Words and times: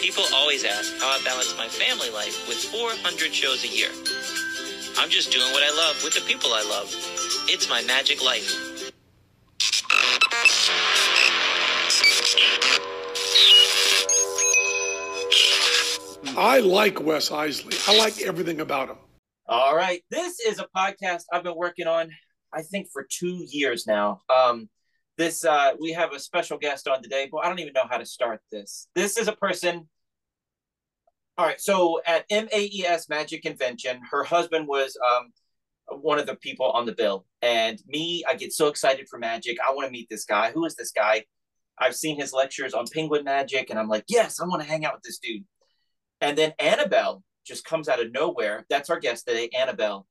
People 0.00 0.24
always 0.34 0.64
ask 0.64 0.96
how 0.98 1.08
I 1.08 1.20
balance 1.24 1.54
my 1.58 1.68
family 1.68 2.08
life 2.10 2.48
with 2.48 2.56
400 2.56 3.34
shows 3.34 3.64
a 3.64 3.68
year. 3.68 3.90
I'm 4.98 5.10
just 5.10 5.30
doing 5.30 5.52
what 5.52 5.62
I 5.62 5.76
love 5.76 6.02
with 6.02 6.14
the 6.14 6.22
people 6.22 6.54
I 6.54 6.62
love. 6.62 6.88
It's 7.48 7.68
my 7.68 7.82
magic 7.82 8.24
life. 8.24 8.80
I 16.38 16.60
like 16.60 17.02
Wes 17.02 17.28
Iseli. 17.28 17.88
I 17.88 17.98
like 17.98 18.22
everything 18.22 18.60
about 18.62 18.88
him. 18.88 18.96
All 19.46 19.76
right. 19.76 20.02
This 20.10 20.40
is 20.40 20.60
a 20.60 20.66
podcast 20.74 21.24
I've 21.30 21.42
been 21.42 21.56
working 21.56 21.86
on, 21.86 22.10
I 22.54 22.62
think, 22.62 22.88
for 22.90 23.06
two 23.06 23.44
years 23.50 23.86
now. 23.86 24.22
Um, 24.34 24.70
this 25.20 25.44
uh, 25.44 25.72
we 25.78 25.92
have 25.92 26.12
a 26.12 26.18
special 26.18 26.56
guest 26.56 26.88
on 26.88 27.02
today, 27.02 27.28
but 27.30 27.44
I 27.44 27.48
don't 27.48 27.58
even 27.58 27.74
know 27.74 27.84
how 27.88 27.98
to 27.98 28.06
start 28.06 28.40
this. 28.50 28.88
This 28.94 29.18
is 29.18 29.28
a 29.28 29.32
person. 29.32 29.86
All 31.36 31.46
right. 31.46 31.60
So 31.60 32.00
at 32.06 32.24
MAES 32.30 33.08
Magic 33.08 33.42
Convention, 33.42 34.00
her 34.10 34.24
husband 34.24 34.66
was 34.66 34.96
um, 35.12 35.32
one 36.00 36.18
of 36.18 36.26
the 36.26 36.36
people 36.36 36.70
on 36.70 36.86
the 36.86 36.94
bill, 36.94 37.26
and 37.42 37.78
me, 37.86 38.24
I 38.26 38.34
get 38.34 38.52
so 38.52 38.68
excited 38.68 39.08
for 39.10 39.18
magic. 39.18 39.58
I 39.60 39.74
want 39.74 39.86
to 39.86 39.92
meet 39.92 40.08
this 40.08 40.24
guy. 40.24 40.52
Who 40.52 40.64
is 40.64 40.74
this 40.74 40.90
guy? 40.90 41.24
I've 41.78 41.96
seen 41.96 42.18
his 42.18 42.32
lectures 42.32 42.72
on 42.72 42.86
penguin 42.92 43.24
magic, 43.24 43.68
and 43.68 43.78
I'm 43.78 43.88
like, 43.88 44.04
yes, 44.08 44.40
I 44.40 44.46
want 44.46 44.62
to 44.62 44.68
hang 44.68 44.86
out 44.86 44.94
with 44.94 45.02
this 45.02 45.18
dude. 45.18 45.44
And 46.22 46.36
then 46.36 46.54
Annabel 46.58 47.22
just 47.46 47.66
comes 47.66 47.88
out 47.88 48.00
of 48.00 48.12
nowhere. 48.12 48.64
That's 48.70 48.88
our 48.88 48.98
guest 48.98 49.26
today, 49.26 49.50
Annabel. 49.56 50.06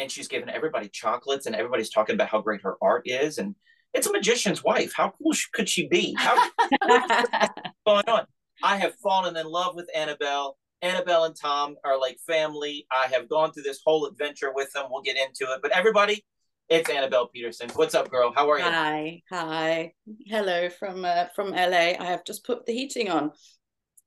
And 0.00 0.10
she's 0.10 0.28
giving 0.28 0.48
everybody 0.48 0.88
chocolates 0.88 1.46
and 1.46 1.56
everybody's 1.56 1.90
talking 1.90 2.14
about 2.14 2.28
how 2.28 2.40
great 2.40 2.62
her 2.62 2.76
art 2.80 3.02
is. 3.04 3.38
And 3.38 3.56
it's 3.94 4.06
a 4.06 4.12
magician's 4.12 4.62
wife. 4.62 4.92
How 4.94 5.12
cool 5.22 5.32
could 5.52 5.68
she 5.68 5.88
be? 5.88 6.14
How 6.18 6.36
going 7.86 8.04
on? 8.08 8.26
I 8.62 8.76
have 8.76 8.94
fallen 8.96 9.36
in 9.36 9.46
love 9.46 9.74
with 9.74 9.88
Annabel. 9.94 10.56
Annabel 10.82 11.24
and 11.24 11.34
Thom 11.36 11.76
are 11.84 11.98
like 11.98 12.18
family. 12.26 12.86
I 12.92 13.06
have 13.08 13.28
gone 13.28 13.52
through 13.52 13.64
this 13.64 13.80
whole 13.84 14.06
adventure 14.06 14.52
with 14.54 14.72
them. 14.72 14.86
We'll 14.90 15.02
get 15.02 15.16
into 15.16 15.52
it. 15.52 15.60
But 15.62 15.72
everybody, 15.72 16.24
it's 16.68 16.88
Annabel 16.88 17.28
Peterson. 17.28 17.70
What's 17.74 17.94
up, 17.94 18.10
girl? 18.10 18.32
How 18.34 18.50
are 18.50 18.58
you? 18.58 18.64
Hi, 18.64 19.22
hi, 19.30 19.92
hello 20.26 20.68
from 20.68 21.04
uh, 21.04 21.26
from 21.34 21.50
LA. 21.50 21.94
I 21.98 22.04
have 22.04 22.24
just 22.24 22.44
put 22.44 22.66
the 22.66 22.72
heating 22.72 23.10
on 23.10 23.32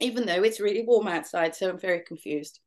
even 0.01 0.25
though 0.25 0.43
it's 0.43 0.59
really 0.59 0.83
warm 0.83 1.07
outside. 1.07 1.55
So 1.55 1.69
I'm 1.69 1.79
very 1.79 2.01
confused. 2.01 2.59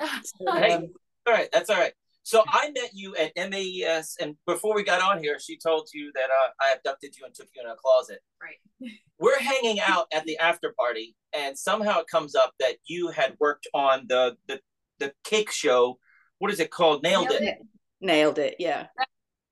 So, 0.00 0.52
hey, 0.52 0.72
um, 0.72 0.88
all 1.26 1.34
right, 1.34 1.48
that's 1.52 1.68
all 1.68 1.76
right. 1.76 1.92
So 2.22 2.42
I 2.46 2.70
met 2.70 2.90
you 2.92 3.16
at 3.16 3.32
MAES, 3.36 4.16
and 4.20 4.36
before 4.46 4.74
we 4.74 4.84
got 4.84 5.02
on 5.02 5.22
here, 5.22 5.38
she 5.40 5.56
told 5.56 5.88
you 5.92 6.12
that 6.14 6.24
uh, 6.24 6.50
I 6.60 6.74
abducted 6.74 7.16
you 7.16 7.24
and 7.24 7.34
took 7.34 7.48
you 7.54 7.62
in 7.62 7.68
a 7.68 7.74
closet. 7.76 8.20
Right. 8.42 8.90
We're 9.18 9.40
hanging 9.40 9.80
out 9.80 10.06
at 10.12 10.24
the 10.24 10.38
after 10.38 10.74
party, 10.78 11.16
and 11.32 11.58
somehow 11.58 12.00
it 12.00 12.06
comes 12.10 12.34
up 12.34 12.52
that 12.60 12.76
you 12.86 13.08
had 13.08 13.36
worked 13.40 13.66
on 13.74 14.06
the 14.08 14.36
the, 14.48 14.60
the 14.98 15.12
cake 15.24 15.50
show. 15.50 15.98
What 16.38 16.50
is 16.50 16.60
it 16.60 16.70
called? 16.70 17.02
Nailed, 17.02 17.28
Nailed 17.28 17.42
it. 17.42 17.48
it. 17.48 17.58
Nailed 18.00 18.38
it. 18.38 18.56
Yeah. 18.58 18.86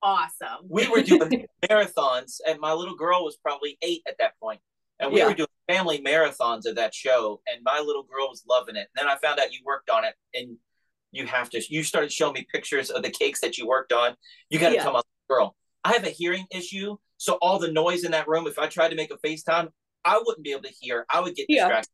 awesome. 0.03 0.67
We 0.69 0.89
were 0.89 1.03
doing 1.03 1.47
marathons, 1.69 2.41
and 2.47 2.61
my 2.61 2.73
little 2.73 2.97
girl 2.97 3.25
was 3.25 3.37
probably 3.39 3.79
eight 3.83 4.03
at 4.07 4.17
that 4.19 4.39
point, 4.41 4.61
and 5.01 5.11
we 5.13 5.21
yeah. 5.21 5.27
were 5.27 5.35
doing 5.35 5.49
family 5.69 6.01
marathons 6.01 6.67
of 6.67 6.77
that 6.77 6.95
show, 6.95 7.41
and 7.47 7.63
my 7.63 7.81
little 7.81 8.05
girl 8.05 8.29
was 8.29 8.45
loving 8.49 8.77
it. 8.77 8.89
And 8.95 9.07
then 9.07 9.09
I 9.09 9.17
found 9.19 9.41
out 9.41 9.53
you 9.53 9.61
worked 9.65 9.91
on 9.91 10.05
it, 10.05 10.15
and 10.35 10.57
you 11.12 11.27
have 11.27 11.51
to. 11.51 11.62
You 11.69 11.83
started 11.83 12.12
showing 12.12 12.34
me 12.34 12.47
pictures 12.53 12.91
of 12.91 13.03
the 13.03 13.11
cakes 13.11 13.41
that 13.41 13.59
you 13.59 13.67
worked 13.67 13.92
on. 13.92 14.14
You 14.51 14.59
got 14.59 14.70
to 14.70 14.77
yeah. 14.77 14.84
come 14.84 14.97
up, 14.97 15.06
girl. 15.28 15.55
I 15.84 15.92
have 15.92 16.05
a 16.05 16.11
hearing 16.11 16.47
issue, 16.50 16.97
so 17.17 17.34
all 17.41 17.59
the 17.59 17.70
noise 17.70 18.05
in 18.05 18.12
that 18.12 18.28
room. 18.28 18.47
If 18.47 18.59
I 18.59 18.67
tried 18.67 18.91
to 18.91 18.97
make 18.97 19.12
a 19.12 19.17
FaceTime, 19.27 19.69
I 20.05 20.20
wouldn't 20.25 20.45
be 20.45 20.53
able 20.53 20.62
to 20.62 20.75
hear. 20.81 21.06
I 21.11 21.20
would 21.20 21.34
get 21.34 21.47
distracted. 21.48 21.91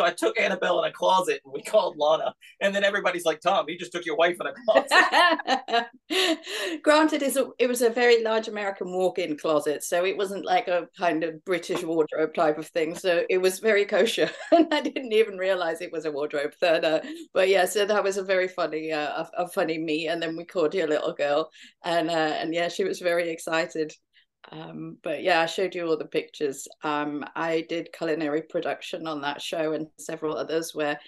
So 0.00 0.06
I 0.06 0.12
took 0.12 0.40
Annabel 0.40 0.82
in 0.82 0.88
a 0.88 0.92
closet 0.94 1.42
and 1.44 1.52
we 1.52 1.60
called 1.60 1.98
Lana. 1.98 2.32
And 2.62 2.74
then 2.74 2.84
everybody's 2.84 3.26
like, 3.26 3.42
Thom, 3.42 3.66
he 3.68 3.76
just 3.76 3.92
took 3.92 4.06
your 4.06 4.16
wife 4.16 4.38
in 4.40 4.46
a 4.46 4.54
closet. 4.64 5.88
Granted, 6.82 7.22
it 7.22 7.68
was 7.68 7.82
a 7.82 7.90
very 7.90 8.24
large 8.24 8.48
American 8.48 8.90
walk 8.90 9.18
in 9.18 9.36
closet. 9.36 9.84
So 9.84 10.06
it 10.06 10.16
wasn't 10.16 10.46
like 10.46 10.68
a 10.68 10.88
kind 10.98 11.22
of 11.22 11.44
British 11.44 11.82
wardrobe 11.82 12.32
type 12.32 12.56
of 12.56 12.68
thing. 12.68 12.94
So 12.94 13.24
it 13.28 13.36
was 13.36 13.58
very 13.58 13.84
kosher. 13.84 14.30
and 14.52 14.72
I 14.72 14.80
didn't 14.80 15.12
even 15.12 15.36
realize 15.36 15.82
it 15.82 15.92
was 15.92 16.06
a 16.06 16.12
wardrobe. 16.12 16.54
But, 16.62 16.82
uh, 16.82 17.00
but 17.34 17.50
yeah, 17.50 17.66
so 17.66 17.84
that 17.84 18.02
was 18.02 18.16
a 18.16 18.24
very 18.24 18.48
funny, 18.48 18.92
uh, 18.92 19.24
a, 19.36 19.44
a 19.44 19.48
funny 19.48 19.76
me. 19.76 20.08
And 20.08 20.22
then 20.22 20.34
we 20.34 20.46
called 20.46 20.72
your 20.72 20.88
little 20.88 21.12
girl. 21.12 21.50
And, 21.84 22.08
uh, 22.08 22.12
and 22.40 22.54
yeah, 22.54 22.68
she 22.68 22.84
was 22.84 23.00
very 23.00 23.28
excited. 23.28 23.92
Um, 24.50 24.96
but 25.02 25.22
yeah, 25.22 25.40
I 25.40 25.46
showed 25.46 25.74
you 25.74 25.86
all 25.86 25.96
the 25.96 26.04
pictures. 26.06 26.66
Um, 26.82 27.24
I 27.36 27.66
did 27.68 27.92
culinary 27.92 28.42
production 28.42 29.06
on 29.06 29.20
that 29.20 29.42
show 29.42 29.72
and 29.72 29.88
several 29.98 30.36
others 30.36 30.74
where 30.74 30.98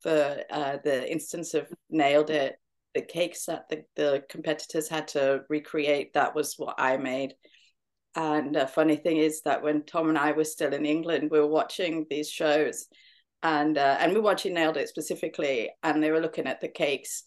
for 0.00 0.38
uh, 0.50 0.78
the 0.82 1.10
instance 1.10 1.54
of 1.54 1.68
Nailed 1.88 2.30
It, 2.30 2.56
the 2.94 3.02
cakes 3.02 3.46
that 3.46 3.68
the, 3.68 3.84
the 3.96 4.24
competitors 4.28 4.88
had 4.88 5.08
to 5.08 5.42
recreate, 5.48 6.14
that 6.14 6.34
was 6.34 6.54
what 6.56 6.74
I 6.78 6.96
made. 6.96 7.34
And 8.16 8.56
a 8.56 8.66
funny 8.66 8.96
thing 8.96 9.18
is 9.18 9.42
that 9.42 9.62
when 9.62 9.84
Thom 9.84 10.08
and 10.08 10.18
I 10.18 10.32
were 10.32 10.44
still 10.44 10.74
in 10.74 10.84
England, 10.84 11.30
we 11.30 11.38
were 11.38 11.46
watching 11.46 12.06
these 12.10 12.28
shows 12.28 12.86
and 13.42 13.78
uh, 13.78 13.96
and 14.00 14.12
we 14.12 14.18
were 14.18 14.24
watching 14.24 14.52
Nailed 14.52 14.76
It 14.76 14.88
specifically, 14.88 15.70
and 15.82 16.02
they 16.02 16.10
were 16.10 16.20
looking 16.20 16.46
at 16.46 16.60
the 16.60 16.68
cakes 16.68 17.22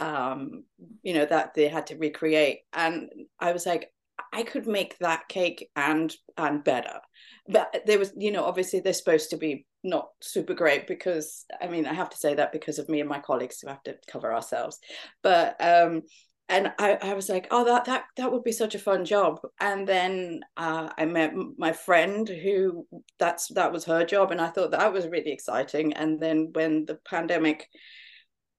um 0.00 0.64
you 1.04 1.14
know 1.14 1.24
that 1.24 1.54
they 1.54 1.68
had 1.68 1.86
to 1.86 1.96
recreate 1.96 2.60
and 2.72 3.08
i 3.38 3.52
was 3.52 3.64
like 3.64 3.92
I 4.32 4.42
could 4.42 4.66
make 4.66 4.98
that 4.98 5.28
cake 5.28 5.70
and 5.76 6.14
and 6.36 6.64
better. 6.64 7.00
But 7.48 7.82
there 7.86 7.98
was, 7.98 8.12
you 8.16 8.32
know, 8.32 8.44
obviously 8.44 8.80
they're 8.80 8.92
supposed 8.92 9.30
to 9.30 9.36
be 9.36 9.66
not 9.82 10.08
super 10.20 10.54
great 10.54 10.86
because 10.86 11.44
I 11.60 11.68
mean 11.68 11.86
I 11.86 11.92
have 11.92 12.10
to 12.10 12.16
say 12.16 12.34
that 12.34 12.52
because 12.52 12.78
of 12.78 12.88
me 12.88 13.00
and 13.00 13.08
my 13.08 13.20
colleagues 13.20 13.60
who 13.60 13.68
have 13.68 13.82
to 13.84 13.96
cover 14.10 14.32
ourselves. 14.32 14.78
But 15.22 15.56
um 15.60 16.02
and 16.48 16.72
I, 16.78 16.98
I 17.00 17.14
was 17.14 17.28
like, 17.30 17.48
oh, 17.50 17.64
that 17.64 17.86
that 17.86 18.04
that 18.16 18.30
would 18.30 18.44
be 18.44 18.52
such 18.52 18.74
a 18.74 18.78
fun 18.78 19.04
job. 19.04 19.40
And 19.60 19.88
then 19.88 20.40
uh, 20.58 20.90
I 20.96 21.06
met 21.06 21.32
my 21.56 21.72
friend 21.72 22.28
who 22.28 22.86
that's 23.18 23.48
that 23.54 23.72
was 23.72 23.86
her 23.86 24.04
job, 24.04 24.30
and 24.30 24.40
I 24.40 24.48
thought 24.48 24.72
that 24.72 24.92
was 24.92 25.06
really 25.06 25.32
exciting. 25.32 25.94
And 25.94 26.20
then 26.20 26.50
when 26.52 26.84
the 26.84 26.96
pandemic 26.96 27.68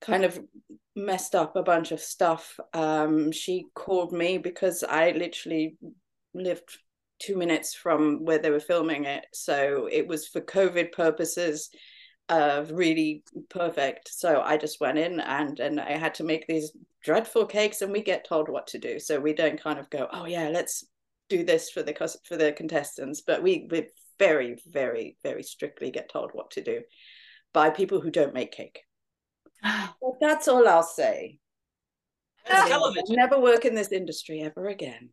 kind 0.01 0.25
of 0.25 0.39
messed 0.95 1.35
up 1.35 1.55
a 1.55 1.63
bunch 1.63 1.91
of 1.91 1.99
stuff. 1.99 2.59
Um, 2.73 3.31
she 3.31 3.65
called 3.73 4.11
me 4.11 4.37
because 4.37 4.83
I 4.83 5.11
literally 5.11 5.77
lived 6.33 6.77
two 7.19 7.37
minutes 7.37 7.73
from 7.73 8.25
where 8.25 8.39
they 8.39 8.49
were 8.49 8.59
filming 8.59 9.05
it. 9.05 9.25
So 9.33 9.87
it 9.91 10.07
was 10.07 10.27
for 10.27 10.41
COVID 10.41 10.91
purposes 10.91 11.69
uh, 12.27 12.65
really 12.71 13.23
perfect. 13.49 14.09
So 14.11 14.41
I 14.41 14.57
just 14.57 14.81
went 14.81 14.97
in 14.97 15.19
and 15.19 15.59
and 15.59 15.79
I 15.79 15.91
had 15.91 16.15
to 16.15 16.23
make 16.23 16.47
these 16.47 16.71
dreadful 17.03 17.45
cakes 17.45 17.81
and 17.81 17.91
we 17.91 18.01
get 18.01 18.27
told 18.27 18.49
what 18.49 18.67
to 18.67 18.79
do. 18.79 18.99
So 18.99 19.19
we 19.19 19.33
don't 19.33 19.61
kind 19.61 19.79
of 19.79 19.89
go, 19.89 20.07
oh 20.11 20.25
yeah, 20.25 20.49
let's 20.49 20.85
do 21.29 21.43
this 21.43 21.69
for 21.69 21.83
the 21.83 21.93
for 22.27 22.37
the 22.37 22.51
contestants. 22.51 23.21
But 23.21 23.43
we 23.43 23.67
we 23.69 23.87
very, 24.17 24.57
very, 24.67 25.17
very 25.23 25.43
strictly 25.43 25.91
get 25.91 26.09
told 26.09 26.31
what 26.33 26.51
to 26.51 26.63
do 26.63 26.81
by 27.53 27.69
people 27.69 28.01
who 28.01 28.11
don't 28.11 28.33
make 28.33 28.51
cake. 28.51 28.79
Well, 30.01 30.17
that's 30.21 30.47
all 30.47 30.67
I'll 30.67 30.83
say. 30.83 31.39
television. 32.47 33.15
Never 33.15 33.39
work 33.39 33.65
in 33.65 33.73
this 33.73 33.91
industry 33.91 34.41
ever 34.41 34.67
again. 34.67 35.09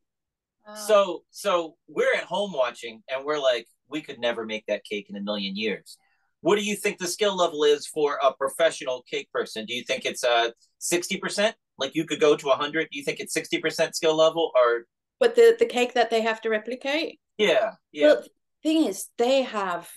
So, 0.86 1.24
so 1.30 1.76
we're 1.88 2.14
at 2.14 2.24
home 2.24 2.52
watching, 2.52 3.02
and 3.08 3.24
we're 3.24 3.40
like, 3.40 3.66
we 3.88 4.00
could 4.00 4.20
never 4.20 4.44
make 4.44 4.64
that 4.66 4.84
cake 4.84 5.06
in 5.10 5.16
a 5.16 5.20
million 5.20 5.56
years. 5.56 5.96
What 6.40 6.56
do 6.58 6.64
you 6.64 6.76
think 6.76 6.98
the 6.98 7.06
skill 7.06 7.36
level 7.36 7.64
is 7.64 7.86
for 7.86 8.18
a 8.22 8.32
professional 8.32 9.04
cake 9.10 9.30
person? 9.32 9.64
Do 9.64 9.74
you 9.74 9.82
think 9.84 10.04
it's 10.04 10.24
a 10.24 10.30
uh, 10.30 10.50
sixty 10.78 11.16
percent? 11.16 11.54
Like 11.78 11.94
you 11.94 12.04
could 12.04 12.20
go 12.20 12.36
to 12.36 12.48
hundred? 12.50 12.88
Do 12.92 12.98
you 12.98 13.04
think 13.04 13.20
it's 13.20 13.34
sixty 13.34 13.58
percent 13.58 13.96
skill 13.96 14.16
level, 14.16 14.50
or? 14.56 14.84
But 15.20 15.34
the 15.34 15.56
the 15.58 15.66
cake 15.66 15.94
that 15.94 16.10
they 16.10 16.20
have 16.20 16.40
to 16.42 16.50
replicate. 16.50 17.20
Yeah, 17.38 17.72
yeah. 17.92 18.06
Well, 18.06 18.22
thing 18.62 18.86
is 18.86 19.08
they 19.18 19.42
have 19.42 19.90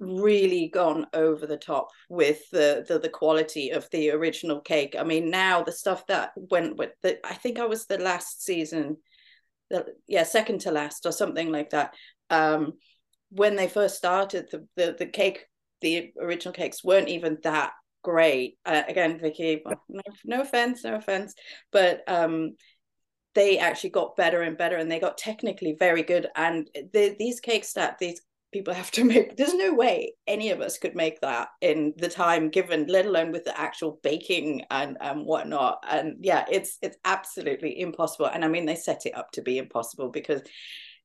really 0.00 0.68
gone 0.68 1.06
over 1.12 1.46
the 1.46 1.56
top 1.56 1.88
with 2.08 2.48
the, 2.50 2.84
the 2.86 2.98
the 2.98 3.08
quality 3.08 3.70
of 3.70 3.88
the 3.90 4.10
original 4.10 4.60
cake. 4.60 4.96
I 4.98 5.04
mean 5.04 5.30
now 5.30 5.62
the 5.62 5.72
stuff 5.72 6.06
that 6.06 6.32
went 6.36 6.76
with 6.76 6.90
the 7.02 7.18
i 7.26 7.34
think 7.34 7.58
i 7.58 7.66
was 7.66 7.86
the 7.86 7.98
last 7.98 8.42
season 8.42 8.96
the, 9.70 9.86
yeah 10.08 10.24
second 10.24 10.60
to 10.62 10.70
last 10.72 11.06
or 11.06 11.12
something 11.12 11.50
like 11.50 11.70
that. 11.70 11.94
Um 12.30 12.74
when 13.30 13.56
they 13.56 13.68
first 13.68 13.96
started 13.96 14.48
the 14.50 14.66
the, 14.76 14.96
the 14.98 15.06
cake 15.06 15.46
the 15.80 16.12
original 16.20 16.52
cakes 16.52 16.84
weren't 16.84 17.08
even 17.08 17.38
that 17.42 17.72
great. 18.02 18.58
Uh, 18.64 18.82
again 18.88 19.18
vicky 19.18 19.62
no, 19.88 20.02
no 20.24 20.40
offense 20.40 20.84
no 20.84 20.94
offense 20.94 21.34
but 21.70 22.02
um 22.06 22.52
they 23.40 23.58
actually 23.58 23.88
got 23.88 24.16
better 24.16 24.42
and 24.42 24.58
better 24.58 24.76
and 24.76 24.90
they 24.90 25.00
got 25.00 25.16
technically 25.16 25.74
very 25.78 26.02
good 26.02 26.26
and 26.36 26.68
the, 26.92 27.16
these 27.18 27.40
cakes 27.40 27.72
that 27.72 27.98
these 27.98 28.20
people 28.52 28.74
have 28.74 28.90
to 28.90 29.02
make 29.12 29.34
there's 29.38 29.54
no 29.54 29.72
way 29.72 30.12
any 30.26 30.50
of 30.50 30.60
us 30.60 30.76
could 30.76 30.94
make 30.94 31.18
that 31.22 31.48
in 31.62 31.94
the 31.96 32.08
time 32.08 32.50
given 32.50 32.86
let 32.86 33.06
alone 33.06 33.32
with 33.32 33.44
the 33.44 33.58
actual 33.58 33.98
baking 34.02 34.62
and 34.70 34.98
and 35.00 35.24
whatnot 35.24 35.82
and 35.90 36.18
yeah 36.20 36.44
it's 36.50 36.76
it's 36.82 36.98
absolutely 37.06 37.80
impossible 37.80 38.26
and 38.26 38.44
i 38.44 38.48
mean 38.48 38.66
they 38.66 38.76
set 38.76 39.06
it 39.06 39.16
up 39.16 39.30
to 39.30 39.40
be 39.40 39.56
impossible 39.56 40.10
because 40.10 40.42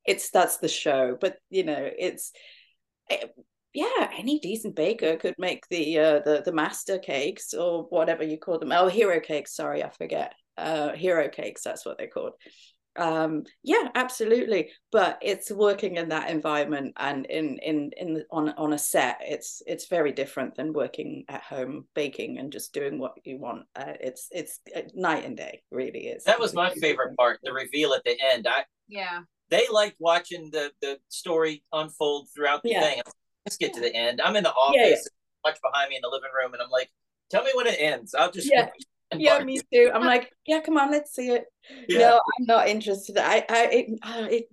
it's 0.04 0.28
that's 0.28 0.58
the 0.58 0.68
show 0.68 1.16
but 1.18 1.38
you 1.48 1.64
know 1.64 1.88
it's 1.98 2.32
it, 3.08 3.34
yeah, 3.72 4.10
any 4.16 4.38
decent 4.38 4.74
baker 4.74 5.16
could 5.16 5.34
make 5.36 5.68
the 5.68 5.98
uh, 5.98 6.20
the 6.20 6.42
the 6.42 6.52
master 6.52 6.98
cakes 6.98 7.52
or 7.52 7.82
whatever 7.90 8.24
you 8.24 8.38
call 8.38 8.58
them. 8.58 8.72
Oh, 8.72 8.88
hero 8.88 9.20
cakes. 9.20 9.54
Sorry, 9.54 9.84
I 9.84 9.90
forget. 9.90 10.32
Uh, 10.56 10.92
hero 10.92 11.28
cakes. 11.28 11.62
That's 11.62 11.84
what 11.84 11.98
they're 11.98 12.08
called. 12.08 12.32
Um, 12.98 13.44
yeah, 13.62 13.88
absolutely. 13.94 14.70
But 14.90 15.18
it's 15.20 15.50
working 15.50 15.96
in 15.96 16.08
that 16.08 16.30
environment 16.30 16.94
and 16.96 17.26
in 17.26 17.58
in 17.58 17.90
in 17.96 18.24
on 18.30 18.48
on 18.50 18.72
a 18.72 18.78
set. 18.78 19.18
It's 19.20 19.62
it's 19.66 19.86
very 19.88 20.12
different 20.12 20.54
than 20.54 20.72
working 20.72 21.24
at 21.28 21.42
home 21.42 21.86
baking 21.94 22.38
and 22.38 22.50
just 22.50 22.72
doing 22.72 22.98
what 22.98 23.12
you 23.24 23.38
want. 23.38 23.64
Uh, 23.76 23.92
it's 24.00 24.28
it's 24.30 24.60
uh, 24.74 24.82
night 24.94 25.24
and 25.26 25.36
day. 25.36 25.62
Really 25.70 26.06
is. 26.06 26.24
That 26.24 26.40
was 26.40 26.54
my 26.54 26.70
favorite 26.70 27.16
part. 27.18 27.40
The 27.42 27.52
reveal 27.52 27.92
at 27.92 28.04
the 28.04 28.16
end. 28.32 28.46
I 28.48 28.64
yeah. 28.88 29.20
They 29.50 29.66
liked 29.70 29.96
watching 30.00 30.50
the 30.50 30.72
the 30.80 30.98
story 31.08 31.62
unfold 31.72 32.28
throughout 32.34 32.62
the 32.62 32.70
Yeah. 32.70 32.80
thing. 32.80 33.02
Let's 33.46 33.58
get 33.58 33.74
to 33.74 33.80
the 33.80 33.94
end. 33.94 34.20
I'm 34.22 34.34
in 34.36 34.42
the 34.42 34.50
office, 34.52 34.76
Yeah, 34.80 34.88
yeah. 34.88 35.50
much 35.50 35.58
behind 35.62 35.90
me 35.90 35.96
in 35.96 36.02
the 36.02 36.08
living 36.08 36.30
room, 36.34 36.52
and 36.54 36.62
I'm 36.62 36.70
like, 36.70 36.90
"Tell 37.30 37.44
me 37.44 37.50
when 37.54 37.66
it 37.68 37.76
ends. 37.78 38.14
I'll 38.14 38.32
just 38.32 38.50
Yeah. 38.50 38.70
Yeah, 39.20 39.42
me 39.42 39.60
too. 39.72 39.90
I'm 39.92 40.04
like, 40.04 40.32
yeah, 40.46 40.60
come 40.60 40.76
on, 40.76 40.90
let's 40.90 41.14
see 41.14 41.30
it. 41.30 41.44
Yeah. 41.88 41.98
No, 41.98 42.20
I'm 42.38 42.46
not 42.46 42.68
interested. 42.68 43.18
I, 43.18 43.44
I, 43.48 43.66
it, 43.66 43.86
uh, 44.02 44.26
it, 44.30 44.44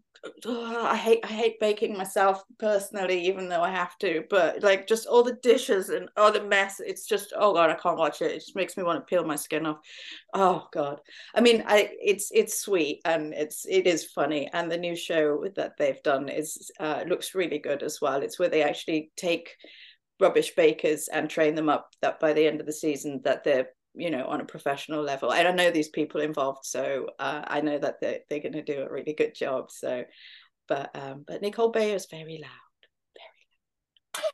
ugh, 0.45 0.75
I 0.85 0.95
hate, 0.95 1.19
I 1.23 1.27
hate 1.27 1.59
baking 1.59 1.97
myself 1.97 2.43
personally, 2.57 3.27
even 3.27 3.49
though 3.49 3.61
I 3.61 3.71
have 3.71 3.97
to. 3.99 4.23
But 4.29 4.63
like, 4.63 4.87
just 4.87 5.05
all 5.05 5.23
the 5.23 5.37
dishes 5.43 5.89
and 5.89 6.09
all 6.17 6.31
the 6.31 6.43
mess. 6.43 6.79
It's 6.79 7.05
just, 7.05 7.33
oh 7.37 7.53
god, 7.53 7.69
I 7.69 7.75
can't 7.75 7.97
watch 7.97 8.21
it. 8.21 8.31
It 8.31 8.39
just 8.39 8.55
makes 8.55 8.77
me 8.77 8.83
want 8.83 8.99
to 8.99 9.05
peel 9.09 9.25
my 9.25 9.35
skin 9.35 9.65
off. 9.65 9.79
Oh 10.33 10.67
god. 10.71 11.01
I 11.35 11.41
mean, 11.41 11.63
I, 11.67 11.91
it's, 12.01 12.31
it's 12.33 12.59
sweet 12.59 13.01
and 13.05 13.33
it's, 13.33 13.65
it 13.67 13.87
is 13.87 14.05
funny. 14.05 14.49
And 14.53 14.71
the 14.71 14.77
new 14.77 14.95
show 14.95 15.45
that 15.55 15.77
they've 15.77 16.03
done 16.03 16.29
is, 16.29 16.71
uh, 16.79 17.03
looks 17.07 17.35
really 17.35 17.59
good 17.59 17.83
as 17.83 17.99
well. 18.01 18.21
It's 18.21 18.39
where 18.39 18.49
they 18.49 18.63
actually 18.63 19.11
take 19.17 19.55
rubbish 20.19 20.55
bakers 20.55 21.07
and 21.09 21.29
train 21.29 21.55
them 21.55 21.69
up 21.69 21.93
that 22.01 22.19
by 22.19 22.33
the 22.33 22.47
end 22.47 22.59
of 22.59 22.65
the 22.65 22.73
season 22.73 23.21
that 23.23 23.43
they're 23.43 23.67
you 23.95 24.09
know 24.09 24.25
on 24.27 24.41
a 24.41 24.45
professional 24.45 25.01
level. 25.03 25.31
And 25.31 25.47
i 25.47 25.51
know 25.51 25.71
these 25.71 25.89
people 25.89 26.21
involved 26.21 26.65
so 26.65 27.07
uh, 27.19 27.41
i 27.47 27.61
know 27.61 27.77
that 27.77 28.01
they're, 28.01 28.19
they're 28.29 28.39
going 28.39 28.53
to 28.53 28.61
do 28.63 28.81
a 28.81 28.91
really 28.91 29.13
good 29.13 29.35
job 29.35 29.69
so 29.71 30.03
but 30.67 30.91
um 30.95 31.23
but 31.27 31.41
nicole 31.41 31.71
byer 31.71 31.95
is 31.95 32.07
very 32.09 32.39
loud 32.41 32.49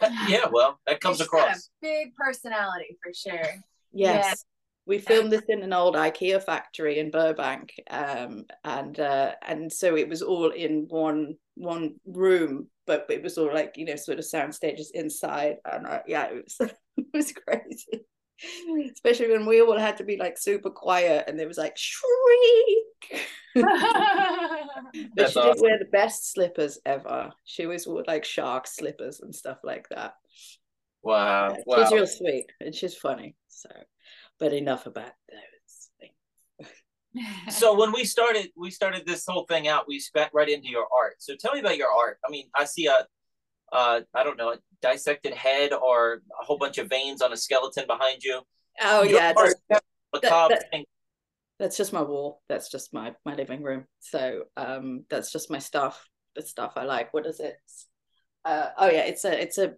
very 0.01 0.11
loud. 0.13 0.29
Yeah, 0.29 0.45
well, 0.51 0.79
that 0.87 0.99
comes 1.01 1.17
She's 1.17 1.21
a 1.21 1.25
across. 1.25 1.69
big 1.81 2.13
personality 2.15 2.97
for 3.01 3.13
sure. 3.13 3.53
yes. 3.93 4.45
We 4.85 4.97
filmed 4.97 5.31
this 5.31 5.43
in 5.47 5.61
an 5.61 5.71
old 5.71 5.95
ikea 5.95 6.43
factory 6.43 6.97
in 6.97 7.11
burbank 7.11 7.73
um 7.91 8.45
and 8.63 8.99
uh 8.99 9.33
and 9.47 9.71
so 9.71 9.95
it 9.95 10.09
was 10.09 10.23
all 10.23 10.49
in 10.49 10.87
one 10.89 11.35
one 11.55 11.95
room 12.07 12.67
but 12.87 13.05
it 13.09 13.21
was 13.21 13.37
all 13.37 13.53
like 13.53 13.73
you 13.77 13.85
know 13.85 13.95
sort 13.95 14.17
of 14.17 14.25
sound 14.25 14.55
stages 14.55 14.89
inside 14.95 15.57
and 15.71 15.85
uh, 15.85 15.99
yeah 16.07 16.25
it 16.31 16.43
was 16.43 16.71
it 16.97 17.05
was 17.13 17.31
crazy 17.33 18.01
especially 18.93 19.31
when 19.31 19.45
we 19.45 19.61
all 19.61 19.77
had 19.77 19.97
to 19.97 20.03
be 20.03 20.17
like 20.17 20.37
super 20.37 20.69
quiet 20.69 21.25
and 21.27 21.39
there 21.39 21.47
was 21.47 21.57
like 21.57 21.77
shriek! 21.77 23.27
But 25.15 25.31
she 25.31 25.39
awesome. 25.39 25.53
did 25.53 25.61
wear 25.61 25.79
the 25.79 25.85
best 25.91 26.31
slippers 26.31 26.79
ever. 26.85 27.31
She 27.45 27.63
always 27.65 27.85
wore 27.87 28.03
like 28.07 28.25
shark 28.25 28.67
slippers 28.67 29.19
and 29.19 29.35
stuff 29.35 29.57
like 29.63 29.87
that. 29.89 30.13
Wow, 31.03 31.49
Yeah, 31.49 31.57
wow. 31.65 31.83
she's 31.83 31.93
real 31.93 32.07
sweet 32.07 32.45
and 32.59 32.73
she's 32.75 32.95
funny 32.95 33.35
so 33.47 33.69
but 34.39 34.53
enough 34.53 34.85
about 34.85 35.11
those 35.29 35.89
things. 35.99 36.73
So 37.49 37.77
when 37.77 37.91
we 37.91 38.03
started 38.15 38.49
we 38.55 38.71
started 38.71 39.05
this 39.05 39.25
whole 39.27 39.45
thing 39.45 39.67
out 39.67 39.87
we 39.87 39.99
spent 39.99 40.31
right 40.33 40.49
into 40.49 40.67
your 40.69 40.87
art. 40.97 41.15
So 41.19 41.35
tell 41.39 41.53
me 41.53 41.59
about 41.59 41.77
your 41.77 41.91
art. 41.91 42.19
I 42.25 42.31
mean 42.31 42.49
i 42.55 42.65
see 42.65 42.87
a 42.87 43.05
uh 43.71 44.01
i 44.13 44.23
don't 44.23 44.37
know 44.37 44.49
a 44.49 44.57
dissected 44.81 45.33
head 45.33 45.73
or 45.73 46.21
a 46.41 46.45
whole 46.45 46.57
bunch 46.57 46.77
of 46.77 46.89
veins 46.89 47.21
on 47.21 47.33
a 47.33 47.37
skeleton 47.37 47.85
behind 47.87 48.23
you. 48.23 48.41
Oh 48.81 49.03
Your 49.03 49.19
yeah 49.19 49.33
that's, 49.33 49.55
that- 49.69 50.71
thing. 50.71 50.85
that's 51.59 51.77
just 51.77 51.91
my 51.93 52.01
wall 52.01 52.41
that's 52.47 52.69
just 52.71 52.93
my 52.93 53.13
my 53.25 53.35
living 53.35 53.61
room. 53.63 53.85
So 53.99 54.43
um 54.57 55.05
that's 55.09 55.31
just 55.31 55.51
my 55.51 55.59
stuff 55.59 56.05
the 56.35 56.41
stuff 56.41 56.73
i 56.75 56.83
like. 56.83 57.13
What 57.13 57.25
is 57.25 57.39
it? 57.39 57.57
Uh, 58.45 58.69
oh 58.77 58.89
yeah 58.89 59.01
it's 59.01 59.25
a 59.25 59.41
it's 59.41 59.57
a, 59.57 59.73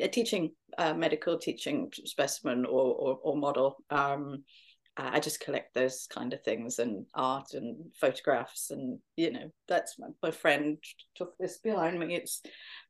a 0.00 0.08
teaching 0.08 0.52
uh, 0.78 0.94
medical 0.94 1.38
teaching 1.38 1.90
specimen 2.04 2.64
or 2.64 2.94
or, 2.94 3.18
or 3.22 3.36
model. 3.36 3.76
Um 3.90 4.44
I 4.96 5.16
I 5.16 5.20
just 5.20 5.40
collect 5.40 5.74
those 5.74 6.06
kind 6.10 6.32
of 6.32 6.42
things 6.42 6.78
and 6.78 7.04
art 7.14 7.52
and 7.52 7.76
photographs 8.00 8.70
and 8.70 8.98
you 9.16 9.30
know 9.32 9.50
that's 9.68 9.98
my, 9.98 10.08
my 10.22 10.30
friend 10.30 10.78
took 11.14 11.36
this 11.38 11.58
behind 11.58 11.98
me. 12.00 12.14
It's 12.14 12.40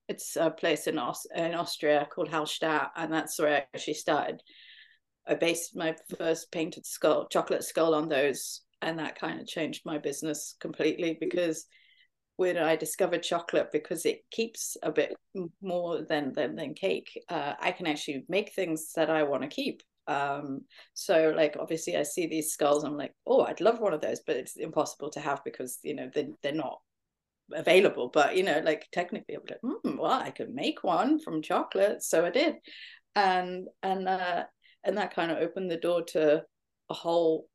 it's 0.09 0.37
a 0.37 0.51
place 0.51 0.87
in 0.87 0.99
Aus- 0.99 1.27
in 1.35 1.55
Austria 1.55 2.09
called 2.11 2.29
Hallstatt 2.29 2.91
and 2.97 3.13
that's 3.13 3.39
where 3.39 3.57
I 3.57 3.67
actually 3.75 3.95
started. 3.95 4.43
I 5.27 5.35
based 5.35 5.77
my 5.77 5.97
first 6.19 6.53
painted 6.53 6.87
skull 6.87 7.27
chocolate 7.29 7.65
skull 7.65 7.95
on 7.95 8.09
those 8.09 8.63
and 8.83 8.99
that 8.99 9.19
kind 9.19 9.41
of 9.41 9.47
changed 9.47 9.83
my 9.85 9.99
business 9.99 10.55
completely 10.61 11.17
because 11.19 11.67
when 12.37 12.59
I 12.59 12.77
discovered 12.77 13.23
chocolate 13.23 13.71
because 13.73 14.05
it 14.07 14.21
keeps 14.31 14.77
a 14.83 14.93
bit 14.93 15.17
more 15.61 16.03
than 16.03 16.33
than, 16.33 16.55
than 16.55 16.75
cake 16.75 17.21
uh, 17.29 17.55
I 17.61 17.73
can 17.73 17.87
actually 17.87 18.25
make 18.29 18.53
things 18.53 18.93
that 18.95 19.11
I 19.11 19.25
want 19.25 19.43
to 19.43 19.49
keep. 19.49 19.83
Um 20.07 20.61
so 20.95 21.35
like 21.37 21.57
obviously 21.59 21.97
i 21.97 22.05
see 22.05 22.29
these 22.29 22.53
skulls 22.53 22.85
i'm 22.85 22.97
like 22.97 23.13
oh 23.27 23.41
i'd 23.47 23.61
love 23.61 23.81
one 23.81 23.93
of 23.93 24.01
those 24.01 24.21
but 24.25 24.37
it's 24.37 24.55
impossible 24.55 25.11
to 25.11 25.19
have 25.19 25.43
because 25.45 25.81
you 25.83 25.97
know 25.97 26.09
they, 26.15 26.29
they're 26.45 26.53
not 26.53 26.79
available 27.53 28.11
but 28.13 28.37
you 28.37 28.43
know 28.43 28.61
like 28.65 28.87
technically 28.93 29.35
i'm 29.35 29.43
like 29.49 29.61
hmm, 29.61 29.97
well 29.97 30.21
i 30.21 30.31
could 30.31 30.51
make 30.51 30.83
one 30.83 31.19
from 31.19 31.43
chocolate 31.43 32.03
so 32.03 32.25
i 32.25 32.31
did 32.31 32.57
and 33.15 33.69
and 33.83 34.09
uh 34.09 34.45
and 34.85 34.97
that 34.97 35.15
kind 35.15 35.31
of 35.31 35.39
opened 35.39 35.71
the 35.71 35.77
door 35.77 36.03
to 36.03 36.43
a 36.91 36.95
whole 36.95 37.49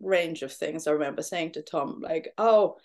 range 0.00 0.42
of 0.42 0.52
things 0.52 0.86
i 0.86 0.90
remember 0.90 1.22
saying 1.22 1.52
to 1.52 1.62
thom 1.62 2.00
like 2.02 2.28
oh 2.38 2.76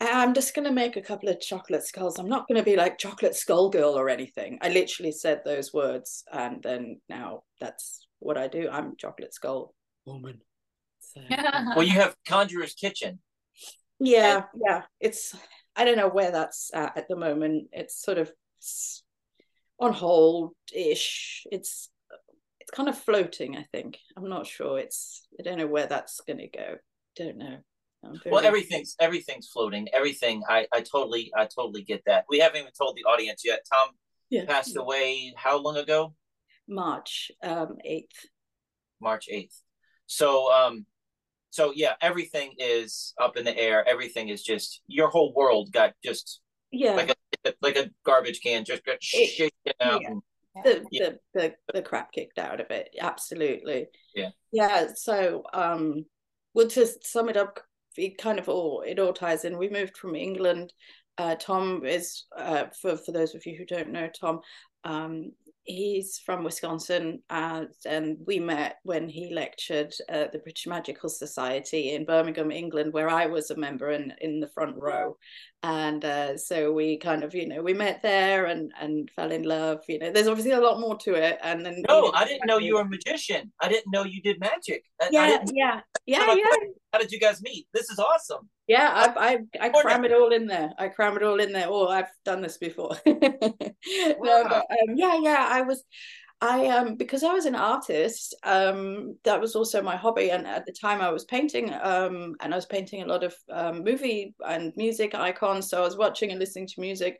I'm 0.00 0.34
just 0.34 0.54
going 0.54 0.66
to 0.66 0.72
make 0.72 0.96
a 0.96 1.00
couple 1.00 1.28
of 1.28 1.40
chocolate 1.40 1.84
skulls. 1.86 2.18
I'm 2.18 2.28
not 2.28 2.48
going 2.48 2.58
to 2.58 2.64
be 2.64 2.76
like 2.76 2.98
chocolate 2.98 3.34
skull 3.34 3.70
girl 3.70 3.96
or 3.98 4.08
anything. 4.08 4.58
I 4.60 4.68
literally 4.68 5.12
said 5.12 5.42
those 5.44 5.72
words, 5.72 6.24
and 6.32 6.62
then 6.62 7.00
now 7.08 7.44
that's 7.60 8.06
what 8.18 8.36
I 8.36 8.48
do. 8.48 8.68
I'm 8.70 8.96
chocolate 8.98 9.32
skull 9.32 9.72
woman. 10.04 10.40
So, 10.98 11.20
well 11.76 11.82
you 11.82 11.92
have 11.92 12.16
conjurer's 12.26 12.74
kitchen 12.74 13.20
yeah, 13.98 14.44
yeah. 14.54 14.82
It's 15.00 15.34
I 15.76 15.84
don't 15.84 15.96
know 15.96 16.08
where 16.08 16.30
that's 16.30 16.70
at 16.74 16.96
at 16.96 17.08
the 17.08 17.16
moment. 17.16 17.68
It's 17.72 18.02
sort 18.02 18.18
of 18.18 18.32
on 19.78 19.92
hold 19.92 20.52
ish. 20.72 21.46
It's 21.50 21.90
it's 22.60 22.70
kind 22.70 22.88
of 22.88 22.98
floating. 22.98 23.56
I 23.56 23.66
think. 23.72 23.98
I'm 24.16 24.28
not 24.28 24.46
sure. 24.46 24.78
It's 24.78 25.26
I 25.38 25.42
don't 25.42 25.58
know 25.58 25.66
where 25.66 25.86
that's 25.86 26.20
going 26.20 26.38
to 26.38 26.48
go. 26.48 26.76
Don't 27.16 27.38
know. 27.38 27.58
I'm 28.04 28.20
well 28.26 28.44
everything's 28.44 28.96
everything's 29.00 29.48
floating 29.48 29.88
everything 29.92 30.42
i 30.48 30.66
i 30.72 30.80
totally 30.80 31.32
i 31.36 31.46
totally 31.46 31.82
get 31.82 32.02
that 32.06 32.24
we 32.28 32.38
haven't 32.38 32.60
even 32.60 32.72
told 32.76 32.96
the 32.96 33.04
audience 33.04 33.42
yet 33.44 33.60
thom 33.70 33.88
yeah. 34.30 34.44
passed 34.44 34.76
away 34.76 35.32
how 35.36 35.58
long 35.58 35.76
ago 35.76 36.14
March 36.68 37.30
um 37.42 37.76
eighth. 37.84 38.26
march 39.00 39.26
8th 39.32 39.54
so 40.06 40.52
um 40.52 40.86
so 41.54 41.72
yeah 41.76 41.94
everything 42.00 42.52
is 42.58 43.14
up 43.22 43.36
in 43.36 43.44
the 43.44 43.56
air 43.56 43.86
everything 43.88 44.28
is 44.28 44.42
just 44.42 44.82
your 44.88 45.08
whole 45.08 45.32
world 45.34 45.70
got 45.72 45.92
just 46.04 46.40
Yeah. 46.72 46.94
like 46.96 47.10
a 47.10 47.54
like 47.62 47.76
a 47.76 47.90
garbage 48.04 48.40
can 48.42 48.64
just 48.64 48.84
got 48.84 49.00
shaken 49.00 49.50
out 49.80 50.02
yeah. 50.02 50.62
the, 50.64 50.84
Yeah. 50.90 51.08
the 51.10 51.18
the 51.34 51.54
the 51.72 51.82
crap 51.82 52.10
kicked 52.10 52.38
out 52.40 52.60
of 52.60 52.70
it 52.70 52.88
absolutely 53.00 53.86
Yeah. 54.16 54.30
yeah 54.50 54.88
so 54.94 55.44
um 55.52 56.04
well 56.54 56.66
to 56.68 56.86
sum 57.02 57.28
it 57.28 57.36
up 57.36 57.60
it 57.96 58.18
kind 58.18 58.40
of 58.40 58.48
all 58.48 58.82
it 58.84 58.98
all 58.98 59.12
ties 59.12 59.44
in 59.44 59.56
we 59.56 59.68
moved 59.68 59.96
from 59.96 60.16
england 60.16 60.72
uh 61.18 61.36
thom 61.36 61.86
is 61.86 62.24
uh 62.36 62.64
for 62.82 62.96
for 62.96 63.12
those 63.12 63.36
of 63.36 63.46
you 63.46 63.56
who 63.56 63.64
don't 63.64 63.92
know 63.92 64.08
thom 64.20 64.40
um 64.82 65.30
he's 65.64 66.18
from 66.18 66.44
wisconsin 66.44 67.20
uh, 67.30 67.64
and 67.86 68.16
we 68.26 68.38
met 68.38 68.76
when 68.82 69.08
he 69.08 69.34
lectured 69.34 69.92
at 70.08 70.32
the 70.32 70.38
british 70.38 70.66
magical 70.66 71.08
society 71.08 71.92
in 71.92 72.04
birmingham 72.04 72.50
england 72.50 72.92
where 72.92 73.08
i 73.08 73.26
was 73.26 73.50
a 73.50 73.56
member 73.56 73.90
in 73.90 74.12
in 74.20 74.40
the 74.40 74.48
front 74.48 74.76
row. 74.76 75.16
And 75.62 76.04
uh, 76.04 76.36
so 76.36 76.72
we 76.72 76.98
kind 76.98 77.24
of 77.24 77.34
you 77.34 77.48
know 77.48 77.62
we 77.62 77.72
met 77.72 78.02
there 78.02 78.46
and 78.46 78.70
and 78.78 79.10
fell 79.10 79.32
in 79.32 79.44
love 79.44 79.80
you 79.88 79.98
know. 79.98 80.12
There's 80.12 80.28
obviously 80.28 80.52
a 80.52 80.60
lot 80.60 80.78
more 80.78 80.96
to 80.98 81.14
it 81.14 81.38
and 81.42 81.64
then 81.64 81.82
no 81.88 81.96
you 81.96 82.12
know, 82.12 82.12
i 82.14 82.24
didn't 82.26 82.46
know 82.46 82.58
you 82.58 82.74
were 82.74 82.82
a 82.82 82.88
magician. 82.88 83.50
I 83.60 83.68
didn't 83.68 83.90
know 83.90 84.04
you 84.04 84.20
did 84.20 84.38
magic. 84.40 84.84
I, 85.00 85.08
yeah 85.10 85.44
yeah 85.54 85.80
yeah 86.06 86.34
yeah 86.34 86.63
how 86.94 87.00
did 87.00 87.10
you 87.10 87.18
guys 87.18 87.42
meet? 87.42 87.66
This 87.74 87.90
is 87.90 87.98
awesome. 87.98 88.48
Yeah 88.68 89.12
I, 89.18 89.38
I 89.60 89.66
i 89.66 89.68
cram 89.68 90.04
it 90.04 90.12
all 90.12 90.32
in 90.32 90.46
there. 90.46 90.72
I 90.78 90.88
cram 90.88 91.16
it 91.16 91.24
all 91.24 91.40
in 91.40 91.52
there. 91.52 91.66
Oh 91.68 91.88
i've 91.88 92.12
done 92.24 92.40
this 92.40 92.56
before. 92.58 92.96
No 93.06 94.44
but 94.48 94.64
um, 94.70 94.96
yeah 94.96 95.18
yeah 95.20 95.48
i 95.50 95.60
was 95.60 95.84
I 96.40 96.68
um 96.68 96.96
because 96.96 97.22
I 97.22 97.32
was 97.32 97.46
an 97.46 97.54
artist, 97.54 98.34
um, 98.42 99.16
that 99.24 99.40
was 99.40 99.56
also 99.56 99.82
my 99.82 99.96
hobby. 99.96 100.30
And 100.30 100.46
at 100.46 100.66
the 100.66 100.72
time 100.72 101.00
I 101.00 101.10
was 101.10 101.24
painting, 101.24 101.72
um, 101.72 102.34
and 102.40 102.52
I 102.52 102.56
was 102.56 102.66
painting 102.66 103.02
a 103.02 103.06
lot 103.06 103.24
of 103.24 103.34
um, 103.50 103.82
movie 103.82 104.34
and 104.46 104.72
music 104.76 105.14
icons. 105.14 105.68
So 105.68 105.78
I 105.78 105.84
was 105.84 105.96
watching 105.96 106.30
and 106.30 106.38
listening 106.40 106.66
to 106.68 106.80
music 106.80 107.18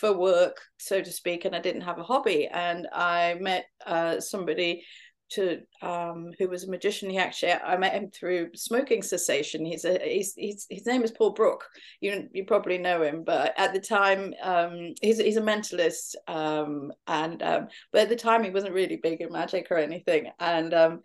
for 0.00 0.16
work, 0.18 0.56
so 0.78 1.00
to 1.00 1.10
speak, 1.10 1.44
and 1.44 1.54
I 1.54 1.60
didn't 1.60 1.88
have 1.88 1.98
a 1.98 2.02
hobby. 2.02 2.48
And 2.52 2.86
I 2.92 3.36
met 3.40 3.66
uh, 3.86 4.20
somebody 4.20 4.84
to 5.30 5.60
um, 5.82 6.32
who 6.38 6.48
was 6.48 6.64
a 6.64 6.70
magician. 6.70 7.10
He 7.10 7.18
actually 7.18 7.52
I 7.52 7.76
met 7.76 7.94
him 7.94 8.10
through 8.10 8.50
smoking 8.54 9.02
cessation. 9.02 9.64
He's 9.64 9.84
a 9.84 9.98
he's, 9.98 10.34
he's 10.34 10.66
his 10.70 10.86
name 10.86 11.02
is 11.02 11.10
Paul 11.10 11.30
Brook. 11.30 11.64
You 12.00 12.28
you 12.32 12.44
probably 12.44 12.78
know 12.78 13.02
him, 13.02 13.24
but 13.24 13.54
at 13.56 13.72
the 13.72 13.80
time 13.80 14.34
um, 14.42 14.94
he's 15.00 15.18
he's 15.18 15.36
a 15.36 15.42
mentalist. 15.42 16.14
Um, 16.28 16.92
and 17.06 17.42
um, 17.42 17.68
but 17.92 18.02
at 18.02 18.08
the 18.08 18.16
time 18.16 18.44
he 18.44 18.50
wasn't 18.50 18.74
really 18.74 18.96
big 18.96 19.20
in 19.20 19.32
magic 19.32 19.68
or 19.70 19.78
anything. 19.78 20.30
And 20.38 20.72
um, 20.72 21.00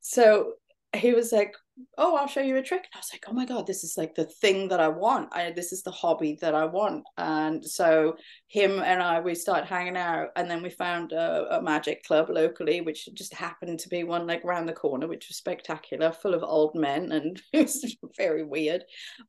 so 0.00 0.54
he 0.94 1.12
was 1.12 1.32
like, 1.32 1.54
oh 1.98 2.16
i'll 2.16 2.26
show 2.26 2.40
you 2.40 2.56
a 2.56 2.62
trick. 2.62 2.82
And 2.82 2.90
i 2.94 2.98
was 2.98 3.10
like 3.12 3.24
oh 3.28 3.32
my 3.32 3.44
god 3.44 3.66
this 3.66 3.84
is 3.84 3.96
like 3.96 4.14
the 4.14 4.24
thing 4.24 4.68
that 4.68 4.80
i 4.80 4.88
want. 4.88 5.28
I, 5.32 5.52
this 5.52 5.72
is 5.72 5.82
the 5.82 5.90
hobby 5.90 6.38
that 6.40 6.54
i 6.54 6.64
want. 6.64 7.04
And 7.16 7.64
so 7.64 8.16
him 8.48 8.80
and 8.80 9.02
i 9.02 9.20
we 9.20 9.34
started 9.34 9.66
hanging 9.66 9.96
out 9.96 10.28
and 10.36 10.50
then 10.50 10.62
we 10.62 10.70
found 10.70 11.12
a, 11.12 11.58
a, 11.58 11.62
magic 11.62 12.02
club 12.04 12.30
locally 12.30 12.80
which 12.80 13.08
just 13.14 13.34
happened 13.34 13.78
to 13.78 13.88
be 13.88 14.02
one 14.02 14.26
like 14.26 14.44
around 14.44 14.66
the 14.66 14.72
corner 14.72 15.06
which 15.06 15.28
was 15.28 15.36
spectacular 15.36 16.10
full 16.10 16.34
of 16.34 16.42
old 16.42 16.74
men 16.74 17.12
and 17.12 17.40
it 17.52 17.62
was 17.62 17.96
very 18.16 18.44
weird. 18.44 18.84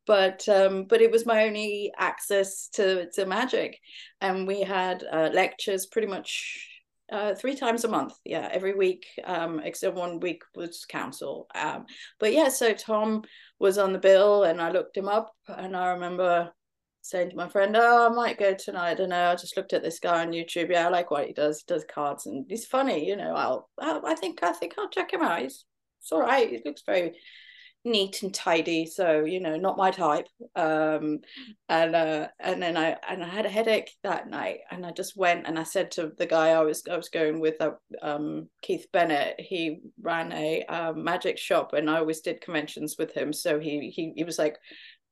But 0.05 0.47
um 0.49 0.85
but 0.85 1.01
it 1.01 1.11
was 1.11 1.25
my 1.25 1.45
only 1.45 1.91
access 1.97 2.67
to 2.73 3.09
to 3.11 3.25
magic. 3.25 3.79
And 4.21 4.47
we 4.47 4.61
had 4.61 5.03
uh, 5.11 5.29
lectures 5.33 5.87
pretty 5.87 6.07
much 6.07 6.70
uh, 7.11 7.35
three 7.35 7.55
times 7.55 7.83
a 7.83 7.89
month. 7.89 8.13
Yeah, 8.23 8.47
every 8.51 8.73
week, 8.73 9.05
um, 9.25 9.59
except 9.59 9.95
one 9.95 10.19
week 10.19 10.43
was 10.55 10.85
council. 10.85 11.47
Um, 11.53 11.85
but 12.19 12.33
yeah, 12.33 12.49
so 12.49 12.73
Thom 12.73 13.23
was 13.59 13.77
on 13.77 13.93
the 13.93 13.99
bill, 13.99 14.43
and 14.43 14.61
I 14.61 14.71
looked 14.71 14.97
him 14.97 15.09
up, 15.09 15.33
and 15.47 15.75
I 15.75 15.91
remember 15.91 16.51
saying 17.01 17.31
to 17.31 17.35
my 17.35 17.49
friend, 17.49 17.75
"Oh, 17.75 18.07
I 18.07 18.15
might 18.15 18.39
go 18.39 18.53
tonight." 18.53 18.91
I 18.91 18.93
don't 18.95 19.09
know. 19.09 19.31
I 19.31 19.35
just 19.35 19.57
looked 19.57 19.73
at 19.73 19.83
this 19.83 19.99
guy 19.99 20.21
on 20.21 20.31
YouTube. 20.31 20.71
Yeah, 20.71 20.87
I 20.87 20.89
like 20.89 21.11
what 21.11 21.27
he 21.27 21.33
does. 21.33 21.59
He 21.59 21.73
does 21.73 21.85
cards, 21.93 22.25
and 22.25 22.45
he's 22.49 22.65
funny. 22.65 23.07
You 23.07 23.17
know, 23.17 23.35
I'll, 23.35 23.69
I'll 23.79 24.05
I 24.05 24.15
think 24.15 24.41
I 24.43 24.53
think 24.53 24.73
I'll 24.77 24.89
check 24.89 25.13
him 25.13 25.21
out. 25.21 25.41
He's 25.41 25.65
it's 25.99 26.11
all 26.11 26.21
right. 26.21 26.49
He 26.49 26.59
looks 26.65 26.81
very 26.85 27.13
neat 27.83 28.21
and 28.21 28.33
tidy 28.33 28.85
so 28.85 29.25
you 29.25 29.39
know 29.39 29.57
not 29.57 29.75
my 29.75 29.89
type 29.89 30.27
um 30.55 31.17
and 31.67 31.95
uh 31.95 32.27
and 32.39 32.61
then 32.61 32.77
i 32.77 32.95
and 33.09 33.23
i 33.23 33.27
had 33.27 33.45
a 33.45 33.49
headache 33.49 33.89
that 34.03 34.29
night 34.29 34.59
and 34.69 34.85
i 34.85 34.91
just 34.91 35.17
went 35.17 35.47
and 35.47 35.57
i 35.57 35.63
said 35.63 35.89
to 35.89 36.11
the 36.19 36.25
guy 36.25 36.49
i 36.49 36.59
was 36.59 36.83
i 36.91 36.95
was 36.95 37.09
going 37.09 37.39
with 37.39 37.59
uh, 37.59 37.71
um 38.03 38.47
keith 38.61 38.85
bennett 38.93 39.35
he 39.39 39.79
ran 39.99 40.31
a 40.31 40.63
um, 40.65 41.03
magic 41.03 41.39
shop 41.39 41.73
and 41.73 41.89
i 41.89 41.97
always 41.97 42.21
did 42.21 42.39
conventions 42.39 42.97
with 42.99 43.11
him 43.13 43.33
so 43.33 43.59
he 43.59 43.89
he, 43.89 44.13
he 44.15 44.23
was 44.23 44.37
like 44.37 44.57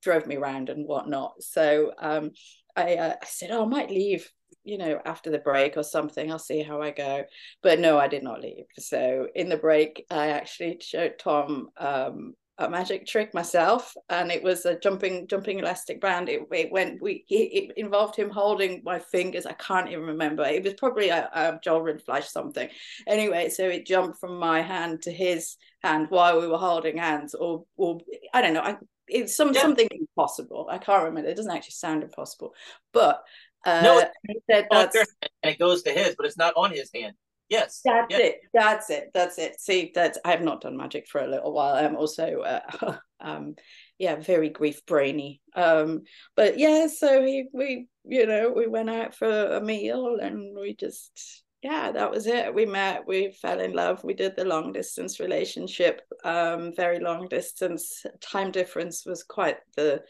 drove 0.01 0.25
me 0.27 0.35
around 0.35 0.69
and 0.69 0.87
whatnot. 0.87 1.41
So 1.41 1.91
um 1.99 2.31
i 2.75 2.95
uh, 2.95 3.15
i 3.21 3.25
said 3.25 3.51
oh 3.51 3.63
i 3.63 3.67
might 3.67 3.89
leave 3.89 4.29
you 4.63 4.77
know 4.77 4.99
after 5.05 5.31
the 5.31 5.39
break 5.39 5.77
or 5.77 5.83
something 5.83 6.31
i'll 6.31 6.39
see 6.39 6.63
how 6.63 6.81
i 6.81 6.91
go. 6.91 7.23
But 7.63 7.79
no 7.79 7.97
i 7.97 8.07
did 8.07 8.23
not 8.23 8.41
leave. 8.41 8.65
So 8.77 9.27
in 9.35 9.49
the 9.49 9.57
break 9.57 10.05
i 10.09 10.29
actually 10.29 10.79
showed 10.81 11.15
thom 11.19 11.69
um 11.77 12.33
a 12.59 12.69
magic 12.69 13.07
trick 13.07 13.33
myself 13.33 13.95
and 14.09 14.31
it 14.31 14.43
was 14.43 14.65
a 14.65 14.77
jumping 14.79 15.27
jumping 15.27 15.59
elastic 15.59 15.99
band. 16.01 16.29
It, 16.29 16.41
it 16.51 16.71
went 16.71 17.01
we 17.01 17.25
it 17.29 17.71
involved 17.77 18.15
him 18.15 18.29
holding 18.29 18.81
my 18.83 18.99
fingers. 18.99 19.45
I 19.45 19.53
can't 19.53 19.89
even 19.89 20.05
remember. 20.05 20.43
It 20.43 20.63
was 20.63 20.73
probably 20.75 21.09
a, 21.09 21.29
a 21.33 21.59
Joe 21.63 21.81
Rindfleisch 21.81 22.25
something. 22.25 22.69
Anyway 23.07 23.49
so 23.49 23.63
it 23.67 23.87
jumped 23.87 24.19
from 24.19 24.37
my 24.37 24.61
hand 24.61 25.01
to 25.03 25.11
his 25.11 25.55
hand 25.81 26.07
while 26.09 26.39
we 26.39 26.47
were 26.47 26.57
holding 26.57 26.97
hands 26.97 27.33
or 27.33 27.63
or 27.77 27.99
i 28.33 28.41
don't 28.41 28.53
know. 28.53 28.61
I, 28.61 28.77
it's 29.07 29.35
some 29.35 29.53
yeah. 29.53 29.61
something 29.61 29.87
impossible. 29.91 30.67
I 30.69 30.77
can't 30.77 31.03
remember. 31.03 31.29
It 31.29 31.35
doesn't 31.35 31.51
actually 31.51 31.71
sound 31.71 32.03
impossible. 32.03 32.53
But 32.93 33.23
uh, 33.65 33.81
no, 33.81 34.03
said 34.49 34.67
that's, 34.69 34.95
and 34.95 35.51
it 35.51 35.59
goes 35.59 35.83
to 35.83 35.91
his, 35.91 36.15
but 36.15 36.25
it's 36.25 36.37
not 36.37 36.53
on 36.55 36.71
his 36.71 36.89
hand. 36.93 37.15
Yes. 37.49 37.81
That's 37.83 38.07
yes. 38.11 38.19
it. 38.21 38.35
That's 38.53 38.89
it. 38.89 39.11
That's 39.13 39.37
it. 39.39 39.59
See, 39.59 39.91
that's 39.93 40.17
I 40.23 40.31
have 40.31 40.41
not 40.41 40.61
done 40.61 40.77
magic 40.77 41.07
for 41.07 41.21
a 41.21 41.27
little 41.27 41.51
while. 41.51 41.75
I'm 41.75 41.95
also 41.95 42.41
uh, 42.41 42.97
um 43.19 43.55
yeah, 43.97 44.15
very 44.15 44.49
grief 44.49 44.85
brainy. 44.85 45.41
Um 45.55 46.03
but 46.35 46.59
yeah, 46.59 46.87
so 46.87 47.23
he 47.23 47.45
we 47.51 47.87
you 48.05 48.25
know, 48.25 48.51
we 48.55 48.67
went 48.67 48.89
out 48.89 49.15
for 49.15 49.29
a 49.29 49.61
meal 49.61 50.17
and 50.21 50.55
we 50.57 50.75
just 50.75 51.43
yeah, 51.61 51.91
that 51.91 52.09
was 52.09 52.25
it. 52.25 52.53
We 52.53 52.65
met, 52.65 53.05
we 53.05 53.31
fell 53.31 53.59
in 53.59 53.73
love. 53.73 54.01
We 54.03 54.13
did 54.13 54.35
the 54.37 54.45
long 54.45 54.71
distance 54.71 55.19
relationship, 55.19 56.01
um, 56.23 56.73
very 56.73 56.99
long 56.99 57.27
distance. 57.27 58.05
Time 58.21 58.51
difference 58.51 59.05
was 59.05 59.23
quite 59.23 59.57
the 59.75 60.01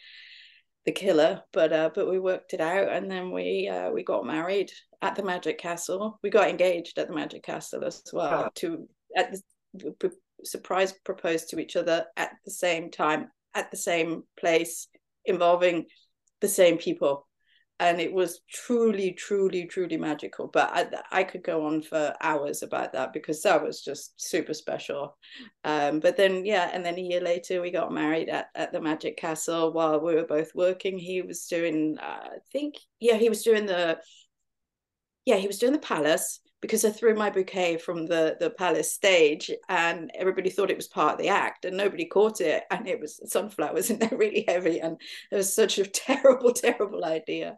the 0.85 0.91
killer, 0.91 1.41
but 1.51 1.73
uh, 1.73 1.89
but 1.93 2.09
we 2.09 2.19
worked 2.19 2.53
it 2.53 2.61
out, 2.61 2.89
and 2.89 3.09
then 3.09 3.31
we 3.31 3.67
uh, 3.67 3.91
we 3.91 4.03
got 4.03 4.25
married 4.25 4.71
at 5.01 5.15
the 5.15 5.23
Magic 5.23 5.57
Castle. 5.57 6.19
We 6.23 6.29
got 6.29 6.49
engaged 6.49 6.97
at 6.97 7.07
the 7.07 7.15
Magic 7.15 7.43
Castle 7.43 7.83
as 7.83 8.01
well. 8.13 8.45
Oh. 8.45 8.49
To 8.55 8.87
at 9.15 9.35
the 9.73 9.91
p- 9.99 10.09
surprise 10.43 10.93
proposed 11.03 11.49
to 11.49 11.59
each 11.59 11.75
other 11.75 12.05
at 12.17 12.31
the 12.45 12.51
same 12.51 12.91
time 12.91 13.29
at 13.53 13.71
the 13.71 13.77
same 13.77 14.23
place, 14.39 14.87
involving 15.25 15.85
the 16.41 16.47
same 16.47 16.77
people 16.77 17.27
and 17.79 18.01
it 18.01 18.11
was 18.11 18.41
truly 18.49 19.11
truly 19.13 19.65
truly 19.65 19.97
magical. 19.97 20.47
But 20.47 20.69
I, 20.73 21.19
I 21.19 21.23
could 21.23 21.43
go 21.43 21.65
on 21.65 21.81
for 21.81 22.13
hours 22.21 22.61
about 22.63 22.93
that 22.93 23.13
because 23.13 23.41
that 23.43 23.63
was 23.63 23.81
just 23.81 24.19
super 24.21 24.53
special. 24.53 25.17
Um, 25.63 25.99
but 25.99 26.17
then 26.17 26.45
yeah 26.45 26.69
and 26.73 26.83
then 26.85 26.97
a 26.97 27.01
year 27.01 27.21
later 27.21 27.61
we 27.61 27.71
got 27.71 27.93
married 27.93 28.29
at, 28.29 28.47
at 28.55 28.71
the 28.71 28.81
magic 28.81 29.17
castle 29.17 29.71
while 29.73 29.99
we 29.99 30.15
were 30.15 30.25
both 30.25 30.53
working. 30.55 30.97
He 30.97 31.21
was 31.21 31.45
doing 31.47 31.97
uh, 32.01 32.03
i 32.03 32.37
think 32.51 32.75
yeah 32.99 33.15
he 33.15 33.29
was 33.29 33.43
doing 33.43 33.65
the 33.65 33.99
yeah 35.25 35.35
he 35.35 35.47
was 35.47 35.59
doing 35.59 35.73
the 35.73 35.79
palace 35.79 36.39
because 36.61 36.83
I 36.83 36.89
threw 36.89 37.15
my 37.15 37.29
bouquet 37.29 37.77
from 37.77 38.05
the 38.05 38.37
the 38.39 38.49
palace 38.49 38.93
stage 38.93 39.51
and 39.67 40.11
everybody 40.13 40.49
thought 40.49 40.71
it 40.71 40.77
was 40.77 40.87
part 40.87 41.13
of 41.13 41.19
the 41.19 41.29
act 41.29 41.65
and 41.65 41.77
nobody 41.77 42.05
caught 42.05 42.41
it. 42.41 42.63
And 42.71 42.87
it 42.87 42.99
was 42.99 43.19
sunflowers 43.25 43.89
and 43.89 43.99
they're 43.99 44.09
really 44.17 44.45
heavy 44.47 44.79
and 44.79 44.99
it 45.31 45.35
was 45.35 45.53
such 45.53 45.77
a 45.77 45.85
terrible 45.85 46.51
terrible 46.53 47.05
idea. 47.05 47.57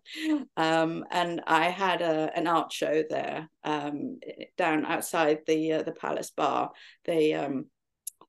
Um, 0.58 1.05
and 1.12 1.41
I 1.48 1.70
had 1.70 2.01
a, 2.01 2.31
an 2.36 2.48
art 2.48 2.72
show 2.72 3.03
there 3.10 3.50
um, 3.63 4.20
down 4.58 4.86
outside 4.86 5.39
the 5.48 5.74
uh, 5.74 5.84
the 5.84 5.93
palace 5.93 6.31
bar. 6.31 6.72
They 7.05 7.34
um, 7.34 7.65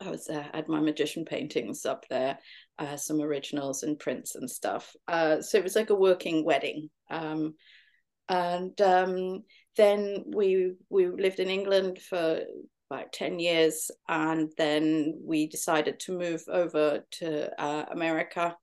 I 0.00 0.10
was 0.10 0.26
had 0.28 0.68
my 0.68 0.80
magician 0.80 1.24
paintings 1.24 1.86
up 1.86 2.06
there 2.08 2.38
uh, 2.78 2.96
some 2.96 3.20
originals 3.20 3.82
and 3.82 3.98
prints 3.98 4.34
and 4.34 4.50
stuff. 4.50 4.94
Uh, 5.06 5.40
so 5.40 5.58
it 5.58 5.64
was 5.64 5.76
like 5.76 5.90
a 5.90 5.94
working 5.94 6.44
wedding. 6.44 6.90
Um, 7.10 7.54
and 8.28 8.78
um, 8.80 9.42
then 9.76 10.24
we 10.26 10.74
we 10.88 11.06
lived 11.06 11.40
in 11.40 11.48
England 11.48 11.98
for 11.98 12.42
about 12.92 13.12
10 13.12 13.38
years 13.38 13.90
and 14.08 14.50
then 14.58 15.18
we 15.24 15.46
decided 15.46 15.98
to 16.00 16.18
move 16.18 16.42
over 16.48 17.04
to 17.10 17.60
uh, 17.60 17.86
America. 17.90 18.54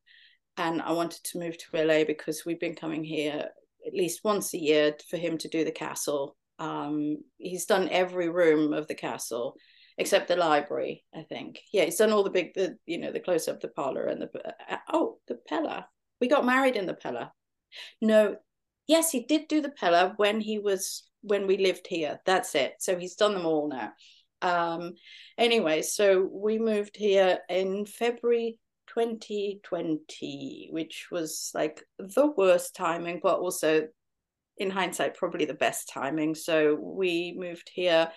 And 0.58 0.82
I 0.82 0.92
wanted 0.92 1.24
to 1.26 1.40
move 1.40 1.58
to 1.58 1.84
LA 1.84 2.04
because 2.04 2.46
we've 2.46 2.60
been 2.60 2.76
coming 2.76 3.04
here 3.04 3.50
at 3.88 3.94
least 3.94 4.24
once 4.24 4.54
a 4.54 4.60
year 4.60 4.96
for 5.10 5.18
him 5.18 5.38
to 5.40 5.48
do 5.48 5.64
the 5.64 5.72
castle. 5.72 6.36
Um, 6.60 7.18
he's 7.38 7.66
done 7.66 7.88
every 7.90 8.30
room 8.30 8.74
of 8.74 8.88
the 8.88 8.96
castle 8.96 9.56
except 9.98 10.28
the 10.28 10.36
library 10.36 11.04
I 11.14 11.24
think. 11.24 11.60
Yeah 11.74 11.86
he's 11.86 11.98
done 11.98 12.12
all 12.12 12.24
the 12.24 12.30
big 12.30 12.54
the 12.54 12.78
you 12.86 13.00
know 13.00 13.12
the 13.12 13.20
close 13.20 13.48
up 13.48 13.62
the 13.62 13.68
parlor 13.70 14.06
and 14.06 14.22
the 14.22 14.30
uh, 14.70 14.78
oh 14.92 15.18
the 15.28 15.40
Peller. 15.50 15.86
We 16.22 16.28
got 16.28 16.46
married 16.46 16.76
in 16.76 16.86
the 16.86 16.94
Peller. 16.94 17.32
No 18.02 18.38
yes, 18.90 19.12
he 19.12 19.22
did 19.22 19.48
do 19.48 19.62
the 19.62 19.70
Peller 19.70 20.14
when 20.18 20.42
he 20.42 20.60
was 20.60 21.08
when 21.22 21.48
we 21.48 21.58
lived 21.58 21.88
here. 21.88 22.20
That's 22.26 22.56
it. 22.56 22.74
So 22.80 22.98
he's 22.98 23.16
done 23.16 23.34
them 23.34 23.46
all 23.46 23.70
now. 23.70 23.94
Um, 24.42 24.96
anyway, 25.38 25.84
so 25.84 26.28
we 26.32 26.58
moved 26.58 26.98
here 26.98 27.40
in 27.50 27.86
February 27.86 28.58
2020, 28.88 30.70
which 30.72 31.08
was 31.12 31.52
like 31.54 31.84
the 32.00 32.28
worst 32.36 32.76
timing, 32.76 33.20
but 33.22 33.40
also 33.40 33.88
in 34.58 34.72
hindsight, 34.72 35.16
probably 35.16 35.46
the 35.46 35.54
best 35.54 35.90
timing. 35.90 36.34
So 36.34 36.76
we 36.76 37.36
moved 37.38 37.70
here 37.72 38.12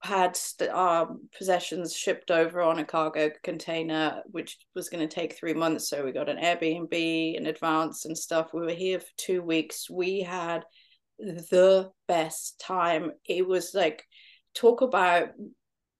had 0.00 0.38
our 0.72 1.16
possessions 1.36 1.94
shipped 1.94 2.30
over 2.30 2.60
on 2.60 2.78
a 2.78 2.84
cargo 2.84 3.30
container, 3.42 4.22
which 4.26 4.56
was 4.74 4.88
going 4.88 5.06
to 5.06 5.12
take 5.12 5.36
three 5.36 5.54
months. 5.54 5.88
So 5.88 6.04
we 6.04 6.12
got 6.12 6.28
an 6.28 6.38
Airbnb 6.38 7.36
in 7.36 7.46
advance 7.46 8.04
and 8.04 8.16
stuff. 8.16 8.54
We 8.54 8.60
were 8.60 8.70
here 8.70 9.00
for 9.00 9.06
two 9.16 9.42
weeks. 9.42 9.90
We 9.90 10.20
had 10.20 10.64
the 11.18 11.90
best 12.06 12.60
time. 12.60 13.12
It 13.24 13.46
was 13.46 13.72
like, 13.74 14.04
talk 14.54 14.80
about 14.82 15.30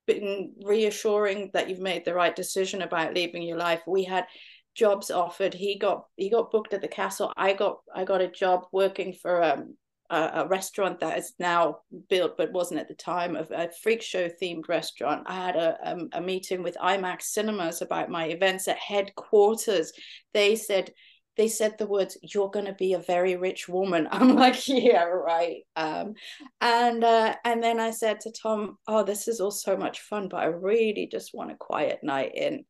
being 0.07 0.55
reassuring 0.64 1.50
that 1.52 1.69
you've 1.69 1.81
made 1.81 2.05
the 2.05 2.14
right 2.14 2.35
decision 2.35 2.83
about 2.83 3.14
leaving 3.14 3.43
your 3.43 3.59
life. 3.59 3.83
We 3.87 4.05
had 4.05 4.26
jobs 4.75 5.11
offered. 5.11 5.55
He 5.55 5.78
got 5.78 6.05
he 6.17 6.31
got 6.31 6.50
booked 6.50 6.73
at 6.73 6.81
the 6.81 6.88
castle. 6.88 7.33
I 7.37 7.52
got 7.52 7.78
I 7.95 8.05
got 8.05 8.21
a 8.21 8.28
job 8.28 8.67
working 8.73 9.12
for 9.12 9.43
um 9.43 9.76
a, 10.10 10.46
restaurant 10.48 11.00
that 11.00 11.18
is 11.18 11.34
now 11.38 11.78
built 12.08 12.36
but 12.36 12.52
wasn't 12.52 12.80
at 12.80 12.88
the 12.88 12.94
time 12.94 13.36
of 13.36 13.50
a 13.50 13.70
freak 13.82 14.02
show 14.02 14.28
themed 14.28 14.68
restaurant. 14.68 15.24
I 15.26 15.34
had 15.34 15.56
a, 15.56 15.78
a, 15.82 15.92
um, 15.92 16.08
a 16.12 16.20
meeting 16.20 16.62
with 16.62 16.76
IMAX 16.76 17.22
Cinemas 17.22 17.82
about 17.82 18.10
my 18.10 18.26
events 18.26 18.68
at 18.68 18.78
headquarters. 18.78 19.92
They 20.32 20.56
said 20.56 20.92
they 21.36 21.48
said 21.48 21.78
the 21.78 21.86
words 21.86 22.18
you're 22.22 22.50
going 22.50 22.66
to 22.66 22.72
be 22.72 22.94
a 22.94 22.98
very 22.98 23.36
rich 23.36 23.68
woman 23.68 24.08
i'm 24.12 24.34
like 24.34 24.66
yeah 24.66 25.04
right 25.04 25.62
um, 25.76 26.14
and 26.60 27.04
uh, 27.04 27.34
and 27.44 27.62
then 27.62 27.78
i 27.78 27.92
said 27.92 28.20
to 28.20 28.32
thom 28.32 28.76
oh 28.88 29.04
this 29.04 29.28
is 29.28 29.40
all 29.40 29.52
so 29.52 29.76
much 29.76 30.00
fun 30.00 30.28
but 30.28 30.38
i 30.38 30.46
really 30.46 31.08
just 31.10 31.32
want 31.32 31.52
a 31.52 31.54
quiet 31.54 32.00
night 32.02 32.32
in 32.34 32.64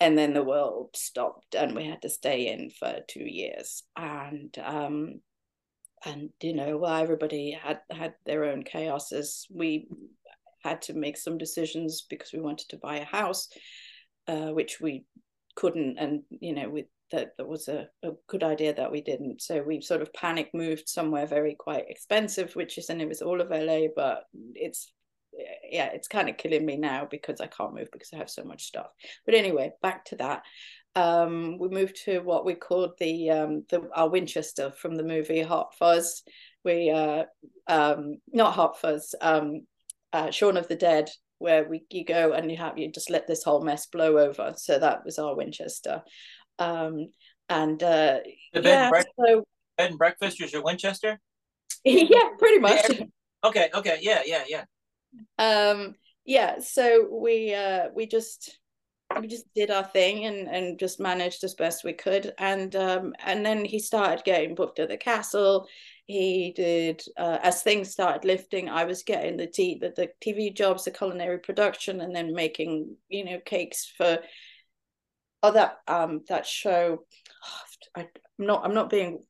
and 0.00 0.18
then 0.18 0.34
the 0.34 0.42
world 0.42 0.90
stopped 0.94 1.54
and 1.54 1.74
we 1.74 1.86
had 1.86 2.02
to 2.02 2.08
stay 2.08 2.48
in 2.48 2.70
for 2.70 2.98
two 3.08 3.24
years 3.24 3.84
and 3.96 4.58
um 4.64 5.20
and 6.04 6.30
you 6.42 6.54
know 6.54 6.76
well 6.76 6.94
everybody 6.94 7.58
had 7.60 7.80
had 7.90 8.14
their 8.26 8.44
own 8.44 8.64
chaoses 8.64 9.46
we 9.52 9.88
had 10.62 10.82
to 10.82 10.92
make 10.92 11.16
some 11.16 11.38
decisions 11.38 12.06
because 12.08 12.32
we 12.32 12.40
wanted 12.40 12.68
to 12.68 12.76
buy 12.78 12.96
a 12.98 13.04
house 13.04 13.48
uh, 14.26 14.48
which 14.48 14.80
we 14.80 15.04
couldn't 15.56 15.98
and 15.98 16.22
you 16.40 16.54
know 16.54 16.68
with 16.68 16.86
that 17.10 17.32
that 17.38 17.48
was 17.48 17.68
a, 17.68 17.88
a 18.02 18.10
good 18.26 18.42
idea 18.42 18.74
that 18.74 18.92
we 18.92 19.00
didn't 19.00 19.40
so 19.40 19.62
we 19.62 19.80
sort 19.80 20.02
of 20.02 20.12
panic 20.12 20.50
moved 20.52 20.88
somewhere 20.88 21.26
very 21.26 21.54
quite 21.58 21.88
expensive 21.88 22.54
which 22.54 22.76
is 22.76 22.90
and 22.90 23.00
it 23.00 23.08
was 23.08 23.22
all 23.22 23.40
of 23.40 23.50
la 23.50 23.80
but 23.96 24.24
it's 24.54 24.92
yeah, 25.70 25.90
it's 25.92 26.08
kind 26.08 26.28
of 26.28 26.36
killing 26.36 26.64
me 26.64 26.76
now 26.76 27.06
because 27.08 27.40
I 27.40 27.46
can't 27.46 27.74
move 27.74 27.88
because 27.92 28.10
I 28.12 28.16
have 28.16 28.30
so 28.30 28.44
much 28.44 28.64
stuff. 28.64 28.88
But 29.24 29.34
anyway, 29.34 29.72
back 29.82 30.04
to 30.06 30.16
that. 30.16 30.42
Um, 30.98 31.58
we 31.58 31.68
moved 31.68 32.04
to 32.06 32.18
what 32.20 32.44
we 32.44 32.54
called 32.54 32.92
the 32.98 33.30
um, 33.30 33.64
the 33.70 33.88
our 33.94 34.08
Winchester 34.08 34.72
from 34.72 34.96
the 34.96 35.04
movie 35.04 35.42
Hot 35.42 35.74
Fuzz. 35.78 36.24
We 36.64 36.90
uh, 36.90 37.24
um, 37.68 38.16
not 38.32 38.54
Hot 38.54 38.80
Fuzz, 38.80 39.14
um, 39.20 39.66
uh, 40.12 40.32
Shaun 40.32 40.56
of 40.56 40.66
the 40.66 40.74
Dead, 40.74 41.08
where 41.38 41.68
we 41.68 41.84
you 41.90 42.04
go 42.04 42.32
and 42.32 42.50
you 42.50 42.56
have 42.56 42.76
you 42.78 42.90
just 42.90 43.10
let 43.10 43.28
this 43.28 43.44
whole 43.44 43.62
mess 43.62 43.86
blow 43.86 44.18
over. 44.18 44.54
So 44.56 44.80
that 44.80 45.04
was 45.04 45.20
our 45.20 45.36
Winchester. 45.36 46.02
Um, 46.58 47.12
and 47.48 47.80
uh, 47.80 48.18
the 48.52 48.62
bed, 48.62 48.64
yeah, 48.64 48.90
breakfast, 48.90 49.14
so, 49.24 49.44
bed 49.76 49.90
and 49.90 49.98
breakfast 49.98 50.42
was 50.42 50.52
your 50.52 50.64
Winchester. 50.64 51.20
yeah, 51.84 52.30
pretty 52.38 52.58
much. 52.58 52.90
Okay, 53.44 53.70
okay, 53.72 53.98
yeah, 54.02 54.22
yeah, 54.26 54.42
yeah 54.48 54.64
um 55.38 55.94
yeah 56.24 56.58
so 56.58 57.08
we 57.10 57.54
uh 57.54 57.86
we 57.94 58.06
just 58.06 58.58
we 59.20 59.28
just 59.28 59.52
did 59.54 59.70
our 59.70 59.84
thing 59.84 60.24
and 60.26 60.48
and 60.48 60.78
just 60.78 61.00
managed 61.00 61.44
as 61.44 61.54
best 61.54 61.84
we 61.84 61.92
could 61.92 62.32
and 62.38 62.76
um 62.76 63.12
and 63.24 63.44
then 63.44 63.64
he 63.64 63.78
started 63.78 64.24
getting 64.24 64.54
booked 64.54 64.78
at 64.78 64.88
the 64.88 64.96
castle 64.96 65.66
he 66.06 66.52
did 66.56 67.02
uh, 67.18 67.38
as 67.42 67.62
things 67.62 67.90
started 67.90 68.24
lifting 68.24 68.68
i 68.68 68.84
was 68.84 69.02
getting 69.02 69.36
the, 69.36 69.46
t- 69.46 69.78
the 69.80 69.92
the 69.96 70.08
tv 70.24 70.54
jobs 70.54 70.84
the 70.84 70.90
culinary 70.90 71.38
production 71.38 72.00
and 72.00 72.14
then 72.14 72.32
making 72.32 72.96
you 73.08 73.24
know 73.24 73.38
cakes 73.44 73.92
for 73.96 74.18
oh 75.42 75.52
that 75.52 75.78
um 75.86 76.22
that 76.28 76.46
show 76.46 76.98
I, 77.96 78.00
i'm 78.02 78.46
not 78.46 78.64
i'm 78.64 78.74
not 78.74 78.90
being 78.90 79.20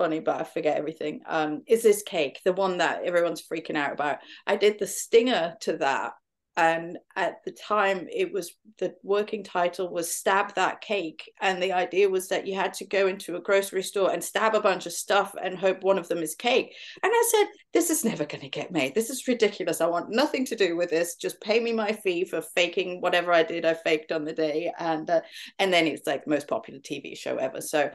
funny, 0.00 0.18
but 0.18 0.40
I 0.40 0.44
forget 0.44 0.78
everything. 0.78 1.20
Um, 1.26 1.62
is 1.66 1.82
this 1.82 2.02
cake 2.02 2.40
the 2.42 2.54
one 2.54 2.78
that 2.78 3.04
everyone's 3.04 3.42
freaking 3.46 3.76
out 3.76 3.92
about? 3.92 4.18
I 4.46 4.56
did 4.56 4.78
the 4.78 4.86
stinger 4.86 5.56
to 5.60 5.76
that, 5.76 6.12
and 6.56 6.98
at 7.16 7.44
the 7.44 7.52
time, 7.52 8.08
it 8.12 8.32
was 8.32 8.52
the 8.78 8.94
working 9.02 9.44
title 9.44 9.88
was 9.88 10.14
"Stab 10.14 10.54
That 10.56 10.80
Cake," 10.80 11.30
and 11.40 11.62
the 11.62 11.72
idea 11.72 12.08
was 12.08 12.28
that 12.28 12.46
you 12.46 12.54
had 12.54 12.74
to 12.74 12.86
go 12.86 13.06
into 13.06 13.36
a 13.36 13.40
grocery 13.40 13.82
store 13.82 14.10
and 14.10 14.22
stab 14.22 14.54
a 14.54 14.60
bunch 14.60 14.84
of 14.84 14.92
stuff 14.92 15.34
and 15.40 15.56
hope 15.56 15.82
one 15.82 15.98
of 15.98 16.08
them 16.08 16.18
is 16.18 16.34
cake. 16.34 16.74
And 17.02 17.12
I 17.14 17.28
said, 17.30 17.46
"This 17.72 17.88
is 17.88 18.04
never 18.04 18.24
going 18.24 18.42
to 18.42 18.48
get 18.48 18.72
made. 18.72 18.94
This 18.94 19.10
is 19.10 19.28
ridiculous. 19.28 19.80
I 19.80 19.86
want 19.86 20.10
nothing 20.10 20.44
to 20.46 20.56
do 20.56 20.76
with 20.76 20.90
this. 20.90 21.14
Just 21.14 21.40
pay 21.40 21.60
me 21.60 21.72
my 21.72 21.92
fee 21.92 22.24
for 22.24 22.42
faking 22.42 23.00
whatever 23.00 23.32
I 23.32 23.44
did. 23.44 23.64
I 23.64 23.74
faked 23.74 24.10
on 24.10 24.24
the 24.24 24.32
day." 24.32 24.72
And 24.78 25.08
uh, 25.08 25.20
and 25.58 25.72
then 25.72 25.86
it's 25.86 26.06
like 26.06 26.26
most 26.26 26.48
popular 26.48 26.80
TV 26.80 27.16
show 27.16 27.36
ever. 27.36 27.60
So 27.60 27.90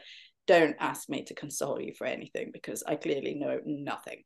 don't 0.48 0.76
ask 0.80 1.10
me 1.10 1.24
to 1.24 1.36
console 1.36 1.82
you 1.82 1.94
for 1.94 2.08
anything 2.08 2.52
because 2.54 2.84
I 2.88 2.96
clearly 2.96 3.36
know 3.36 3.60
nothing. 3.66 4.24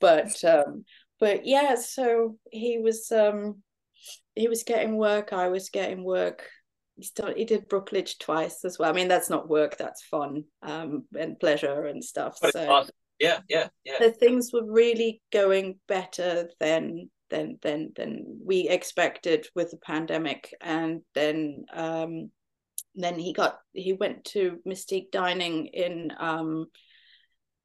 But 0.00 0.42
um, 0.44 0.84
but 1.20 1.46
yeah, 1.46 1.74
so 1.74 2.36
he 2.50 2.78
was 2.78 3.10
um, 3.10 3.62
he 4.38 4.48
was 4.48 4.62
getting 4.62 4.96
work. 4.96 5.32
I 5.32 5.48
was 5.48 5.68
getting 5.68 6.04
work. 6.04 6.48
He, 6.96 7.02
started, 7.02 7.36
he 7.36 7.44
did 7.44 7.68
Brookledge 7.68 8.18
twice 8.18 8.64
as 8.64 8.78
well. 8.78 8.90
I 8.90 8.92
mean, 8.92 9.08
that's 9.08 9.30
not 9.30 9.48
work. 9.48 9.76
That's 9.76 10.02
fun 10.04 10.44
um, 10.62 11.04
and 11.18 11.38
pleasure 11.38 11.86
and 11.86 12.02
stuff. 12.02 12.38
But 12.40 12.52
so 12.52 12.70
awesome. 12.70 12.94
yeah, 13.18 13.40
yeah, 13.48 13.68
yeah. 13.84 13.98
The 13.98 14.12
things 14.12 14.50
were 14.52 14.64
really 14.64 15.20
going 15.32 15.78
better 15.88 16.48
than 16.60 17.10
than 17.30 17.58
than 17.62 17.92
than 17.96 18.40
we 18.44 18.68
expected 18.68 19.46
with 19.54 19.72
the 19.72 19.76
pandemic, 19.78 20.54
and 20.60 21.02
then 21.14 21.64
um, 21.72 22.30
then 22.94 23.18
he 23.18 23.32
got 23.32 23.58
he 23.72 23.92
went 23.92 24.24
to 24.26 24.58
Mystique 24.66 25.10
Dining 25.10 25.66
in 25.66 26.12
um, 26.18 26.66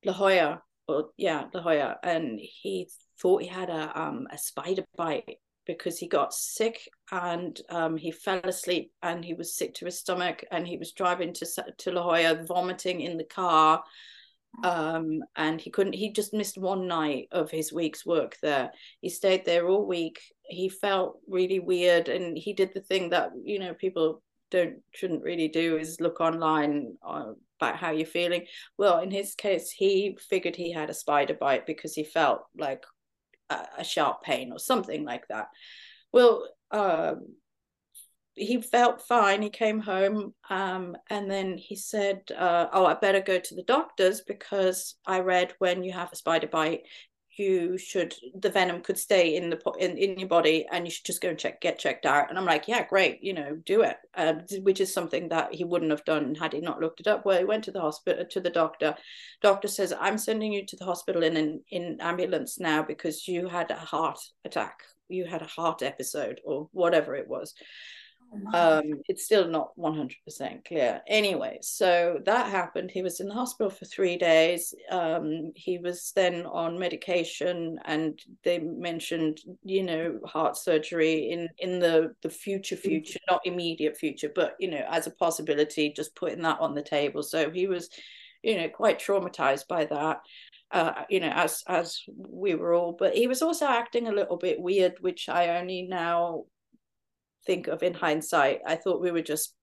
La 0.03 0.13
Jolla, 0.13 0.61
or 0.87 1.09
yeah, 1.17 1.45
La 1.53 1.61
Jolla, 1.61 1.97
and 2.03 2.39
he 2.39 2.89
thought 3.19 3.43
he 3.43 3.47
had 3.47 3.69
a 3.69 3.99
um, 3.99 4.27
a 4.31 4.37
spider 4.37 4.85
bite 4.95 5.37
because 5.65 5.97
he 5.97 6.07
got 6.07 6.33
sick 6.33 6.89
and 7.11 7.59
um, 7.69 7.97
he 7.97 8.11
fell 8.11 8.41
asleep 8.43 8.91
and 9.01 9.23
he 9.23 9.33
was 9.33 9.55
sick 9.55 9.73
to 9.75 9.85
his 9.85 9.99
stomach 9.99 10.43
and 10.51 10.67
he 10.67 10.77
was 10.77 10.91
driving 10.91 11.33
to 11.33 11.45
to 11.77 11.91
La 11.91 12.03
Jolla 12.03 12.43
vomiting 12.43 13.01
in 13.01 13.17
the 13.17 13.23
car 13.23 13.83
um, 14.63 15.21
and 15.35 15.59
he 15.59 15.69
couldn't 15.69 15.93
he 15.93 16.11
just 16.11 16.33
missed 16.33 16.57
one 16.57 16.87
night 16.87 17.27
of 17.31 17.49
his 17.49 17.73
week's 17.73 18.05
work 18.05 18.37
there 18.41 18.71
he 19.01 19.09
stayed 19.09 19.45
there 19.45 19.67
all 19.67 19.85
week 19.85 20.21
he 20.43 20.69
felt 20.69 21.19
really 21.27 21.59
weird 21.59 22.09
and 22.09 22.37
he 22.37 22.53
did 22.53 22.73
the 22.73 22.81
thing 22.81 23.09
that 23.09 23.31
you 23.43 23.59
know 23.59 23.73
people 23.73 24.21
don't 24.51 24.75
shouldn't 24.93 25.23
really 25.23 25.47
do 25.47 25.77
is 25.77 25.99
look 25.99 26.21
online 26.21 26.95
uh, 27.05 27.31
about 27.59 27.77
how 27.77 27.91
you're 27.91 28.05
feeling. 28.05 28.45
Well, 28.77 28.99
in 28.99 29.11
his 29.11 29.35
case, 29.35 29.71
he 29.71 30.17
figured 30.29 30.55
he 30.55 30.71
had 30.71 30.89
a 30.89 30.93
spider 30.93 31.33
bite 31.33 31.65
because 31.65 31.93
he 31.95 32.03
felt 32.03 32.41
like 32.57 32.83
a, 33.49 33.83
sharp 33.83 34.23
pain 34.23 34.51
or 34.51 34.59
something 34.59 35.03
like 35.03 35.27
that. 35.27 35.47
Well, 36.11 36.47
um, 36.71 37.35
he 38.35 38.61
felt 38.61 39.01
fine. 39.01 39.41
He 39.41 39.49
came 39.49 39.79
home, 39.79 40.33
um, 40.49 40.97
and 41.09 41.29
then 41.29 41.57
he 41.57 41.75
said, 41.75 42.23
uh, 42.35 42.67
"Oh, 42.73 42.85
I 42.85 42.95
better 42.95 43.21
go 43.21 43.39
to 43.39 43.55
the 43.55 43.63
doctors 43.63 44.21
because 44.21 44.95
I 45.05 45.19
read 45.19 45.53
when 45.59 45.83
you 45.83 45.91
have 45.93 46.11
a 46.11 46.15
spider 46.15 46.47
bite, 46.47 46.83
you 47.37 47.77
should 47.77 48.13
the 48.39 48.49
venom 48.49 48.81
could 48.81 48.97
stay 48.97 49.35
in 49.35 49.49
the 49.49 49.59
in, 49.79 49.97
in 49.97 50.19
your 50.19 50.27
body 50.27 50.65
and 50.71 50.85
you 50.85 50.91
should 50.91 51.05
just 51.05 51.21
go 51.21 51.29
and 51.29 51.37
check 51.37 51.61
get 51.61 51.79
checked 51.79 52.05
out. 52.05 52.29
And 52.29 52.37
i'm 52.37 52.45
like 52.45 52.67
yeah 52.67 52.85
great 52.85 53.23
you 53.23 53.33
know 53.33 53.57
do 53.65 53.81
it. 53.81 53.97
Uh, 54.15 54.35
which 54.61 54.79
is 54.79 54.93
something 54.93 55.29
that 55.29 55.53
he 55.53 55.63
wouldn't 55.63 55.91
have 55.91 56.05
done 56.05 56.35
had 56.35 56.53
he 56.53 56.61
not 56.61 56.79
looked 56.79 56.99
it 56.99 57.07
up. 57.07 57.25
Well 57.25 57.39
he 57.39 57.45
went 57.45 57.63
to 57.65 57.71
the 57.71 57.81
hospital 57.81 58.25
to 58.29 58.39
the 58.39 58.49
doctor. 58.49 58.95
Doctor 59.41 59.67
says 59.67 59.93
i'm 59.99 60.17
sending 60.17 60.53
you 60.53 60.65
to 60.65 60.77
the 60.77 60.85
hospital 60.85 61.23
in 61.23 61.37
an 61.37 61.63
in 61.69 61.97
ambulance 61.99 62.59
now 62.59 62.83
because 62.83 63.27
you 63.27 63.47
had 63.47 63.71
a 63.71 63.75
heart 63.75 64.19
attack. 64.45 64.79
You 65.09 65.25
had 65.25 65.41
a 65.41 65.47
heart 65.47 65.81
episode 65.81 66.41
or 66.45 66.69
whatever 66.71 67.15
it 67.15 67.27
was 67.27 67.53
um, 68.53 69.01
it's 69.07 69.25
still 69.25 69.47
not 69.47 69.71
100% 69.77 70.65
clear. 70.65 71.01
Anyway, 71.07 71.59
so 71.61 72.19
that 72.25 72.49
happened. 72.49 72.91
He 72.91 73.01
was 73.01 73.19
in 73.19 73.27
the 73.27 73.33
hospital 73.33 73.69
for 73.69 73.85
three 73.85 74.17
days. 74.17 74.73
Um, 74.89 75.51
he 75.55 75.77
was 75.77 76.11
then 76.15 76.45
on 76.45 76.79
medication, 76.79 77.79
and 77.85 78.19
they 78.43 78.59
mentioned, 78.59 79.39
you 79.63 79.83
know, 79.83 80.19
heart 80.25 80.57
surgery 80.57 81.31
in 81.31 81.49
in 81.59 81.79
the 81.79 82.15
the 82.21 82.29
future, 82.29 82.75
mm-hmm. 82.75 82.89
future, 82.89 83.19
not 83.29 83.41
immediate 83.45 83.97
future, 83.97 84.31
but 84.33 84.55
you 84.59 84.69
know, 84.69 84.85
as 84.89 85.07
a 85.07 85.11
possibility, 85.11 85.93
just 85.95 86.15
putting 86.15 86.41
that 86.41 86.59
on 86.59 86.73
the 86.73 86.83
table. 86.83 87.23
So 87.23 87.49
he 87.49 87.67
was, 87.67 87.89
you 88.41 88.57
know, 88.57 88.69
quite 88.69 88.99
traumatized 88.99 89.67
by 89.67 89.85
that. 89.85 90.21
Uh, 90.71 91.03
you 91.07 91.19
know, 91.19 91.31
as 91.31 91.63
as 91.67 92.01
we 92.17 92.55
were 92.55 92.73
all, 92.73 92.93
but 92.93 93.13
he 93.13 93.27
was 93.27 93.43
also 93.43 93.67
acting 93.67 94.07
a 94.07 94.11
little 94.11 94.37
bit 94.37 94.59
weird, 94.59 94.93
which 95.01 95.29
I 95.29 95.59
only 95.59 95.83
now 95.83 96.45
think 97.45 97.67
of 97.67 97.83
in 97.83 97.93
hindsight. 97.93 98.61
I 98.65 98.75
thought 98.75 99.01
we 99.01 99.11
were 99.11 99.21
just, 99.21 99.53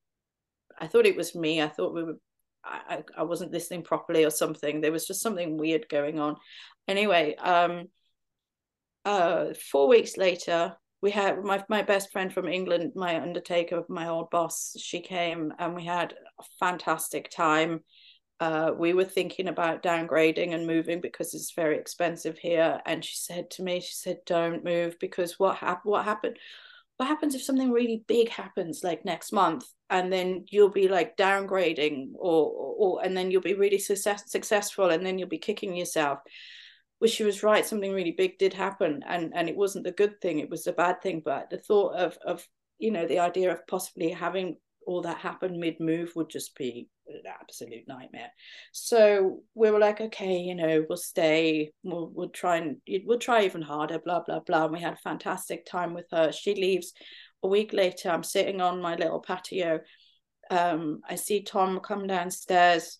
I 0.78 0.86
thought 0.86 1.06
it 1.06 1.16
was 1.16 1.34
me. 1.34 1.62
I 1.62 1.68
thought 1.68 1.94
we 1.94 2.04
were, 2.04 2.18
I, 2.64 3.02
I 3.16 3.22
wasn't 3.22 3.52
listening 3.52 3.82
properly 3.82 4.24
or 4.24 4.30
something. 4.30 4.80
There 4.80 4.92
was 4.92 5.06
just 5.06 5.22
something 5.22 5.56
weird 5.56 5.88
going 5.88 6.18
on. 6.20 6.36
Anyway, 6.88 7.36
um, 7.36 7.86
uh, 9.04 9.54
four 9.70 9.88
weeks 9.88 10.16
later, 10.16 10.76
we 11.02 11.10
had 11.10 11.42
my 11.42 11.64
my 11.68 11.82
best 11.82 12.12
friend 12.12 12.32
from 12.32 12.48
England, 12.48 12.92
my 12.94 13.20
undertaker, 13.20 13.82
my 13.88 14.08
old 14.08 14.30
boss. 14.30 14.74
She 14.78 15.00
came 15.00 15.52
and 15.58 15.74
we 15.74 15.84
had 15.84 16.14
a 16.38 16.44
fantastic 16.58 17.30
time. 17.30 17.80
Uh, 18.38 18.72
we 18.76 18.94
were 18.94 19.04
thinking 19.04 19.48
about 19.48 19.82
downgrading 19.82 20.54
and 20.54 20.66
moving 20.66 21.00
because 21.00 21.34
it's 21.34 21.52
very 21.54 21.78
expensive 21.78 22.38
here. 22.38 22.80
And 22.86 23.04
she 23.04 23.16
said 23.16 23.50
to 23.52 23.62
me, 23.62 23.80
she 23.80 23.94
said, 23.94 24.18
"Don't 24.26 24.64
move 24.64 24.98
because 24.98 25.38
what 25.38 25.56
happened? 25.56 25.90
What 25.90 26.04
happened? 26.04 26.38
What 27.00 27.08
happens 27.08 27.34
if 27.34 27.42
something 27.42 27.70
really 27.70 28.04
big 28.06 28.28
happens 28.28 28.84
like 28.84 29.06
next 29.06 29.32
month 29.32 29.64
and 29.88 30.12
then 30.12 30.44
you'll 30.50 30.68
be 30.68 30.86
like 30.86 31.16
downgrading 31.16 32.10
or 32.14 32.52
or 32.52 33.02
and 33.02 33.16
then 33.16 33.30
you'll 33.30 33.40
be 33.40 33.54
really 33.54 33.78
success, 33.78 34.30
successful 34.30 34.90
and 34.90 35.04
then 35.04 35.18
you'll 35.18 35.26
be 35.26 35.38
kicking 35.38 35.74
yourself? 35.74 36.18
Which 36.98 37.12
she 37.12 37.24
was 37.24 37.42
right 37.42 37.64
something 37.64 37.94
really 37.94 38.10
big 38.12 38.36
did 38.36 38.52
happen 38.52 39.02
and 39.08 39.32
and 39.34 39.48
it 39.48 39.56
wasn't 39.56 39.84
the 39.84 39.92
good 39.92 40.20
thing 40.20 40.40
it 40.40 40.50
was 40.50 40.64
the 40.64 40.74
bad 40.74 41.00
thing 41.00 41.22
but 41.24 41.48
the 41.48 41.56
thought 41.56 41.94
of 41.94 42.18
of 42.22 42.46
you 42.78 42.90
know 42.90 43.06
the 43.06 43.20
idea 43.20 43.50
of 43.50 43.66
possibly 43.66 44.10
having 44.10 44.58
all 44.90 45.02
that 45.02 45.18
happen 45.18 45.60
mid 45.60 45.78
move 45.78 46.10
would 46.16 46.28
just 46.28 46.56
be 46.56 46.88
an 47.06 47.22
absolute 47.40 47.86
nightmare. 47.86 48.30
So 48.72 49.42
we 49.54 49.70
were 49.70 49.78
like, 49.78 50.00
okay, 50.00 50.38
you 50.38 50.56
know, 50.56 50.84
we'll 50.88 50.98
stay, 50.98 51.70
we'll, 51.84 52.10
we'll 52.12 52.30
try 52.30 52.56
and 52.56 52.78
we'll 53.04 53.20
try 53.20 53.44
even 53.44 53.62
harder, 53.62 54.00
blah, 54.00 54.20
blah, 54.26 54.40
blah. 54.40 54.64
And 54.64 54.72
we 54.72 54.80
had 54.80 54.94
a 54.94 55.08
fantastic 55.08 55.64
time 55.64 55.94
with 55.94 56.06
her. 56.10 56.32
She 56.32 56.56
leaves 56.56 56.92
a 57.44 57.48
week 57.48 57.72
later. 57.72 58.10
I'm 58.10 58.24
sitting 58.24 58.60
on 58.60 58.82
my 58.82 58.96
little 58.96 59.20
patio. 59.20 59.78
Um, 60.50 61.02
I 61.08 61.14
see 61.14 61.42
Thom 61.42 61.78
come 61.78 62.08
downstairs 62.08 62.98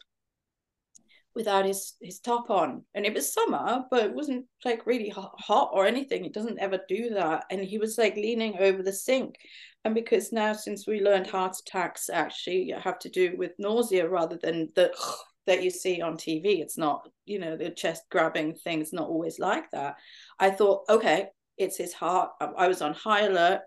without 1.34 1.64
his 1.64 1.94
his 2.00 2.20
top 2.20 2.50
on. 2.50 2.84
And 2.94 3.06
it 3.06 3.14
was 3.14 3.32
summer 3.32 3.84
but 3.90 4.04
it 4.04 4.14
wasn't 4.14 4.46
like 4.64 4.86
really 4.86 5.12
hot, 5.14 5.70
or 5.72 5.86
anything. 5.86 6.24
It 6.24 6.34
doesn't 6.34 6.58
ever 6.58 6.80
do 6.88 7.10
that. 7.10 7.44
And 7.50 7.62
he 7.62 7.78
was 7.78 7.98
like 7.98 8.16
leaning 8.16 8.56
over 8.58 8.82
the 8.82 8.92
sink. 8.92 9.36
And 9.84 9.94
because 9.94 10.32
now 10.32 10.52
since 10.52 10.86
we 10.86 11.00
learned 11.00 11.26
heart 11.26 11.56
attacks 11.58 12.10
actually 12.10 12.74
have 12.78 12.98
to 13.00 13.08
do 13.08 13.34
with 13.36 13.52
nausea 13.58 14.08
rather 14.08 14.36
than 14.36 14.68
the 14.74 14.92
that 15.46 15.62
you 15.64 15.70
see 15.70 16.02
on 16.02 16.16
TV 16.16 16.60
it's 16.60 16.76
not 16.76 17.08
you 17.24 17.38
know 17.38 17.56
the 17.56 17.70
chest 17.70 18.02
grabbing 18.10 18.54
thing 18.54 18.80
it's 18.80 18.92
not 18.92 19.08
always 19.08 19.38
like 19.38 19.70
that. 19.70 19.96
I 20.38 20.50
thought 20.50 20.84
okay 20.88 21.28
it's 21.56 21.76
his 21.76 21.92
heart. 21.92 22.30
I 22.40 22.68
was 22.68 22.80
on 22.80 22.94
high 22.94 23.26
alert 23.26 23.60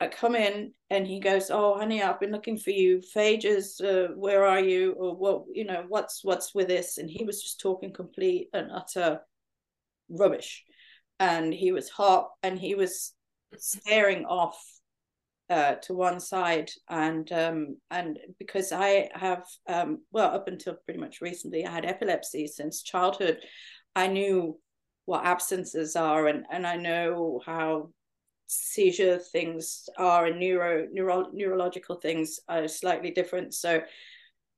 I 0.00 0.08
come 0.08 0.36
in 0.36 0.72
and 0.90 1.06
he 1.06 1.18
goes, 1.20 1.50
"Oh, 1.50 1.76
honey, 1.76 2.02
I've 2.02 2.20
been 2.20 2.30
looking 2.30 2.56
for 2.56 2.70
you 2.70 3.02
for 3.02 3.20
ages. 3.20 3.80
Uh, 3.80 4.08
where 4.14 4.44
are 4.44 4.60
you? 4.60 4.92
Or 4.92 5.16
what? 5.16 5.44
You 5.52 5.64
know, 5.64 5.84
what's 5.88 6.22
what's 6.22 6.54
with 6.54 6.68
this?" 6.68 6.98
And 6.98 7.10
he 7.10 7.24
was 7.24 7.42
just 7.42 7.60
talking 7.60 7.92
complete 7.92 8.48
and 8.52 8.70
utter 8.70 9.20
rubbish, 10.08 10.64
and 11.18 11.52
he 11.52 11.72
was 11.72 11.88
hot 11.88 12.30
and 12.42 12.58
he 12.58 12.74
was 12.74 13.12
staring 13.56 14.24
off 14.24 14.58
uh, 15.50 15.74
to 15.76 15.94
one 15.94 16.20
side, 16.20 16.70
and 16.88 17.30
um, 17.32 17.76
and 17.90 18.18
because 18.38 18.70
I 18.72 19.08
have 19.14 19.44
um, 19.68 20.02
well 20.12 20.34
up 20.34 20.46
until 20.48 20.74
pretty 20.84 21.00
much 21.00 21.20
recently, 21.20 21.64
I 21.64 21.70
had 21.70 21.86
epilepsy 21.86 22.46
since 22.46 22.82
childhood. 22.82 23.38
I 23.96 24.08
knew 24.08 24.60
what 25.06 25.24
absences 25.24 25.96
are, 25.96 26.26
and 26.26 26.44
and 26.50 26.66
I 26.66 26.76
know 26.76 27.40
how 27.44 27.90
seizure 28.48 29.18
things 29.18 29.88
are 29.96 30.26
and 30.26 30.40
neuro, 30.40 30.88
neuro 30.90 31.30
neurological 31.32 31.96
things 31.96 32.40
are 32.48 32.66
slightly 32.66 33.10
different. 33.10 33.54
So 33.54 33.80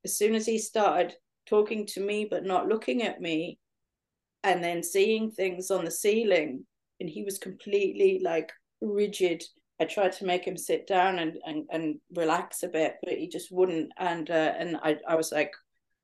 as 0.04 0.16
soon 0.16 0.34
as 0.34 0.46
he 0.46 0.58
started 0.58 1.14
talking 1.46 1.86
to 1.86 2.00
me 2.00 2.26
but 2.30 2.44
not 2.44 2.68
looking 2.68 3.02
at 3.02 3.20
me, 3.20 3.58
and 4.42 4.64
then 4.64 4.82
seeing 4.82 5.30
things 5.30 5.70
on 5.70 5.84
the 5.84 5.90
ceiling, 5.90 6.64
and 6.98 7.08
he 7.08 7.22
was 7.22 7.38
completely 7.38 8.20
like 8.22 8.50
rigid. 8.80 9.42
I 9.80 9.84
tried 9.84 10.12
to 10.12 10.26
make 10.26 10.44
him 10.44 10.56
sit 10.56 10.86
down 10.86 11.18
and 11.18 11.36
and, 11.44 11.66
and 11.70 12.00
relax 12.14 12.62
a 12.62 12.68
bit, 12.68 12.96
but 13.02 13.14
he 13.14 13.28
just 13.28 13.52
wouldn't. 13.52 13.90
And 13.98 14.30
uh, 14.30 14.54
and 14.58 14.76
I 14.82 14.96
I 15.08 15.14
was 15.14 15.32
like, 15.32 15.52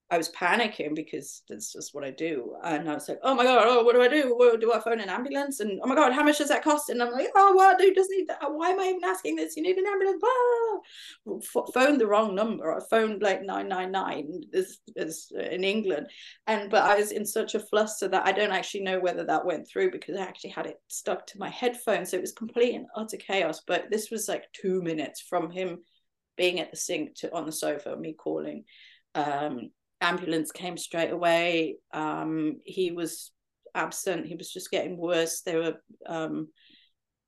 I 0.08 0.18
was 0.18 0.28
panicking 0.30 0.94
because 0.94 1.42
that's 1.48 1.72
just 1.72 1.92
what 1.92 2.04
I 2.04 2.12
do. 2.12 2.54
And 2.62 2.88
I 2.88 2.94
was 2.94 3.08
like, 3.08 3.18
oh 3.24 3.34
my 3.34 3.42
God, 3.42 3.64
oh, 3.66 3.82
what 3.82 3.94
do 3.94 4.02
I 4.02 4.08
do? 4.08 4.36
What, 4.36 4.60
do 4.60 4.72
I 4.72 4.78
phone 4.78 5.00
an 5.00 5.08
ambulance? 5.08 5.58
And 5.58 5.80
oh 5.82 5.88
my 5.88 5.96
God, 5.96 6.12
how 6.12 6.22
much 6.22 6.38
does 6.38 6.48
that 6.48 6.62
cost? 6.62 6.90
And 6.90 7.02
I'm 7.02 7.10
like, 7.10 7.26
oh, 7.34 7.52
what? 7.54 7.76
Dude 7.76 7.96
doesn't 7.96 8.16
need 8.16 8.28
that. 8.28 8.38
Why 8.42 8.70
am 8.70 8.78
I 8.78 8.84
even 8.84 9.02
asking 9.02 9.34
this? 9.34 9.56
You 9.56 9.64
need 9.64 9.78
an 9.78 9.86
ambulance. 9.86 10.22
Ah! 10.24 10.78
phoned 11.74 12.00
the 12.00 12.06
wrong 12.06 12.36
number. 12.36 12.72
I 12.72 12.78
phoned 12.88 13.20
like 13.20 13.42
999 13.42 14.42
is, 14.52 14.78
is 14.94 15.32
in 15.50 15.64
England. 15.64 16.06
And, 16.46 16.70
but 16.70 16.84
I 16.84 16.96
was 17.00 17.10
in 17.10 17.26
such 17.26 17.56
a 17.56 17.60
fluster 17.60 18.06
that 18.06 18.26
I 18.26 18.30
don't 18.30 18.52
actually 18.52 18.84
know 18.84 19.00
whether 19.00 19.24
that 19.24 19.44
went 19.44 19.66
through 19.66 19.90
because 19.90 20.16
I 20.16 20.22
actually 20.22 20.50
had 20.50 20.66
it 20.66 20.80
stuck 20.86 21.26
to 21.28 21.38
my 21.38 21.48
headphones. 21.48 22.12
So 22.12 22.18
it 22.18 22.20
was 22.20 22.32
complete 22.32 22.76
and 22.76 22.86
utter 22.94 23.16
chaos. 23.16 23.62
But 23.66 23.90
this 23.90 24.12
was 24.12 24.28
like 24.28 24.44
two 24.52 24.82
minutes 24.82 25.20
from 25.20 25.50
him 25.50 25.78
being 26.36 26.60
at 26.60 26.70
the 26.70 26.76
sink 26.76 27.16
to 27.16 27.34
on 27.34 27.44
the 27.44 27.50
sofa, 27.50 27.96
me 27.96 28.12
calling. 28.12 28.62
Um, 29.16 29.70
ambulance 30.00 30.52
came 30.52 30.76
straight 30.76 31.10
away. 31.10 31.76
Um, 31.92 32.60
he 32.64 32.90
was 32.90 33.32
absent. 33.74 34.26
He 34.26 34.34
was 34.34 34.52
just 34.52 34.70
getting 34.70 34.96
worse. 34.96 35.42
They 35.42 35.56
were 35.56 35.74
um, 36.06 36.48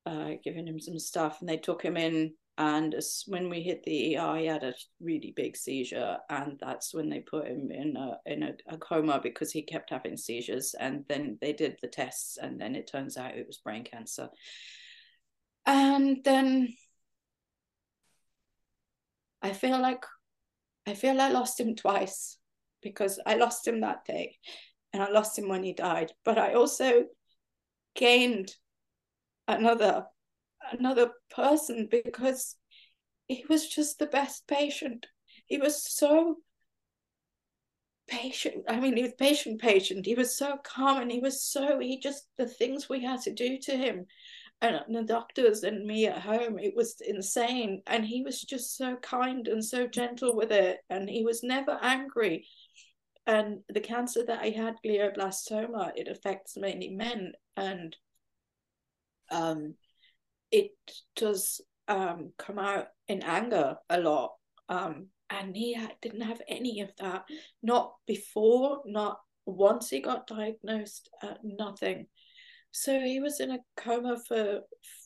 uh, 0.07 0.33
giving 0.43 0.67
him 0.67 0.81
some 0.81 0.99
stuff, 0.99 1.39
and 1.41 1.49
they 1.49 1.57
took 1.57 1.83
him 1.83 1.97
in. 1.97 2.35
And 2.57 2.93
as, 2.95 3.23
when 3.29 3.49
we 3.49 3.63
hit 3.63 3.85
the 3.85 4.17
ER, 4.17 4.37
he 4.37 4.47
had 4.47 4.65
a 4.65 4.75
really 5.01 5.33
big 5.37 5.57
seizure, 5.57 6.17
and 6.29 6.59
that's 6.59 6.93
when 6.93 7.09
they 7.09 7.21
put 7.21 7.47
him 7.47 7.71
in 7.71 7.97
a 7.97 8.19
in 8.27 8.43
a, 8.43 8.53
a 8.69 8.79
coma 8.79 9.21
because 9.23 9.53
he 9.53 9.63
kept 9.63 9.91
having 9.91 10.17
seizures. 10.17 10.75
And 10.79 11.05
then 11.09 11.39
they 11.41 11.53
did 11.53 11.77
the 11.81 11.89
tests, 11.89 12.37
and 12.37 12.61
then 12.61 12.75
it 12.75 12.91
turns 12.91 13.17
out 13.17 13.37
it 13.37 13.47
was 13.47 13.59
brain 13.59 13.85
cancer. 13.85 14.29
And 15.67 16.19
then 16.25 16.75
I 19.43 19.53
feel 19.53 19.81
like 19.81 20.05
I 20.87 20.95
feel 20.95 21.21
I 21.21 21.29
lost 21.29 21.61
him 21.61 21.77
twice 21.77 22.39
because 22.83 23.19
I 23.27 23.35
lost 23.37 23.67
him 23.67 23.81
that 23.81 24.05
day 24.05 24.37
and 24.93 25.03
I 25.03 25.11
lost 25.11 25.39
him 25.39 25.49
when 25.49 25.63
he 25.63 25.73
died. 25.73 26.13
But 26.25 26.39
I 26.39 26.55
also 26.55 27.05
gained 27.95 28.55
another 29.47 30.07
another 30.73 31.11
person 31.31 31.89
because 31.91 32.57
he 33.27 33.45
was 33.49 33.69
just 33.69 33.99
the 33.99 34.07
best 34.07 34.47
patient. 34.47 35.07
He 35.47 35.59
was 35.59 35.83
so 35.83 36.37
patient. 38.09 38.65
I 38.69 38.81
mean, 38.81 38.97
he 38.97 39.03
was 39.03 39.13
patient, 39.19 39.61
patient. 39.61 40.07
He 40.07 40.15
was 40.15 40.37
so 40.37 40.59
calm 40.65 41.03
and 41.03 41.11
he 41.11 41.21
was 41.21 41.43
so, 41.43 41.79
he 41.79 42.01
just, 42.01 42.27
the 42.37 42.47
things 42.47 42.89
we 42.89 43.05
had 43.05 43.21
to 43.23 43.33
do 43.33 43.59
to 43.59 43.77
him 43.77 44.07
and 44.61 44.81
the 44.89 45.03
doctors 45.03 45.63
and 45.63 45.87
me 45.87 46.07
at 46.07 46.19
home, 46.19 46.59
it 46.59 46.75
was 46.75 47.01
insane. 47.07 47.83
And 47.87 48.05
he 48.05 48.23
was 48.23 48.41
just 48.41 48.77
so 48.77 48.97
kind 48.97 49.47
and 49.47 49.65
so 49.65 49.87
gentle 49.87 50.35
with 50.35 50.51
it. 50.51 50.79
And 50.91 51.09
he 51.09 51.25
was 51.25 51.43
never 51.43 51.79
angry 51.81 52.47
and 53.29 53.59
the 53.69 53.81
cancer 53.81 54.25
that 54.27 54.41
I 54.41 54.49
had, 54.49 54.77
glioblastoma, 54.85 55.93
it 55.95 56.09
affects 56.09 56.57
mainly 56.57 56.89
men, 56.89 57.33
and 57.59 57.95
um, 59.31 59.75
it 60.51 60.71
does 61.15 61.61
um, 61.89 62.33
come 62.39 62.59
out 62.59 62.87
in 63.07 63.23
anger 63.23 63.77
a 63.91 64.01
lot. 64.01 64.33
Um, 64.71 65.09
and 65.29 65.55
he 65.55 65.79
didn't 66.01 66.23
have 66.23 66.41
any 66.49 66.81
of 66.81 66.89
that, 67.01 67.25
not 67.63 67.93
before, 68.07 68.81
not 68.87 69.19
once 69.45 69.91
he 69.91 70.01
got 70.01 70.27
diagnosed, 70.27 71.11
uh, 71.23 71.35
nothing. 71.43 72.07
So 72.71 72.99
he 72.99 73.21
was 73.21 73.41
in 73.41 73.51
a 73.51 73.59
coma 73.77 74.17
for 74.27 74.61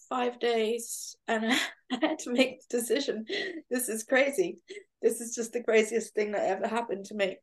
five 0.09 0.39
days, 0.39 1.17
and 1.27 1.45
I 1.93 1.99
had 2.01 2.21
to 2.21 2.33
make 2.33 2.61
the 2.69 2.79
decision. 2.79 3.25
This 3.69 3.89
is 3.89 4.05
crazy. 4.05 4.59
This 5.01 5.21
is 5.21 5.35
just 5.35 5.53
the 5.53 5.65
craziest 5.65 6.15
thing 6.15 6.33
that 6.33 6.47
ever 6.47 6.69
happened 6.69 7.07
to 7.07 7.17
me. 7.17 7.39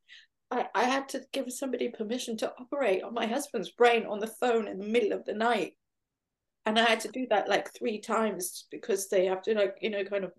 I, 0.52 0.68
I 0.74 0.84
had 0.84 1.10
to 1.10 1.22
give 1.32 1.52
somebody 1.52 1.90
permission 1.90 2.38
to 2.38 2.52
operate 2.60 3.04
on 3.04 3.14
my 3.14 3.28
husband's 3.28 3.72
brain 3.72 4.06
on 4.06 4.20
the 4.20 4.28
phone 4.28 4.68
in 4.68 4.80
the 4.80 4.88
middle 4.88 5.14
of 5.14 5.26
the 5.26 5.34
night. 5.34 5.74
And 6.66 6.78
I 6.78 6.88
had 6.90 7.00
to 7.02 7.12
do 7.12 7.28
that 7.30 7.50
like 7.50 7.74
three 7.74 8.00
times 8.00 8.66
because 8.72 9.08
they 9.08 9.26
have 9.26 9.42
to 9.44 9.54
like, 9.54 9.78
you 9.82 9.90
know, 9.90 10.04
kind 10.04 10.24
of 10.24 10.32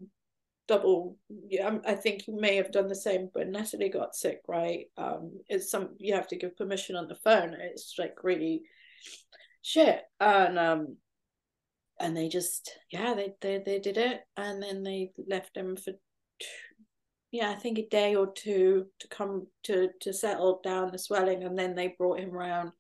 double 0.70 1.16
yeah 1.49 1.79
I 1.85 1.94
think 1.94 2.29
you 2.29 2.40
may 2.40 2.55
have 2.55 2.70
done 2.70 2.87
the 2.87 2.94
same 2.94 3.29
but 3.35 3.49
Natalie 3.49 3.88
got 3.88 4.14
sick 4.14 4.40
right? 4.46 4.85
Um 4.96 5.33
it's 5.49 5.68
some 5.68 5.96
you 5.99 6.14
have 6.14 6.29
to 6.29 6.37
give 6.37 6.57
permission 6.57 6.94
on 6.94 7.09
the 7.09 7.16
phone. 7.16 7.57
It's 7.59 7.96
like 7.99 8.23
really 8.23 8.62
shit. 9.62 10.03
And 10.20 10.59
um 10.61 10.96
and 11.99 12.16
they 12.16 12.29
just 12.29 12.70
yeah 12.92 13.14
they 13.14 13.33
they, 13.40 13.61
they 13.66 13.81
did 13.81 13.96
it. 13.96 14.20
And 14.37 14.62
then 14.62 14.85
they 14.85 15.11
left 15.29 15.57
him 15.57 15.77
for 15.77 15.92
yeah, 17.31 17.51
I 17.51 17.55
think 17.55 17.79
a 17.79 17.87
day 17.88 18.16
or 18.16 18.33
two 18.33 18.87
to 18.99 19.09
come 19.09 19.47
to 19.64 19.90
to 20.01 20.12
settle 20.12 20.61
down 20.64 20.90
the 20.90 20.99
swelling, 20.99 21.45
and 21.45 21.59
then 21.59 21.75
they 21.75 21.95
brought 21.97 22.21
him 22.21 22.31
round, 22.31 22.73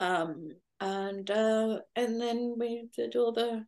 um, 0.00 0.48
and 0.80 1.30
uh, 1.30 1.78
and 1.94 2.20
then 2.20 2.56
we 2.58 2.88
did 2.96 3.14
all 3.14 3.32
the 3.32 3.64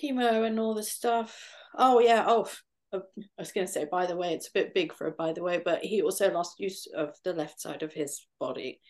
chemo 0.00 0.46
and 0.46 0.60
all 0.60 0.74
the 0.74 0.84
stuff. 0.84 1.36
Oh 1.76 1.98
yeah, 1.98 2.24
oh 2.28 2.48
uh, 2.92 3.00
I 3.18 3.40
was 3.40 3.52
going 3.52 3.66
to 3.66 3.72
say 3.72 3.86
by 3.90 4.06
the 4.06 4.16
way, 4.16 4.32
it's 4.32 4.48
a 4.48 4.54
bit 4.54 4.74
big 4.74 4.94
for 4.94 5.08
a 5.08 5.12
by 5.12 5.32
the 5.32 5.42
way, 5.42 5.60
but 5.64 5.84
he 5.84 6.02
also 6.02 6.32
lost 6.32 6.60
use 6.60 6.86
of 6.94 7.16
the 7.24 7.32
left 7.32 7.60
side 7.60 7.82
of 7.82 7.92
his 7.92 8.26
body, 8.38 8.80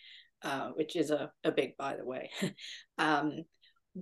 uh, 0.42 0.68
which 0.74 0.96
is 0.96 1.10
a 1.10 1.30
a 1.44 1.52
big 1.52 1.76
by 1.78 1.96
the 1.96 2.04
way. 2.04 2.30
um, 2.98 3.44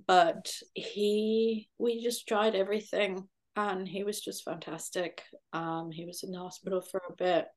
but 0.05 0.51
he 0.73 1.69
we 1.77 2.03
just 2.03 2.27
tried 2.27 2.55
everything 2.55 3.27
and 3.57 3.87
he 3.87 4.03
was 4.03 4.21
just 4.21 4.45
fantastic. 4.45 5.23
Um, 5.51 5.89
he 5.91 6.05
was 6.05 6.23
in 6.23 6.31
the 6.31 6.37
hospital 6.37 6.79
for 6.79 7.01
a 7.09 7.13
bit, 7.13 7.47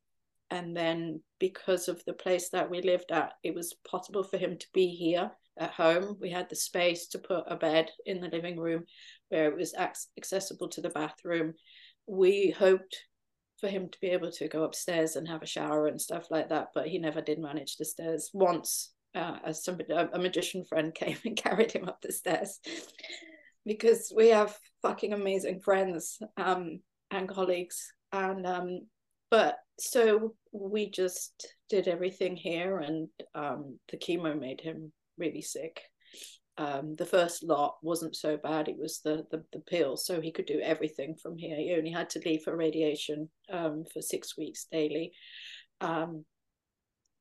and 0.51 0.75
then 0.75 1.21
because 1.39 1.89
of 1.89 2.03
the 2.07 2.15
place 2.15 2.49
that 2.49 2.71
we 2.71 2.81
lived 2.81 3.13
at, 3.13 3.35
it 3.45 3.55
was 3.55 3.77
possible 3.89 4.25
for 4.25 4.39
him 4.39 4.57
to 4.59 4.67
be 4.73 4.89
here 4.89 5.31
at 5.59 5.73
home. 5.73 6.17
We 6.19 6.31
had 6.31 6.49
the 6.49 6.57
space 6.57 7.07
to 7.09 7.19
put 7.19 7.45
a 7.47 7.55
bed 7.55 7.91
in 8.07 8.21
the 8.21 8.29
living 8.29 8.59
room 8.59 8.85
where 9.29 9.51
it 9.51 9.57
was 9.57 9.75
accessible 10.17 10.69
to 10.71 10.81
the 10.81 10.89
bathroom. 10.89 11.53
We 12.07 12.51
hoped 12.51 12.97
for 13.61 13.69
him 13.69 13.91
to 13.91 14.01
be 14.01 14.09
able 14.09 14.33
to 14.33 14.49
go 14.49 14.65
upstairs 14.65 15.17
and 15.17 15.29
have 15.29 15.43
a 15.43 15.47
shower 15.47 15.87
and 15.87 16.01
stuff 16.01 16.31
like 16.31 16.49
that, 16.49 16.69
but 16.75 16.89
he 16.89 16.99
never 16.99 17.21
did 17.21 17.39
manage 17.39 17.77
the 17.77 17.85
stairs. 17.85 18.31
Once, 18.33 18.93
uh, 19.15 19.37
as 19.45 19.63
somebody, 19.63 19.93
a, 19.93 20.09
a 20.15 20.19
magician 20.19 20.65
friend 20.65 20.95
came 20.95 21.19
and 21.27 21.37
carried 21.37 21.73
him 21.73 21.87
up 21.87 22.01
the 22.01 22.11
stairs 22.11 22.59
because 23.65 24.13
we 24.15 24.29
have 24.29 24.57
fucking 24.83 25.13
amazing 25.13 25.61
friends 25.61 26.19
um, 26.37 26.81
and 27.11 27.29
colleagues, 27.29 27.93
and 28.13 28.47
um, 28.47 28.81
but 29.31 29.57
so 29.79 30.35
we 30.53 30.91
just 30.91 31.55
did 31.69 31.89
everything 31.89 32.37
here, 32.37 32.79
and 32.79 33.09
um, 33.35 33.79
the 33.91 33.97
chemo 33.97 34.39
made 34.39 34.61
him 34.61 34.93
really 35.19 35.43
sick. 35.43 35.81
Um, 36.59 36.95
the 36.97 37.07
first 37.07 37.43
lot 37.43 37.77
wasn't 37.83 38.17
so 38.17 38.37
bad. 38.37 38.69
It 38.69 38.77
was 38.79 39.01
the, 39.03 39.25
the 39.31 39.45
the 39.53 39.61
pill, 39.61 39.97
so 39.97 40.21
he 40.21 40.33
could 40.33 40.47
do 40.47 40.61
everything 40.61 41.17
from 41.23 41.39
here. 41.39 41.57
He 41.57 41.75
only 41.77 41.91
had 41.91 42.11
to 42.11 42.23
leave 42.25 42.43
for 42.43 42.57
radiation 42.57 43.31
um, 43.51 43.85
for 43.93 44.03
six 44.03 44.37
weeks 44.37 44.67
daily. 44.71 45.13
Um, 45.81 46.25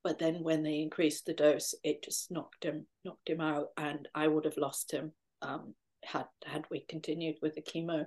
but 0.03 0.19
then 0.19 0.43
when 0.43 0.63
they 0.63 0.79
increased 0.79 1.25
the 1.25 1.33
dose, 1.33 1.73
it 1.83 2.03
just 2.03 2.31
knocked 2.31 2.63
him 2.63 2.87
knocked 3.05 3.29
him 3.29 3.41
out, 3.41 3.67
and 3.77 4.07
I 4.15 4.27
would 4.27 4.45
have 4.45 4.57
lost 4.57 4.91
him 4.91 5.11
um, 5.41 5.73
had 6.03 6.25
had 6.45 6.65
we 6.69 6.85
continued 6.87 7.35
with 7.41 7.55
the 7.55 7.61
chemo. 7.61 8.05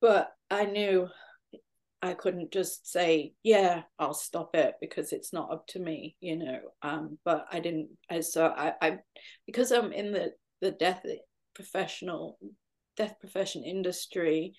But 0.00 0.30
I 0.50 0.64
knew 0.66 1.08
I 2.02 2.12
couldn't 2.12 2.52
just 2.52 2.90
say, 2.90 3.32
yeah, 3.42 3.84
I'll 3.98 4.12
stop 4.12 4.54
it 4.54 4.74
because 4.78 5.12
it's 5.12 5.32
not 5.32 5.50
up 5.50 5.66
to 5.68 5.78
me, 5.78 6.16
you 6.20 6.36
know. 6.36 6.58
Um, 6.82 7.18
but 7.24 7.46
I 7.50 7.60
didn't. 7.60 7.88
I 8.10 8.20
so 8.20 8.46
I, 8.46 8.74
I 8.82 8.98
because 9.46 9.72
I'm 9.72 9.92
in 9.92 10.12
the 10.12 10.32
the 10.60 10.70
death 10.70 11.04
professional 11.54 12.38
death 12.96 13.14
profession 13.20 13.64
industry. 13.64 14.54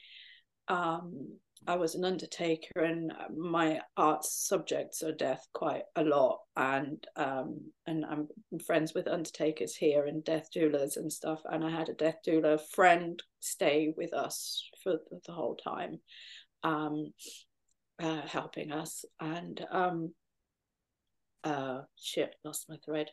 Um, 0.67 1.38
I 1.67 1.75
was 1.75 1.95
an 1.95 2.06
undertaker, 2.06 2.82
and 2.82 3.12
my 3.36 3.82
arts 3.97 4.47
subjects 4.47 5.01
are 5.04 5.12
death 5.12 5.45
quite 5.54 5.84
a 5.95 6.04
lot, 6.04 6.39
and 6.56 7.06
um, 7.15 7.60
and 7.88 8.06
I'm 8.06 8.28
friends 8.65 8.93
with 8.93 9.08
undertakers 9.08 9.75
here 9.75 10.06
and 10.06 10.23
death 10.23 10.49
doulas 10.56 10.97
and 10.97 11.12
stuff. 11.12 11.41
And 11.45 11.63
I 11.63 11.71
had 11.71 11.89
a 11.89 11.93
death 11.93 12.19
doula 12.25 12.60
friend 12.73 13.21
stay 13.39 13.93
with 13.95 14.13
us 14.13 14.67
for 14.84 14.97
the 15.25 15.34
whole 15.34 15.56
time 15.56 15.99
um, 16.65 17.13
uh, 18.01 18.21
helping 18.28 18.71
us. 18.71 19.06
And 19.19 19.65
um, 19.71 20.13
uh, 21.43 21.82
shit, 21.95 22.36
lost 22.43 22.65
my 22.67 22.78
thread. 22.84 23.08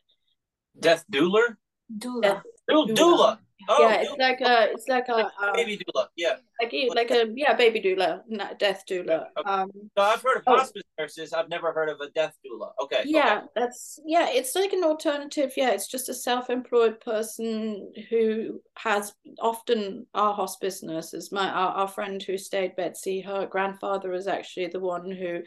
Death 0.78 1.04
Doula? 1.10 1.56
Doula. 1.96 2.22
Death, 2.22 2.42
doula. 2.70 2.94
doula. 2.94 3.38
Oh, 3.68 3.82
yeah, 3.82 4.02
it's 4.02 4.16
like 4.18 4.40
a, 4.40 4.70
it's 4.72 4.88
like 4.88 5.08
a 5.08 5.26
um, 5.26 5.52
baby 5.54 5.78
doula. 5.78 6.06
Yeah, 6.16 6.36
like 6.60 6.74
like 6.94 7.10
a 7.10 7.32
yeah, 7.34 7.54
baby 7.54 7.80
doula, 7.80 8.22
not 8.28 8.58
death 8.58 8.84
doula. 8.88 9.26
Okay. 9.38 9.50
Um, 9.50 9.70
so 9.96 10.02
I've 10.02 10.22
heard 10.22 10.38
of 10.38 10.42
oh. 10.46 10.56
hospice 10.56 10.82
nurses. 10.98 11.32
I've 11.32 11.48
never 11.48 11.72
heard 11.72 11.88
of 11.88 12.00
a 12.00 12.10
death 12.10 12.36
doula. 12.44 12.70
Okay. 12.82 13.02
Yeah, 13.04 13.38
okay. 13.38 13.46
that's 13.56 13.98
yeah. 14.04 14.28
It's 14.30 14.54
like 14.54 14.72
an 14.72 14.84
alternative. 14.84 15.52
Yeah, 15.56 15.70
it's 15.70 15.88
just 15.88 16.08
a 16.08 16.14
self-employed 16.14 17.00
person 17.00 17.92
who 18.10 18.60
has 18.78 19.14
often 19.40 20.06
our 20.14 20.34
hospice 20.34 20.82
nurses. 20.82 21.32
My 21.32 21.48
our, 21.48 21.72
our 21.72 21.88
friend 21.88 22.22
who 22.22 22.38
stayed 22.38 22.76
Betsy, 22.76 23.20
her 23.20 23.46
grandfather 23.46 24.10
was 24.10 24.26
actually 24.26 24.68
the 24.68 24.80
one 24.80 25.10
who 25.10 25.40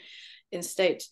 in 0.51 0.62
state 0.62 1.03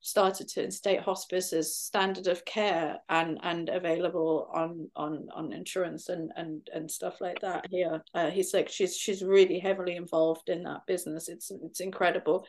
started 0.00 0.48
to 0.48 0.64
in 0.64 0.70
state 0.70 1.00
hospice 1.00 1.52
as 1.52 1.76
standard 1.76 2.26
of 2.26 2.44
care 2.44 2.98
and 3.08 3.38
and 3.42 3.68
available 3.68 4.50
on 4.52 4.90
on 4.96 5.28
on 5.34 5.52
insurance 5.52 6.08
and 6.08 6.32
and 6.36 6.68
and 6.72 6.90
stuff 6.90 7.20
like 7.20 7.40
that 7.40 7.66
here. 7.70 8.02
Uh, 8.14 8.30
he's 8.30 8.52
like 8.54 8.68
she's 8.68 8.96
she's 8.96 9.22
really 9.22 9.58
heavily 9.58 9.96
involved 9.96 10.48
in 10.48 10.62
that 10.62 10.86
business. 10.86 11.28
It's 11.28 11.50
it's 11.50 11.80
incredible. 11.80 12.46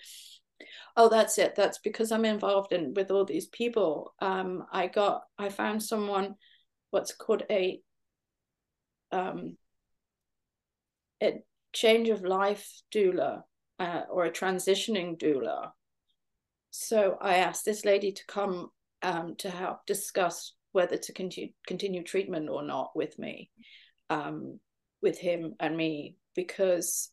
Oh 0.95 1.09
that's 1.09 1.37
it. 1.37 1.55
That's 1.55 1.79
because 1.79 2.11
i'm 2.11 2.25
involved 2.25 2.73
in 2.73 2.93
with 2.93 3.11
all 3.11 3.25
these 3.25 3.47
people. 3.47 4.13
Um 4.19 4.65
i 4.71 4.87
got 4.87 5.23
i 5.37 5.49
found 5.49 5.83
someone 5.83 6.35
what's 6.91 7.13
called? 7.13 7.43
A 7.49 7.81
um 9.11 9.57
a 11.21 11.41
change 11.73 12.09
of 12.09 12.23
life 12.23 12.81
doula 12.93 13.43
uh, 13.77 14.01
or 14.09 14.25
a 14.25 14.31
transitioning 14.31 15.17
doula 15.17 15.71
so 16.71 17.17
I 17.21 17.37
asked 17.37 17.65
this 17.65 17.85
lady 17.85 18.11
to 18.11 18.25
come 18.27 18.69
um, 19.01 19.35
to 19.39 19.49
help 19.49 19.85
discuss 19.85 20.53
whether 20.71 20.97
to 20.97 21.13
continue 21.13 21.49
continue 21.65 22.03
treatment 22.03 22.49
or 22.49 22.63
not 22.63 22.91
with 22.95 23.17
me, 23.17 23.49
um, 24.09 24.59
with 25.01 25.17
him 25.17 25.55
and 25.59 25.75
me, 25.75 26.15
because 26.35 27.11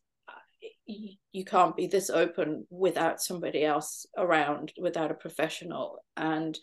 you 0.85 1.45
can't 1.45 1.75
be 1.75 1.87
this 1.87 2.09
open 2.09 2.65
without 2.69 3.21
somebody 3.21 3.63
else 3.63 4.05
around, 4.17 4.71
without 4.79 5.11
a 5.11 5.15
professional, 5.15 5.99
and 6.15 6.57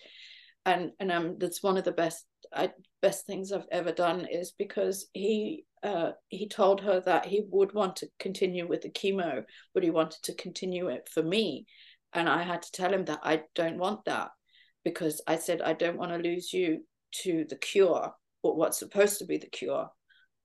and 0.65 0.93
and 1.01 1.11
um, 1.11 1.37
that's 1.39 1.63
one 1.63 1.77
of 1.77 1.85
the 1.85 1.93
best 1.93 2.25
I, 2.53 2.71
best 3.03 3.27
things 3.27 3.53
I've 3.53 3.67
ever 3.73 3.93
done 3.93 4.27
is 4.31 4.53
because 4.57 5.07
he 5.13 5.65
uh, 5.83 6.13
he 6.29 6.49
told 6.49 6.81
her 6.83 7.01
that 7.01 7.27
he 7.27 7.45
would 7.51 7.75
want 7.75 7.97
to 7.97 8.09
continue 8.19 8.67
with 8.69 8.83
the 8.83 8.91
chemo, 8.91 9.45
but 9.75 9.83
he 9.83 9.91
wanted 9.91 10.23
to 10.25 10.35
continue 10.35 10.89
it 10.89 11.09
for 11.13 11.23
me 11.23 11.67
and 12.15 12.29
I 12.29 12.43
had 12.43 12.63
to 12.63 12.73
tell 12.73 12.93
him 12.93 13.05
that 13.07 13.21
I 13.23 13.43
don't 13.55 13.79
want 13.79 14.05
that 14.05 14.31
because 14.85 15.21
I 15.27 15.37
said, 15.37 15.61
I 15.63 15.73
don't 15.73 15.99
want 15.99 16.13
to 16.13 16.29
lose 16.29 16.53
you 16.53 16.85
to 17.23 17.45
the 17.49 17.57
cure, 17.57 18.13
but 18.43 18.57
what's 18.57 18.79
supposed 18.79 19.19
to 19.19 19.27
be 19.27 19.39
the 19.39 19.49
cure. 19.49 19.89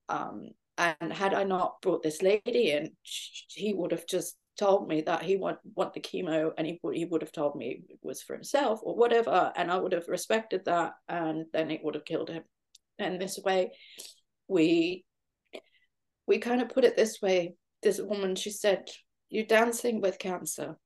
Um, 0.07 0.49
and 0.77 1.13
had 1.13 1.33
I 1.33 1.43
not 1.43 1.81
brought 1.81 2.03
this 2.03 2.21
lady 2.21 2.71
in, 2.71 2.91
he 3.03 3.73
would 3.73 3.91
have 3.91 4.07
just 4.07 4.37
told 4.57 4.87
me 4.87 5.01
that 5.01 5.23
he 5.23 5.37
want 5.37 5.57
want 5.75 5.93
the 5.93 6.01
chemo, 6.01 6.51
and 6.57 6.65
he 6.65 6.79
he 6.93 7.05
would 7.05 7.21
have 7.21 7.31
told 7.31 7.55
me 7.55 7.83
it 7.89 7.99
was 8.01 8.21
for 8.21 8.33
himself 8.33 8.79
or 8.83 8.95
whatever, 8.95 9.51
and 9.55 9.71
I 9.71 9.77
would 9.77 9.91
have 9.91 10.07
respected 10.07 10.65
that, 10.65 10.93
and 11.07 11.45
then 11.53 11.69
it 11.69 11.81
would 11.83 11.95
have 11.95 12.05
killed 12.05 12.29
him. 12.29 12.43
And 12.97 13.21
this 13.21 13.39
way, 13.43 13.71
we 14.47 15.05
we 16.27 16.39
kind 16.39 16.61
of 16.61 16.69
put 16.69 16.85
it 16.85 16.95
this 16.95 17.21
way. 17.21 17.55
This 17.83 17.99
woman, 18.01 18.35
she 18.35 18.51
said, 18.51 18.89
"You're 19.29 19.45
dancing 19.45 20.01
with 20.01 20.17
cancer." 20.17 20.77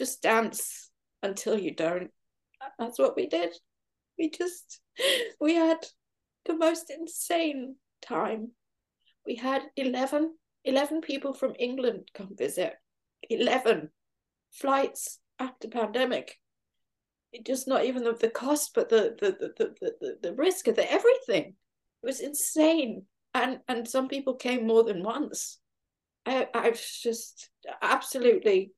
Just 0.00 0.22
dance 0.22 0.88
until 1.22 1.58
you 1.58 1.74
don't. 1.74 2.10
That's 2.78 2.98
what 2.98 3.16
we 3.16 3.26
did. 3.26 3.50
We 4.18 4.30
just, 4.30 4.80
we 5.38 5.56
had 5.56 5.76
the 6.46 6.56
most 6.56 6.90
insane 6.90 7.76
time. 8.00 8.52
We 9.26 9.34
had 9.34 9.60
11, 9.76 10.34
11 10.64 11.02
people 11.02 11.34
from 11.34 11.52
England 11.58 12.08
come 12.14 12.30
visit. 12.34 12.72
11 13.28 13.90
flights 14.50 15.18
after 15.38 15.68
pandemic. 15.68 16.38
It 17.34 17.44
just 17.44 17.68
not 17.68 17.84
even 17.84 18.02
the, 18.02 18.14
the 18.14 18.30
cost, 18.30 18.70
but 18.74 18.88
the 18.88 19.14
the, 19.20 19.36
the, 19.38 19.52
the, 19.58 19.92
the, 20.00 20.16
the 20.22 20.34
risk 20.34 20.66
of 20.66 20.76
the 20.76 20.90
everything. 20.90 21.54
It 22.02 22.06
was 22.06 22.20
insane. 22.20 23.04
And 23.34 23.58
and 23.68 23.86
some 23.86 24.08
people 24.08 24.34
came 24.34 24.66
more 24.66 24.82
than 24.82 25.02
once. 25.02 25.58
I 26.24 26.48
I 26.54 26.70
was 26.70 27.00
just 27.02 27.50
absolutely 27.82 28.72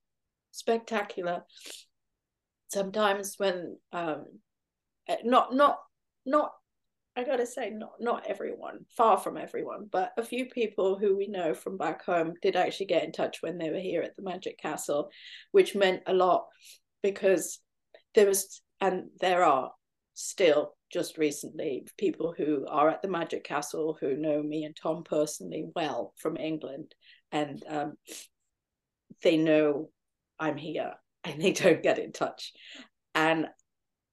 spectacular. 0.53 1.43
Sometimes 2.69 3.35
when 3.38 3.77
um, 3.93 4.27
eh, 5.09 5.17
not 5.25 5.53
not 5.55 5.79
not 6.25 6.53
I 7.17 7.25
gotta 7.25 7.47
say 7.47 7.71
not 7.71 7.93
not 8.01 8.27
everyone, 8.27 8.87
far 8.97 9.19
from 9.19 9.37
everyone, 9.37 9.88
but 9.91 10.12
a 10.17 10.23
few 10.23 10.47
people 10.47 10.99
who 10.99 11.17
we 11.17 11.27
know 11.27 11.53
from 11.53 11.77
back 11.77 12.05
home 12.05 12.35
did 12.41 12.57
actually 12.57 12.87
get 12.87 13.05
in 13.05 13.12
touch 13.12 13.43
when 13.43 13.59
they 13.59 13.71
were 13.71 13.79
here 13.79 14.03
at 14.03 14.17
the 14.17 14.23
Magic 14.23 14.59
Castle, 14.59 15.11
which 15.51 15.75
meant 15.75 16.03
a 16.07 16.15
lot 16.15 16.47
because 17.03 17.59
there 18.15 18.27
was 18.27 18.62
and 18.81 19.09
there 19.21 19.45
are 19.45 19.73
still 20.15 20.75
just 20.91 21.17
recently 21.19 21.87
people 21.99 22.35
who 22.37 22.67
are 22.69 22.88
at 22.88 23.03
the 23.03 23.09
Magic 23.09 23.45
Castle 23.45 23.97
who 24.01 24.17
know 24.17 24.43
me 24.43 24.65
and 24.65 24.77
Thom 24.77 25.05
personally 25.05 25.67
well 25.75 26.15
from 26.17 26.37
England, 26.37 26.95
and 27.31 27.62
um, 27.69 27.95
they 29.23 29.37
know 29.37 29.91
I'm 30.43 30.57
here 30.57 30.95
and 31.25 31.41
they 31.41 31.53
don't 31.53 31.83
get 31.83 31.99
in 31.99 32.13
touch. 32.13 32.53
And 33.15 33.47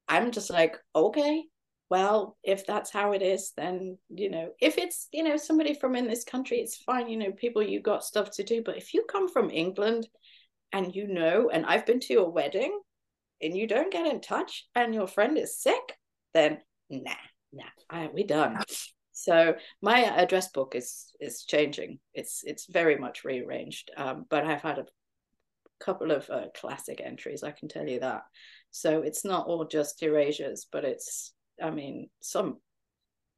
I'm 0.07 0.31
just 0.31 0.49
like, 0.49 0.77
okay, 0.95 1.43
well, 1.89 2.37
if 2.43 2.67
that's 2.67 2.91
how 2.91 3.13
it 3.13 3.23
is, 3.23 3.51
then, 3.57 3.97
you 4.09 4.29
know, 4.29 4.49
if 4.61 4.77
it's, 4.77 5.07
you 5.11 5.23
know, 5.23 5.37
somebody 5.37 5.73
from 5.73 5.95
in 5.95 6.07
this 6.07 6.23
country, 6.23 6.59
it's 6.59 6.77
fine, 6.77 7.09
you 7.09 7.17
know, 7.17 7.31
people, 7.31 7.63
you 7.63 7.81
got 7.81 8.03
stuff 8.03 8.29
to 8.31 8.43
do. 8.43 8.61
But 8.63 8.77
if 8.77 8.93
you 8.93 9.05
come 9.09 9.27
from 9.27 9.49
England 9.49 10.07
and 10.71 10.95
you 10.95 11.07
know, 11.07 11.49
and 11.51 11.65
I've 11.65 11.87
been 11.87 11.99
to 12.01 12.13
your 12.13 12.29
wedding 12.29 12.79
and 13.41 13.57
you 13.57 13.65
don't 13.65 13.91
get 13.91 14.05
in 14.05 14.21
touch 14.21 14.67
and 14.75 14.93
your 14.93 15.07
friend 15.07 15.35
is 15.35 15.59
sick, 15.59 15.97
then 16.35 16.59
nah, 16.91 17.11
nah, 17.51 17.63
I, 17.89 18.09
we 18.13 18.23
done. 18.23 18.59
So 19.11 19.55
my 19.81 20.05
address 20.05 20.49
book 20.49 20.75
is 20.75 21.11
is 21.19 21.43
changing. 21.43 21.99
It's 22.13 22.41
it's 22.45 22.67
very 22.67 22.95
much 22.95 23.25
rearranged. 23.25 23.91
Um, 23.97 24.25
but 24.29 24.45
I've 24.45 24.61
had 24.61 24.77
a 24.79 24.85
couple 25.79 26.11
of 26.11 26.29
uh, 26.29 26.45
classic 26.55 27.01
entries, 27.03 27.43
I 27.43 27.51
can 27.51 27.67
tell 27.67 27.87
you 27.87 27.99
that. 28.01 28.23
So 28.71 29.01
it's 29.01 29.25
not 29.25 29.47
all 29.47 29.65
just 29.65 30.01
erasures, 30.03 30.67
but 30.71 30.85
it's, 30.85 31.33
I 31.61 31.71
mean, 31.71 32.09
some 32.21 32.57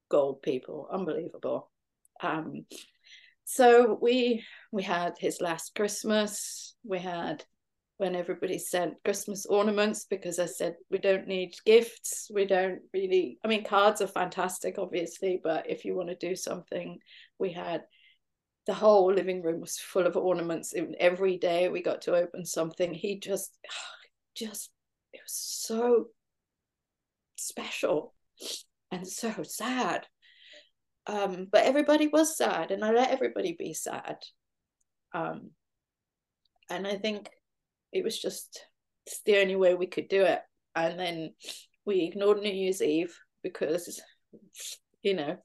gold 0.10 0.42
people, 0.42 0.88
unbelievable. 0.92 1.72
Um, 2.22 2.66
so 3.46 3.98
we 4.02 4.44
we 4.72 4.84
had 4.84 5.16
his 5.18 5.42
last 5.42 5.76
Christmas. 5.76 6.76
We 6.84 7.00
had 7.00 7.44
when 7.98 8.16
everybody 8.16 8.58
sent 8.58 9.04
Christmas 9.04 9.46
ornaments 9.46 10.06
because 10.10 10.40
I 10.40 10.46
said 10.46 10.76
we 10.90 10.98
don't 10.98 11.28
need 11.28 11.54
gifts. 11.66 12.32
We 12.34 12.46
don't 12.46 12.80
really. 12.94 13.38
I 13.44 13.48
mean, 13.48 13.64
cards 13.64 14.02
are 14.02 14.08
fantastic, 14.08 14.78
obviously, 14.78 15.40
but 15.44 15.70
if 15.70 15.86
you 15.86 15.96
want 15.96 16.10
to 16.10 16.28
do 16.28 16.36
something, 16.36 17.00
we 17.40 17.52
had 17.52 17.84
the 18.68 18.74
whole 18.74 19.12
living 19.14 19.42
room 19.42 19.62
was 19.62 19.78
full 19.78 20.06
of 20.06 20.16
ornaments. 20.16 20.74
Every 21.00 21.38
day 21.38 21.70
we 21.70 21.82
got 21.82 22.02
to 22.04 22.16
open 22.16 22.46
something. 22.46 22.94
He 22.94 23.20
just, 23.20 23.58
just, 24.36 24.70
it 25.14 25.22
was 25.24 25.34
so 25.34 26.08
special 27.36 28.14
and 28.92 29.08
so 29.08 29.34
sad. 29.44 30.06
Um, 31.08 31.48
but 31.52 31.66
everybody 31.66 32.08
was 32.08 32.38
sad, 32.38 32.72
and 32.72 32.86
I 32.86 32.92
let 32.92 33.10
everybody 33.10 33.56
be 33.58 33.74
sad. 33.74 34.18
Um, 35.14 35.52
and 36.70 36.88
I 36.88 36.98
think 36.98 37.30
it 37.92 38.04
was 38.04 38.20
just 38.20 38.66
it's 39.06 39.22
the 39.24 39.38
only 39.38 39.56
way 39.56 39.74
we 39.74 39.88
could 39.88 40.08
do 40.08 40.24
it. 40.24 40.42
And 40.76 41.00
then 41.00 41.34
we 41.86 42.02
ignored 42.04 42.40
New 42.40 42.52
Year's 42.52 42.82
Eve 42.82 43.16
because, 43.44 44.00
you 45.02 45.16
know, 45.16 45.38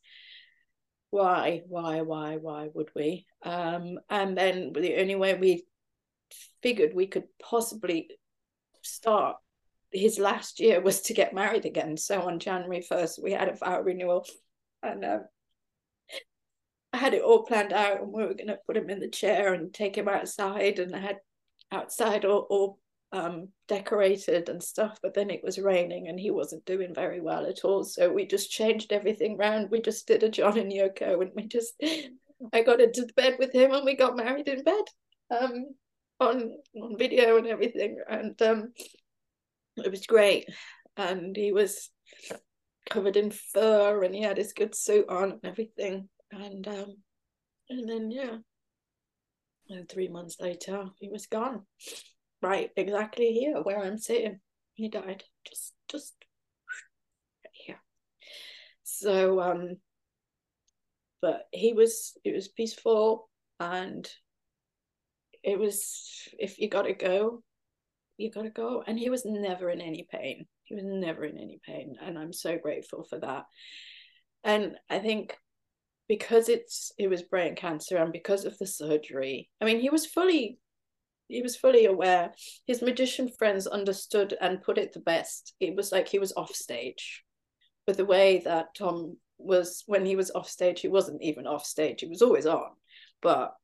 why, 1.17 1.63
why, 1.67 2.03
why, 2.03 2.37
why 2.37 2.69
would 2.75 2.91
we? 2.95 3.25
Um, 3.43 3.99
and 4.11 4.37
then 4.37 4.73
the 4.75 5.01
only 5.01 5.15
way 5.15 5.35
we 5.35 5.65
figured 6.63 6.93
we 6.93 7.07
could 7.07 7.25
possibly 7.43 8.11
start 8.83 9.37
his 9.91 10.19
last 10.19 10.61
year 10.61 10.79
was 10.83 11.01
to 11.03 11.15
get 11.15 11.33
married 11.33 11.65
again. 11.65 11.97
So 11.97 12.21
on 12.21 12.39
January 12.39 12.83
1st, 12.83 13.23
we 13.23 13.33
had 13.33 13.49
a 13.49 13.55
vow 13.55 13.81
renewal 13.81 14.27
and 14.83 15.05
uh, 15.07 15.19
I 16.93 16.99
had 16.99 17.15
it 17.15 17.23
all 17.23 17.45
planned 17.45 17.73
out 17.73 18.03
and 18.03 18.13
we 18.13 18.23
were 18.23 18.35
going 18.35 18.49
to 18.49 18.59
put 18.67 18.77
him 18.77 18.91
in 18.91 19.01
the 19.01 19.09
chair 19.09 19.55
and 19.55 19.73
take 19.73 19.97
him 19.97 20.09
outside 20.09 20.79
and 20.79 20.95
I 20.95 20.99
had 20.99 21.17
outside 21.73 22.27
all, 22.27 22.47
all 22.51 22.79
um, 23.13 23.49
decorated 23.69 24.49
and 24.49 24.63
stuff, 24.63 24.99
but 25.03 25.15
then 25.15 25.31
it 25.31 25.43
was 25.43 25.59
raining 25.59 26.09
and 26.09 26.19
he 26.19 26.31
wasn't 26.31 26.65
doing 26.65 26.95
very 26.95 27.21
well 27.21 27.47
at 27.47 27.65
all. 27.65 27.85
So 27.85 28.13
we 28.13 28.27
just 28.27 28.51
changed 28.51 28.93
everything 28.93 29.37
round. 29.37 29.71
We 29.71 29.81
just 29.81 30.07
did 30.07 30.23
a 30.23 30.29
John 30.29 30.59
and 30.59 30.73
Yoko 30.73 31.23
and 31.23 31.31
we 31.35 31.47
just, 31.47 31.75
I 32.53 32.63
got 32.63 32.81
into 32.81 33.03
the 33.03 33.13
bed 33.15 33.37
with 33.39 33.53
him 33.53 33.73
and 33.73 33.85
we 33.85 33.97
got 33.97 34.17
married 34.17 34.49
in 34.49 34.65
bed 34.65 34.85
um, 35.31 35.67
on, 36.21 36.53
on 36.83 36.99
video 36.99 37.39
and 37.39 37.47
everything. 37.47 37.99
And 38.09 38.41
um, 38.43 38.73
it 39.77 39.91
was 39.91 40.07
great. 40.07 40.49
And 40.97 41.37
he 41.37 41.53
was 41.53 41.91
covered 42.89 43.17
in 43.17 43.31
fur 43.31 44.03
and 44.03 44.15
he 44.15 44.23
had 44.23 44.37
his 44.37 44.53
good 44.53 44.75
suit 44.75 45.09
on 45.09 45.33
and 45.33 45.41
everything. 45.45 46.09
And 46.31 46.67
um, 46.67 46.97
and 47.69 47.89
then 47.89 48.11
yeah, 48.11 48.37
and 49.69 49.89
three 49.89 50.09
months 50.09 50.37
later 50.41 50.87
he 50.99 51.09
was 51.09 51.27
gone. 51.27 51.63
Right, 52.47 52.71
exactly 52.77 53.33
here 53.33 53.61
where 53.61 53.83
I'm 53.83 53.99
sitting. 53.99 54.39
He 54.75 54.89
died 54.89 55.25
just 55.49 55.75
just 55.89 56.15
right 57.45 57.51
here. 57.53 57.81
So 58.85 59.41
um, 59.41 59.79
but 61.21 61.49
he 61.53 61.73
was 61.73 62.17
it 62.23 62.33
was 62.33 62.47
peaceful 62.47 63.29
and 63.59 64.09
it 65.43 65.59
was 65.59 66.29
if 66.39 66.61
you 66.61 66.69
gotta 66.69 66.95
go 66.95 67.43
you 68.17 68.31
gotta 68.31 68.51
go. 68.51 68.85
And 68.87 68.97
he 68.97 69.11
was 69.11 69.25
never 69.25 69.69
in 69.69 69.81
any 69.81 70.07
pain. 70.09 70.47
He 70.63 70.77
was 70.77 70.85
never 70.87 71.25
in 71.25 71.39
any 71.39 71.59
pain. 71.67 71.97
And 72.01 72.17
I'm 72.17 72.33
so 72.33 72.57
grateful 72.59 73.03
for 73.03 73.19
that. 73.19 73.43
And 74.45 74.77
I 74.89 75.01
think 75.01 75.37
because 76.09 76.49
it's 76.49 76.93
it 76.97 77.09
was 77.09 77.23
brain 77.23 77.57
cancer 77.57 77.97
and 77.97 78.13
because 78.13 78.45
of 78.45 78.57
the 78.59 78.69
surgery, 78.69 79.51
I 79.61 79.65
mean 79.65 79.81
he 79.81 79.91
was 79.91 80.07
fully 80.07 80.61
he 81.29 81.43
was 81.43 81.57
fully 81.57 81.87
aware. 81.87 82.33
His 82.67 82.83
magician 82.83 83.29
friends 83.29 83.67
understood 83.67 84.37
and 84.41 84.63
put 84.63 84.79
it 84.79 84.93
the 84.93 85.01
best. 85.01 85.55
It 85.61 85.75
was 85.75 85.93
like 85.93 86.09
he 86.09 86.19
was 86.19 86.33
off 86.37 86.55
stage. 86.55 87.25
But 87.87 87.97
the 87.97 88.05
way 88.05 88.39
that 88.45 88.75
Thom 88.77 89.17
was 89.39 89.85
when 89.87 90.05
he 90.05 90.17
was 90.17 90.31
off 90.31 90.49
stage, 90.49 90.81
he 90.81 90.89
wasn't 90.89 91.23
even 91.23 91.47
off 91.47 91.65
stage, 91.65 92.01
he 92.01 92.07
was 92.07 92.23
always 92.23 92.47
on, 92.47 92.71
but 93.23 93.55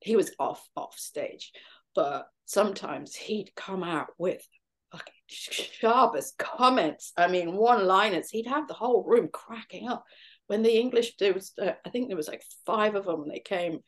he 0.00 0.16
was 0.16 0.32
off 0.38 0.66
off 0.76 0.98
stage. 0.98 1.52
But 1.94 2.26
sometimes 2.46 3.14
he'd 3.14 3.54
come 3.54 3.82
out 3.82 4.08
with 4.18 4.46
fucking 4.92 5.14
sharpest 5.28 6.38
comments. 6.38 7.12
I 7.16 7.28
mean, 7.28 7.54
one 7.54 7.86
liners. 7.86 8.30
He'd 8.30 8.46
have 8.46 8.68
the 8.68 8.74
whole 8.74 9.04
room 9.04 9.28
cracking 9.32 9.88
up. 9.88 10.04
When 10.46 10.62
the 10.62 10.76
English, 10.76 11.16
there 11.16 11.32
was, 11.32 11.52
uh, 11.62 11.72
I 11.86 11.90
think 11.90 12.08
there 12.08 12.16
was 12.16 12.28
like 12.28 12.42
five 12.66 12.96
of 12.96 13.04
them. 13.04 13.28
They 13.28 13.38
came, 13.38 13.80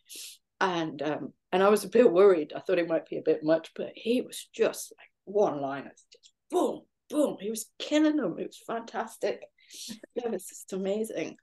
and 0.63 1.03
um, 1.03 1.33
and 1.51 1.63
I 1.63 1.69
was 1.69 1.85
a 1.85 1.89
bit 1.89 2.11
worried. 2.11 2.53
I 2.57 2.61
thought 2.61 2.79
it 2.79 2.89
might 2.89 3.09
be 3.09 3.19
a 3.19 3.23
bit 3.23 3.43
much, 3.43 3.73
but 3.75 3.91
he 3.95 4.23
was 4.23 4.49
just 4.55 4.95
like 4.97 5.11
one 5.25 5.61
liners, 5.61 6.07
just 6.13 6.33
boom, 6.51 6.83
boom. 7.11 7.37
He 7.41 7.51
was 7.51 7.67
killing 7.79 8.17
them. 8.17 8.39
It 8.39 8.47
was 8.47 8.63
fantastic. 8.67 9.43
it 10.15 10.31
was 10.31 10.47
just 10.47 10.73
amazing. 10.73 11.37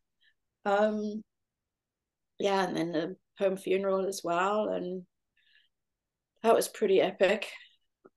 Um, 0.66 1.22
yeah, 2.40 2.66
and 2.66 2.78
then 2.78 2.92
the 2.94 3.16
home 3.38 3.58
funeral 3.58 4.08
as 4.08 4.22
well, 4.24 4.70
and 4.70 5.04
that 6.42 6.56
was 6.56 6.70
pretty 6.70 7.02
epic. 7.02 7.48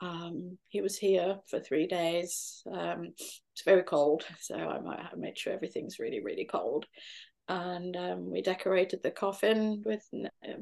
Um, 0.01 0.59
he 0.69 0.81
was 0.81 0.97
here 0.97 1.39
for 1.49 1.61
three 1.61 1.89
days. 1.89 2.63
Um, 2.73 3.13
it's 3.19 3.65
very 3.65 3.83
cold, 3.83 4.25
so 4.41 4.55
I 4.55 4.79
might 4.79 5.01
have 5.01 5.19
made 5.19 5.37
sure 5.37 5.53
everything's 5.53 5.99
really, 5.99 6.23
really 6.23 6.45
cold. 6.45 6.87
And 7.53 7.95
um, 7.99 8.31
we 8.31 8.41
decorated 8.41 9.03
the 9.03 9.11
coffin 9.11 9.83
with 9.85 10.09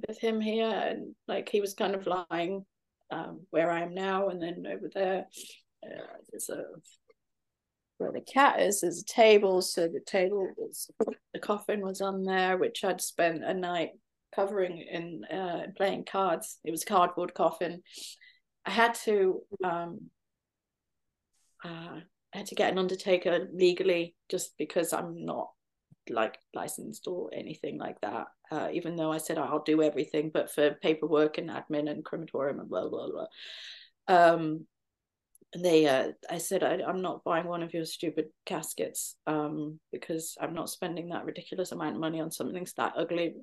with 0.08 0.18
him 0.18 0.40
here, 0.40 0.68
and 0.68 1.14
like 1.28 1.48
he 1.48 1.60
was 1.60 1.72
kind 1.72 1.94
of 1.94 2.04
lying 2.04 2.66
um, 3.12 3.42
where 3.50 3.70
I 3.70 3.82
am 3.82 3.94
now, 3.94 4.28
and 4.28 4.42
then 4.42 4.66
over 4.66 4.90
there, 4.92 5.26
uh, 5.86 6.16
there's 6.30 6.48
a 6.48 6.64
where 7.98 8.10
the 8.10 8.20
cat 8.20 8.60
is. 8.60 8.80
There's 8.80 9.02
a 9.02 9.04
table, 9.04 9.62
so 9.62 9.86
the 9.86 10.00
table 10.04 10.48
was 10.56 10.90
the 11.32 11.38
coffin 11.38 11.80
was 11.80 12.00
on 12.00 12.24
there, 12.24 12.58
which 12.58 12.82
I'd 12.82 13.00
spent 13.00 13.44
a 13.44 13.54
night 13.54 13.90
covering 14.34 14.78
in 14.78 15.24
uh, 15.32 15.66
playing 15.76 16.06
cards. 16.10 16.58
It 16.64 16.72
was 16.72 16.82
cardboard 16.82 17.34
coffin. 17.34 17.82
I 18.66 18.72
had 18.72 18.94
to 19.04 19.42
um, 19.62 20.10
uh, 21.64 22.00
I 22.34 22.36
had 22.36 22.46
to 22.46 22.56
get 22.56 22.72
an 22.72 22.78
undertaker 22.78 23.46
legally 23.52 24.16
just 24.28 24.58
because 24.58 24.92
I'm 24.92 25.24
not 25.24 25.50
like 26.10 26.38
licensed 26.54 27.06
or 27.06 27.30
anything 27.32 27.78
like 27.78 28.00
that. 28.00 28.26
Uh, 28.50 28.68
even 28.72 28.96
though 28.96 29.12
I 29.12 29.18
said 29.18 29.38
I'll 29.38 29.62
do 29.62 29.82
everything, 29.82 30.30
but 30.32 30.50
for 30.50 30.74
paperwork 30.82 31.38
and 31.38 31.50
admin 31.50 31.90
and 31.90 32.04
crematorium 32.04 32.60
and 32.60 32.68
blah 32.68 32.88
blah 32.88 33.08
blah. 33.10 33.26
Um, 34.08 34.66
they 35.56 35.86
uh, 35.86 36.12
I 36.28 36.38
said 36.38 36.62
I, 36.62 36.88
am 36.88 37.02
not 37.02 37.24
buying 37.24 37.46
one 37.46 37.62
of 37.62 37.74
your 37.74 37.84
stupid 37.84 38.26
caskets 38.46 39.16
um, 39.26 39.80
because 39.92 40.36
I'm 40.40 40.54
not 40.54 40.70
spending 40.70 41.08
that 41.08 41.24
ridiculous 41.24 41.72
amount 41.72 41.96
of 41.96 42.00
money 42.00 42.20
on 42.20 42.30
something 42.30 42.66
that 42.76 42.92
ugly 42.96 43.34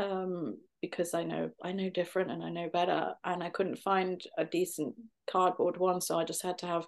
um, 0.00 0.56
because 0.80 1.12
I 1.12 1.24
know 1.24 1.50
I 1.62 1.72
know 1.72 1.90
different 1.90 2.30
and 2.30 2.42
I 2.42 2.48
know 2.48 2.70
better, 2.72 3.12
and 3.24 3.42
I 3.42 3.50
couldn't 3.50 3.78
find 3.78 4.20
a 4.38 4.44
decent 4.44 4.94
cardboard 5.30 5.76
one, 5.76 6.00
so 6.00 6.18
I 6.18 6.24
just 6.24 6.42
had 6.42 6.58
to 6.58 6.66
have 6.66 6.86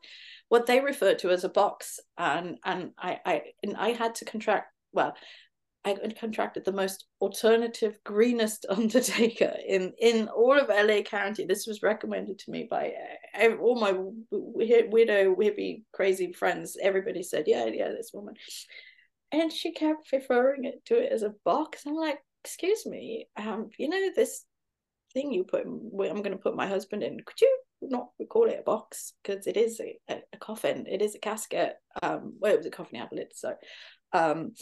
what 0.48 0.66
they 0.66 0.80
refer 0.80 1.14
to 1.16 1.30
as 1.30 1.44
a 1.44 1.48
box, 1.48 2.00
and 2.16 2.58
and 2.64 2.92
I 2.98 3.18
I 3.24 3.42
and 3.62 3.76
I 3.76 3.90
had 3.90 4.14
to 4.16 4.24
contract 4.24 4.71
well. 4.92 5.14
I 5.84 5.96
contracted 6.16 6.64
the 6.64 6.70
most 6.70 7.06
alternative, 7.20 7.98
greenest 8.04 8.66
undertaker 8.70 9.52
in 9.66 9.92
in 9.98 10.28
all 10.28 10.56
of 10.56 10.68
LA 10.68 11.02
County. 11.02 11.44
This 11.44 11.66
was 11.66 11.82
recommended 11.82 12.38
to 12.38 12.52
me 12.52 12.68
by 12.70 12.92
uh, 13.36 13.56
all 13.56 13.80
my 13.80 13.92
widow, 14.30 15.34
hippie, 15.34 15.82
crazy 15.92 16.32
friends. 16.32 16.76
Everybody 16.80 17.24
said, 17.24 17.44
"Yeah, 17.48 17.66
yeah, 17.66 17.88
this 17.88 18.12
woman," 18.14 18.34
and 19.32 19.52
she 19.52 19.72
kept 19.72 20.12
referring 20.12 20.66
it 20.66 20.84
to 20.86 20.98
it 21.02 21.10
as 21.10 21.24
a 21.24 21.34
box. 21.44 21.82
I'm 21.84 21.96
like, 21.96 22.20
excuse 22.44 22.86
me, 22.86 23.26
um, 23.36 23.70
you 23.78 23.88
know 23.88 24.10
this 24.14 24.44
thing 25.12 25.32
you 25.32 25.44
put, 25.44 25.64
I'm 25.64 26.22
going 26.22 26.30
to 26.30 26.36
put 26.36 26.56
my 26.56 26.66
husband 26.66 27.02
in. 27.02 27.20
Could 27.24 27.40
you 27.40 27.58
not 27.82 28.08
call 28.28 28.48
it 28.48 28.58
a 28.60 28.62
box 28.62 29.12
because 29.22 29.46
it 29.46 29.56
is 29.56 29.80
a, 29.80 29.98
a, 30.08 30.38
coffin, 30.38 30.86
it 30.86 31.02
is 31.02 31.14
a 31.14 31.18
casket. 31.18 31.74
Um, 32.02 32.34
well, 32.38 32.52
it 32.52 32.58
was 32.58 32.66
a 32.66 32.70
coffin, 32.70 33.02
lid, 33.12 33.28
so, 33.34 33.54
um, 34.12 34.52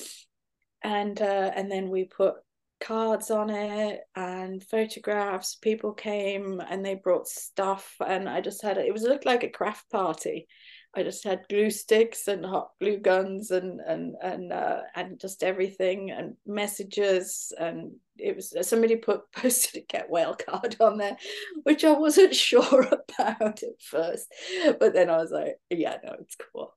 and 0.83 1.21
uh, 1.21 1.51
and 1.55 1.71
then 1.71 1.91
we 1.91 2.05
put 2.05 2.35
cards 2.81 3.31
on 3.31 3.51
it 3.51 4.01
and 4.17 4.63
photographs. 4.63 5.57
People 5.57 5.93
came 5.93 6.61
and 6.61 6.85
they 6.85 6.95
brought 6.95 7.29
stuff, 7.29 7.95
and 8.07 8.29
I 8.29 8.41
just 8.41 8.63
had 8.63 8.79
it. 8.79 8.93
Was 8.93 9.03
looked 9.03 9.27
like 9.27 9.43
a 9.43 9.51
craft 9.51 9.91
party, 9.91 10.47
I 10.95 11.05
just 11.05 11.23
had 11.23 11.47
glue 11.49 11.71
sticks 11.71 12.27
and 12.27 12.45
hot 12.45 12.71
glue 12.81 12.99
guns 12.99 13.53
and 13.53 13.81
and 13.81 14.17
and 14.21 14.53
uh, 14.53 14.81
and 14.97 15.21
just 15.21 15.45
everything 15.45 16.11
and 16.11 16.35
messages 16.47 17.53
and 17.59 17.93
it 18.19 18.35
was 18.35 18.55
somebody 18.63 18.97
put 18.97 19.31
posted 19.33 19.83
a 19.83 19.87
get 19.87 20.11
well 20.11 20.35
card 20.35 20.77
on 20.81 20.99
there, 20.99 21.17
which 21.63 21.85
I 21.85 21.93
wasn't 21.93 22.35
sure 22.49 22.83
about 22.83 23.63
at 23.63 23.81
first, 23.81 24.33
but 24.81 24.93
then 24.93 25.11
I 25.11 25.19
was 25.19 25.31
like, 25.31 25.57
yeah, 25.71 25.97
no, 26.03 26.17
it's 26.21 26.37
cool. 26.53 26.75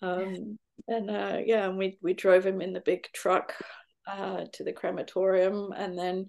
Um, 0.00 0.58
and 0.88 1.10
uh, 1.10 1.38
yeah, 1.44 1.68
and 1.68 1.78
we 1.78 1.98
we 2.02 2.14
drove 2.14 2.44
him 2.44 2.60
in 2.60 2.72
the 2.72 2.80
big 2.80 3.06
truck 3.12 3.54
uh, 4.06 4.44
to 4.52 4.64
the 4.64 4.72
crematorium, 4.72 5.72
and 5.76 5.98
then 5.98 6.26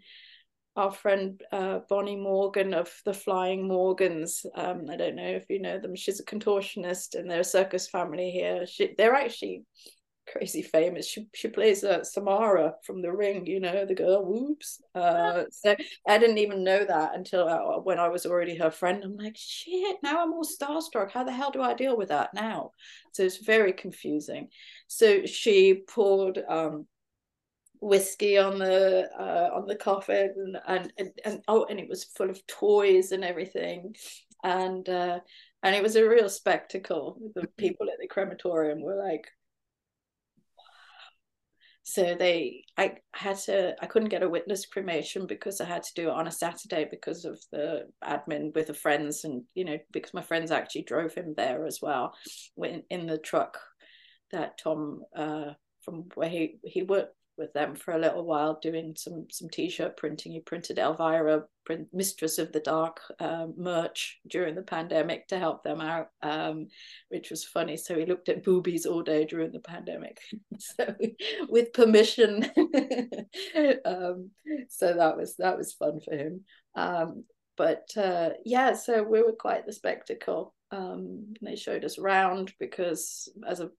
our 0.75 0.91
friend 0.91 1.41
uh, 1.51 1.79
Bonnie 1.89 2.15
Morgan 2.15 2.73
of 2.73 2.89
the 3.05 3.13
Flying 3.13 3.67
Morgans. 3.67 4.45
Um, 4.55 4.85
I 4.89 4.95
don't 4.95 5.15
know 5.15 5.27
if 5.27 5.45
you 5.49 5.61
know 5.61 5.79
them. 5.79 5.95
She's 5.95 6.19
a 6.19 6.25
contortionist, 6.25 7.15
and 7.15 7.29
they're 7.29 7.41
a 7.41 7.45
circus 7.45 7.87
family 7.87 8.31
here. 8.31 8.65
She, 8.65 8.93
they're 8.97 9.15
actually 9.15 9.63
crazy 10.31 10.61
famous. 10.61 11.07
She 11.07 11.27
she 11.33 11.47
plays 11.47 11.83
uh, 11.83 12.03
Samara 12.03 12.75
from 12.83 13.01
The 13.01 13.11
Ring. 13.11 13.45
You 13.45 13.59
know 13.59 13.85
the 13.85 13.95
girl. 13.95 14.25
Whoops. 14.25 14.81
Uh, 14.95 15.43
so 15.51 15.75
I 16.07 16.17
didn't 16.17 16.37
even 16.37 16.63
know 16.63 16.85
that 16.85 17.15
until 17.15 17.47
uh, 17.47 17.79
when 17.79 17.99
I 17.99 18.09
was 18.09 18.25
already 18.25 18.55
her 18.57 18.71
friend. 18.71 19.03
I'm 19.03 19.17
like, 19.17 19.35
shit. 19.37 19.97
Now 20.03 20.23
I'm 20.23 20.33
all 20.33 20.45
starstruck. 20.45 21.11
How 21.11 21.23
the 21.23 21.31
hell 21.31 21.51
do 21.51 21.61
I 21.61 21.73
deal 21.73 21.97
with 21.97 22.09
that 22.09 22.33
now? 22.33 22.71
So 23.13 23.23
it's 23.23 23.37
very 23.37 23.73
confusing. 23.73 24.49
So 24.87 25.25
she 25.25 25.83
poured. 25.87 26.41
Um, 26.47 26.87
whiskey 27.83 28.37
on 28.37 28.59
the 28.59 29.09
uh, 29.19 29.49
on 29.55 29.65
the 29.65 29.75
coffin 29.75 30.31
and, 30.37 30.59
and, 30.67 30.91
and 30.99 31.11
and 31.25 31.41
oh 31.47 31.65
and 31.67 31.79
it 31.79 31.89
was 31.89 32.03
full 32.03 32.29
of 32.29 32.45
toys 32.45 33.11
and 33.11 33.23
everything 33.23 33.95
and 34.43 34.87
uh, 34.87 35.19
and 35.63 35.75
it 35.75 35.81
was 35.81 35.95
a 35.95 36.07
real 36.07 36.29
spectacle 36.29 37.17
the 37.33 37.47
people 37.57 37.87
at 37.89 37.97
the 37.99 38.07
crematorium 38.07 38.81
were 38.81 39.03
like 39.03 39.27
so 41.83 42.15
they 42.15 42.63
i 42.77 42.93
had 43.13 43.37
to 43.37 43.75
i 43.81 43.85
couldn't 43.85 44.09
get 44.09 44.23
a 44.23 44.29
witness 44.29 44.65
cremation 44.65 45.25
because 45.25 45.59
i 45.59 45.65
had 45.65 45.81
to 45.81 45.93
do 45.95 46.09
it 46.09 46.13
on 46.13 46.27
a 46.27 46.31
saturday 46.31 46.87
because 46.89 47.25
of 47.25 47.39
the 47.51 47.87
admin 48.03 48.53
with 48.53 48.67
the 48.67 48.73
friends 48.73 49.23
and 49.23 49.43
you 49.55 49.65
know 49.65 49.77
because 49.91 50.13
my 50.13 50.21
friends 50.21 50.51
actually 50.51 50.83
drove 50.83 51.13
him 51.13 51.33
there 51.35 51.65
as 51.65 51.79
well 51.81 52.13
in, 52.63 52.83
in 52.89 53.07
the 53.07 53.17
truck 53.17 53.57
that 54.31 54.59
thom 54.61 55.01
uh, 55.15 55.51
from 55.83 56.05
where 56.15 56.29
he 56.29 56.59
he 56.63 56.83
worked 56.83 57.15
with 57.41 57.51
them 57.53 57.75
for 57.75 57.93
a 57.93 57.99
little 57.99 58.23
while 58.23 58.59
doing 58.61 58.95
some 58.95 59.25
some 59.29 59.49
t-shirt 59.49 59.97
printing. 59.97 60.31
He 60.31 60.39
printed 60.39 60.77
Elvira, 60.77 61.43
print, 61.65 61.87
Mistress 61.91 62.37
of 62.37 62.51
the 62.51 62.59
Dark 62.59 63.01
uh, 63.19 63.47
merch 63.57 64.19
during 64.27 64.55
the 64.55 64.61
pandemic 64.61 65.27
to 65.27 65.39
help 65.39 65.63
them 65.63 65.81
out, 65.81 66.09
um, 66.21 66.67
which 67.09 67.31
was 67.31 67.43
funny. 67.43 67.75
So 67.75 67.97
he 67.97 68.05
looked 68.05 68.29
at 68.29 68.43
boobies 68.43 68.85
all 68.85 69.01
day 69.01 69.25
during 69.25 69.51
the 69.51 69.59
pandemic, 69.59 70.21
so 70.59 70.95
with 71.49 71.73
permission. 71.73 72.43
um, 73.85 74.29
so 74.69 74.93
that 74.93 75.17
was 75.17 75.35
that 75.37 75.57
was 75.57 75.73
fun 75.73 75.99
for 75.99 76.15
him. 76.15 76.41
Um, 76.75 77.25
but 77.57 77.89
uh, 77.97 78.29
yeah, 78.45 78.73
so 78.73 79.03
we 79.03 79.21
were 79.21 79.33
quite 79.33 79.65
the 79.65 79.73
spectacle. 79.73 80.53
Um, 80.71 81.33
they 81.41 81.57
showed 81.57 81.83
us 81.83 81.97
around 81.97 82.53
because 82.59 83.27
as 83.45 83.59
a 83.59 83.71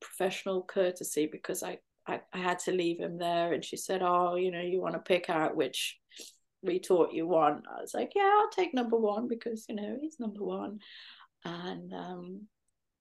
professional 0.00 0.62
courtesy 0.62 1.26
because 1.30 1.62
I 1.62 1.78
I, 2.06 2.20
I 2.32 2.38
had 2.38 2.58
to 2.60 2.72
leave 2.72 3.00
him 3.00 3.18
there 3.18 3.52
and 3.52 3.64
she 3.64 3.76
said 3.76 4.02
oh 4.02 4.36
you 4.36 4.50
know 4.50 4.60
you 4.60 4.80
want 4.80 4.94
to 4.94 5.00
pick 5.00 5.30
out 5.30 5.56
which 5.56 5.98
retort 6.62 7.12
you 7.12 7.26
want 7.26 7.64
i 7.70 7.80
was 7.80 7.94
like 7.94 8.12
yeah 8.14 8.30
i'll 8.40 8.50
take 8.50 8.74
number 8.74 8.96
one 8.96 9.28
because 9.28 9.66
you 9.68 9.74
know 9.74 9.96
he's 10.00 10.18
number 10.18 10.42
one. 10.42 10.78
And 11.44 11.92
um 11.92 12.46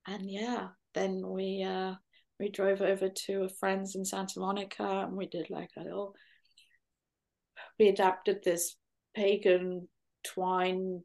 and 0.05 0.29
yeah 0.29 0.67
then 0.93 1.21
we 1.25 1.63
uh 1.63 1.93
we 2.39 2.49
drove 2.49 2.81
over 2.81 3.07
to 3.07 3.43
a 3.43 3.49
friend's 3.49 3.95
in 3.95 4.03
santa 4.03 4.39
monica 4.39 5.05
and 5.07 5.13
we 5.13 5.27
did 5.27 5.49
like 5.49 5.69
a 5.77 5.83
little 5.83 6.13
we 7.79 7.87
adapted 7.87 8.43
this 8.43 8.75
pagan 9.15 9.87
twine 10.23 11.01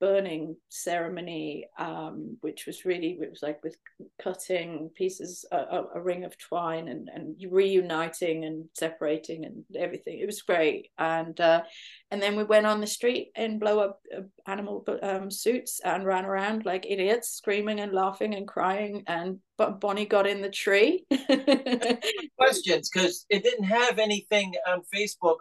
burning 0.00 0.56
ceremony, 0.68 1.68
um, 1.78 2.36
which 2.40 2.66
was 2.66 2.84
really 2.84 3.18
it 3.20 3.30
was 3.30 3.42
like 3.42 3.62
with 3.62 3.76
cutting 4.22 4.90
pieces 4.94 5.44
a, 5.50 5.82
a, 5.94 6.00
ring 6.00 6.24
of 6.24 6.36
twine 6.38 6.88
and 6.88 7.08
and 7.12 7.36
reuniting 7.50 8.44
and 8.44 8.66
separating 8.74 9.44
and 9.44 9.64
everything. 9.76 10.18
It 10.18 10.26
was 10.26 10.42
great, 10.42 10.90
and 10.98 11.38
uh, 11.40 11.62
and 12.10 12.22
then 12.22 12.36
we 12.36 12.44
went 12.44 12.66
on 12.66 12.80
the 12.80 12.86
street 12.86 13.32
in 13.36 13.58
blow 13.58 13.80
up 13.80 14.00
uh, 14.16 14.22
animal 14.46 14.84
um, 15.02 15.30
suits 15.30 15.80
and 15.84 16.04
ran 16.04 16.24
around 16.24 16.64
like 16.64 16.86
idiots, 16.88 17.30
screaming 17.30 17.80
and 17.80 17.92
laughing 17.92 18.34
and 18.34 18.46
crying. 18.46 19.04
And 19.06 19.38
but 19.56 19.80
Bonnie 19.80 20.06
got 20.06 20.26
in 20.26 20.40
the 20.40 20.50
tree. 20.50 21.04
Questions 22.38 22.88
because 22.88 23.26
it 23.28 23.42
didn't 23.42 23.64
have 23.64 23.98
anything 23.98 24.54
on 24.68 24.82
Facebook 24.94 25.38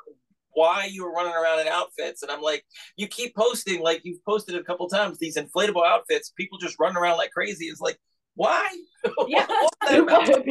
why 0.57 0.89
you 0.91 1.05
were 1.05 1.11
running 1.11 1.35
around 1.35 1.59
in 1.59 1.67
outfits. 1.67 2.23
And 2.23 2.31
I'm 2.31 2.41
like, 2.41 2.65
you 2.95 3.07
keep 3.07 3.35
posting, 3.35 3.79
like 3.79 4.01
you've 4.03 4.25
posted 4.25 4.55
a 4.55 4.63
couple 4.63 4.89
times, 4.89 5.19
these 5.19 5.37
inflatable 5.37 5.85
outfits, 5.85 6.31
people 6.31 6.57
just 6.57 6.79
running 6.79 6.97
around 6.97 7.17
like 7.17 7.29
crazy. 7.29 7.65
It's 7.65 7.79
like, 7.79 7.99
why? 8.33 8.67
Yeah, 9.27 9.45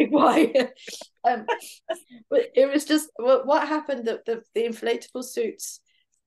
why? 0.09 0.53
um, 1.29 1.45
but 2.31 2.47
it 2.55 2.73
was 2.73 2.85
just 2.85 3.11
what, 3.17 3.47
what 3.47 3.69
happened 3.69 4.07
that 4.07 4.25
the, 4.25 4.43
the 4.55 4.63
inflatable 4.63 5.25
suits 5.25 5.81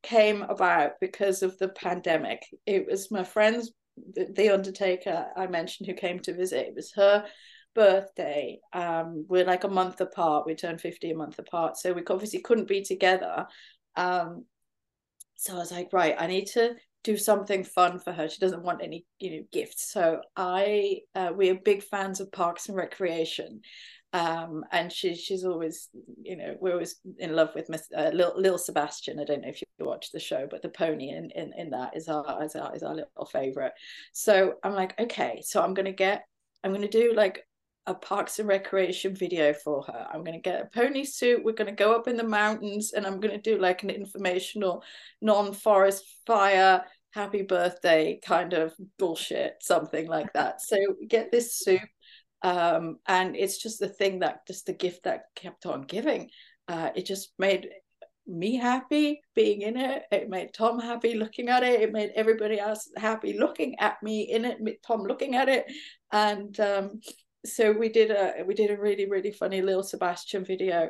came 0.04 0.42
about 0.44 1.00
because 1.00 1.42
of 1.42 1.58
the 1.58 1.70
pandemic. 1.70 2.44
It 2.66 2.86
was 2.86 3.10
my 3.10 3.24
friend's, 3.24 3.72
the, 4.14 4.28
the 4.32 4.50
Undertaker 4.50 5.28
I 5.36 5.48
mentioned, 5.48 5.88
who 5.88 5.96
came 5.96 6.20
to 6.20 6.36
visit. 6.36 6.68
It 6.68 6.76
was 6.76 6.92
her 6.96 7.26
birthday. 7.76 8.60
Um, 8.74 9.26
we're 9.28 9.46
like 9.46 9.64
a 9.64 9.70
month 9.70 10.02
apart. 10.02 10.46
We 10.46 10.56
turned 10.56 10.82
50 10.82 11.12
a 11.12 11.16
month 11.16 11.40
apart. 11.40 11.78
So 11.78 11.94
we 11.94 12.04
obviously 12.10 12.42
couldn't 12.42 12.68
be 12.68 12.84
together. 12.84 13.48
Um, 13.96 14.46
so 15.36 15.56
I 15.56 15.60
was 15.60 15.72
like, 15.72 15.94
right, 15.94 16.16
I 16.18 16.28
need 16.28 16.48
to 16.48 16.76
do 17.04 17.18
something 17.18 17.64
fun 17.64 18.00
for 18.00 18.12
her. 18.12 18.28
She 18.28 18.40
doesn't 18.40 18.64
want 18.64 18.84
any, 18.84 19.06
you 19.20 19.32
know, 19.32 19.44
gifts. 19.52 19.92
So 19.92 20.22
I, 20.36 21.00
uh, 21.16 21.32
we 21.36 21.50
are 21.50 21.56
big 21.56 21.84
fans 21.84 22.20
of 22.20 22.32
Parks 22.32 22.68
and 22.68 22.76
Recreation. 22.76 23.62
Um, 24.12 24.66
and 24.72 24.92
she, 24.92 25.16
she's 25.16 25.46
always, 25.46 25.90
you 26.22 26.36
know, 26.36 26.56
we're 26.60 26.74
always 26.74 27.00
in 27.20 27.36
love 27.36 27.52
with 27.56 27.70
Miss 27.70 27.88
uh, 27.96 28.10
Lil, 28.14 28.34
Lil 28.36 28.58
Sebastian. 28.58 29.20
I 29.20 29.24
don't 29.24 29.42
know 29.42 29.50
if 29.50 29.62
you 29.62 29.86
watch 29.86 30.12
the 30.12 30.20
show, 30.20 30.48
but 30.50 30.62
the 30.62 30.70
pony 30.70 31.10
in, 31.10 31.30
in, 31.36 31.54
in 31.58 31.70
that 31.70 31.96
is 31.96 32.10
our, 32.10 32.44
is 32.44 32.56
our, 32.56 32.76
is 32.76 32.84
our 32.84 32.96
little 32.96 33.26
favorite. 33.32 33.74
So 34.12 34.56
I'm 34.64 34.74
like, 34.74 35.00
okay, 35.00 35.42
so 35.46 35.62
I'm 35.62 35.74
going 35.74 35.86
to 35.86 35.92
get, 35.92 36.24
I'm 36.64 36.72
going 36.72 36.82
to 36.82 36.90
do 36.90 37.14
like 37.16 37.46
a 37.86 37.94
Parks 37.94 38.40
and 38.40 38.48
Recreation 38.48 39.16
video 39.16 39.54
for 39.54 39.84
her. 39.84 40.08
I'm 40.12 40.24
going 40.24 40.38
to 40.38 40.50
get 40.50 40.62
a 40.62 40.66
pony 40.66 41.04
suit. 41.04 41.44
We're 41.44 41.54
going 41.54 41.76
to 41.76 41.84
go 41.84 41.94
up 41.94 42.08
in 42.08 42.18
the 42.18 42.24
mountains 42.24 42.94
and 42.94 43.06
I'm 43.06 43.20
going 43.20 43.40
to 43.40 43.42
do 43.42 43.60
like 43.60 43.84
an 43.84 43.90
informational 43.90 44.84
non 45.22 45.54
forest 45.54 46.04
fire 46.26 46.84
happy 47.12 47.42
birthday 47.42 48.20
kind 48.24 48.54
of 48.54 48.74
bullshit, 48.98 49.56
something 49.62 50.08
like 50.08 50.32
that. 50.34 50.62
So 50.62 50.78
get 51.08 51.32
this 51.32 51.58
suit. 51.58 51.82
Um, 52.42 52.98
and 53.08 53.36
it's 53.36 53.58
just 53.58 53.80
the 53.80 53.90
thing 53.90 54.20
that 54.20 54.46
just 54.48 54.66
the 54.66 54.74
gift 54.74 55.04
that 55.04 55.24
kept 55.36 55.66
on 55.66 55.82
giving. 55.84 56.30
Uh, 56.68 56.92
it 56.96 57.06
just 57.06 57.34
made 57.40 57.70
me 58.28 58.56
happy 58.56 59.22
being 59.36 59.62
in 59.62 59.76
it. 59.76 60.04
It 60.12 60.30
made 60.30 60.54
Thom 60.54 60.80
happy 60.80 61.16
looking 61.16 61.50
at 61.50 61.64
it. 61.64 61.82
It 61.82 61.92
made 61.92 62.12
everybody 62.16 62.60
else 62.60 62.90
happy 62.96 63.38
looking 63.38 63.80
at 63.80 64.02
me 64.04 64.22
in 64.22 64.46
it. 64.46 64.60
Thom 64.86 65.04
looking 65.04 65.36
at 65.36 65.50
it, 65.50 65.66
and 66.12 66.58
um, 66.60 67.02
so 67.46 67.72
we 67.72 67.90
did 67.90 68.12
a 68.12 68.44
we 68.46 68.54
did 68.54 68.72
a 68.72 68.78
really 68.78 69.10
really 69.10 69.32
funny 69.32 69.62
little 69.62 69.84
Sebastian 69.84 70.44
video 70.44 70.90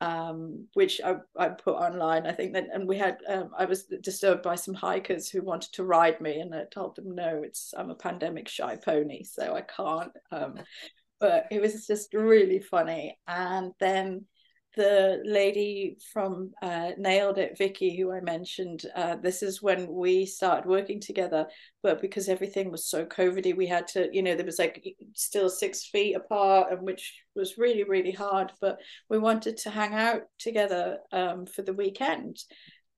um, 0.00 0.66
which 0.74 1.00
I, 1.04 1.16
I 1.36 1.48
put 1.48 1.74
online. 1.74 2.26
I 2.26 2.32
think 2.32 2.52
that, 2.52 2.68
and 2.72 2.86
we 2.86 2.96
had, 2.96 3.18
um, 3.28 3.50
I 3.58 3.64
was 3.64 3.84
disturbed 3.84 4.42
by 4.42 4.54
some 4.54 4.74
hikers 4.74 5.28
who 5.28 5.42
wanted 5.42 5.72
to 5.72 5.84
ride 5.84 6.20
me, 6.20 6.40
and 6.40 6.54
I 6.54 6.64
told 6.70 6.96
them 6.96 7.14
no, 7.14 7.42
it's 7.42 7.74
I'm 7.76 7.90
a 7.90 7.94
pandemic 7.94 8.48
shy 8.48 8.76
pony, 8.76 9.24
so 9.24 9.54
I 9.54 9.62
can't. 9.62 10.12
Um, 10.30 10.54
but 11.20 11.46
it 11.50 11.60
was 11.60 11.86
just 11.86 12.14
really 12.14 12.60
funny. 12.60 13.18
And 13.26 13.72
then 13.80 14.26
the 14.76 15.22
lady 15.24 15.96
from 16.12 16.52
uh, 16.62 16.90
Nailed 16.98 17.38
It, 17.38 17.58
Vicky, 17.58 17.96
who 17.96 18.12
I 18.12 18.20
mentioned, 18.20 18.84
uh, 18.94 19.16
this 19.16 19.42
is 19.42 19.62
when 19.62 19.88
we 19.88 20.26
started 20.26 20.68
working 20.68 21.00
together. 21.00 21.46
But 21.82 22.00
because 22.00 22.28
everything 22.28 22.70
was 22.70 22.86
so 22.88 23.04
COVIDy, 23.04 23.56
we 23.56 23.66
had 23.66 23.88
to, 23.88 24.08
you 24.12 24.22
know, 24.22 24.36
there 24.36 24.46
was 24.46 24.58
like 24.58 24.84
still 25.14 25.48
six 25.48 25.86
feet 25.86 26.14
apart, 26.14 26.70
and 26.70 26.82
which 26.82 27.22
was 27.34 27.58
really, 27.58 27.84
really 27.84 28.12
hard. 28.12 28.52
But 28.60 28.78
we 29.08 29.18
wanted 29.18 29.56
to 29.58 29.70
hang 29.70 29.94
out 29.94 30.22
together 30.38 30.98
um, 31.12 31.46
for 31.46 31.62
the 31.62 31.72
weekend, 31.72 32.36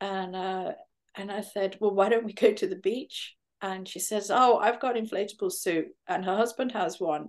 and 0.00 0.36
uh, 0.36 0.72
and 1.16 1.32
I 1.32 1.40
said, 1.40 1.78
well, 1.80 1.94
why 1.94 2.08
don't 2.08 2.26
we 2.26 2.32
go 2.32 2.52
to 2.52 2.66
the 2.66 2.76
beach? 2.76 3.36
And 3.62 3.86
she 3.86 3.98
says, 4.00 4.30
oh, 4.30 4.58
I've 4.58 4.80
got 4.80 4.96
inflatable 4.96 5.52
suit, 5.52 5.86
and 6.06 6.24
her 6.24 6.36
husband 6.36 6.72
has 6.72 6.98
one. 6.98 7.28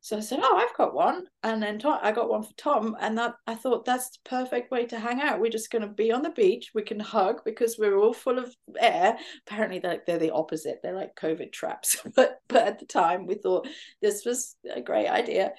So 0.00 0.16
I 0.16 0.20
said, 0.20 0.40
"Oh, 0.42 0.56
I've 0.56 0.76
got 0.76 0.94
one," 0.94 1.26
and 1.42 1.62
then 1.62 1.78
Thom, 1.78 1.98
I 2.02 2.12
got 2.12 2.28
one 2.28 2.42
for 2.42 2.52
Thom, 2.56 2.96
and 3.00 3.18
that 3.18 3.34
I 3.46 3.54
thought 3.54 3.84
that's 3.84 4.10
the 4.10 4.18
perfect 4.24 4.70
way 4.70 4.86
to 4.86 4.98
hang 4.98 5.20
out. 5.20 5.40
We're 5.40 5.50
just 5.50 5.70
going 5.70 5.82
to 5.82 5.88
be 5.88 6.12
on 6.12 6.22
the 6.22 6.30
beach. 6.30 6.70
We 6.74 6.82
can 6.82 7.00
hug 7.00 7.42
because 7.44 7.78
we're 7.78 7.98
all 7.98 8.12
full 8.12 8.38
of 8.38 8.54
air. 8.78 9.18
Apparently, 9.46 9.80
they're 9.80 10.02
they're 10.06 10.18
the 10.18 10.32
opposite. 10.32 10.80
They're 10.82 10.94
like 10.94 11.16
COVID 11.16 11.52
traps. 11.52 12.00
but 12.14 12.40
but 12.48 12.66
at 12.66 12.78
the 12.78 12.86
time, 12.86 13.26
we 13.26 13.34
thought 13.34 13.68
this 14.00 14.24
was 14.24 14.56
a 14.72 14.80
great 14.80 15.08
idea, 15.08 15.52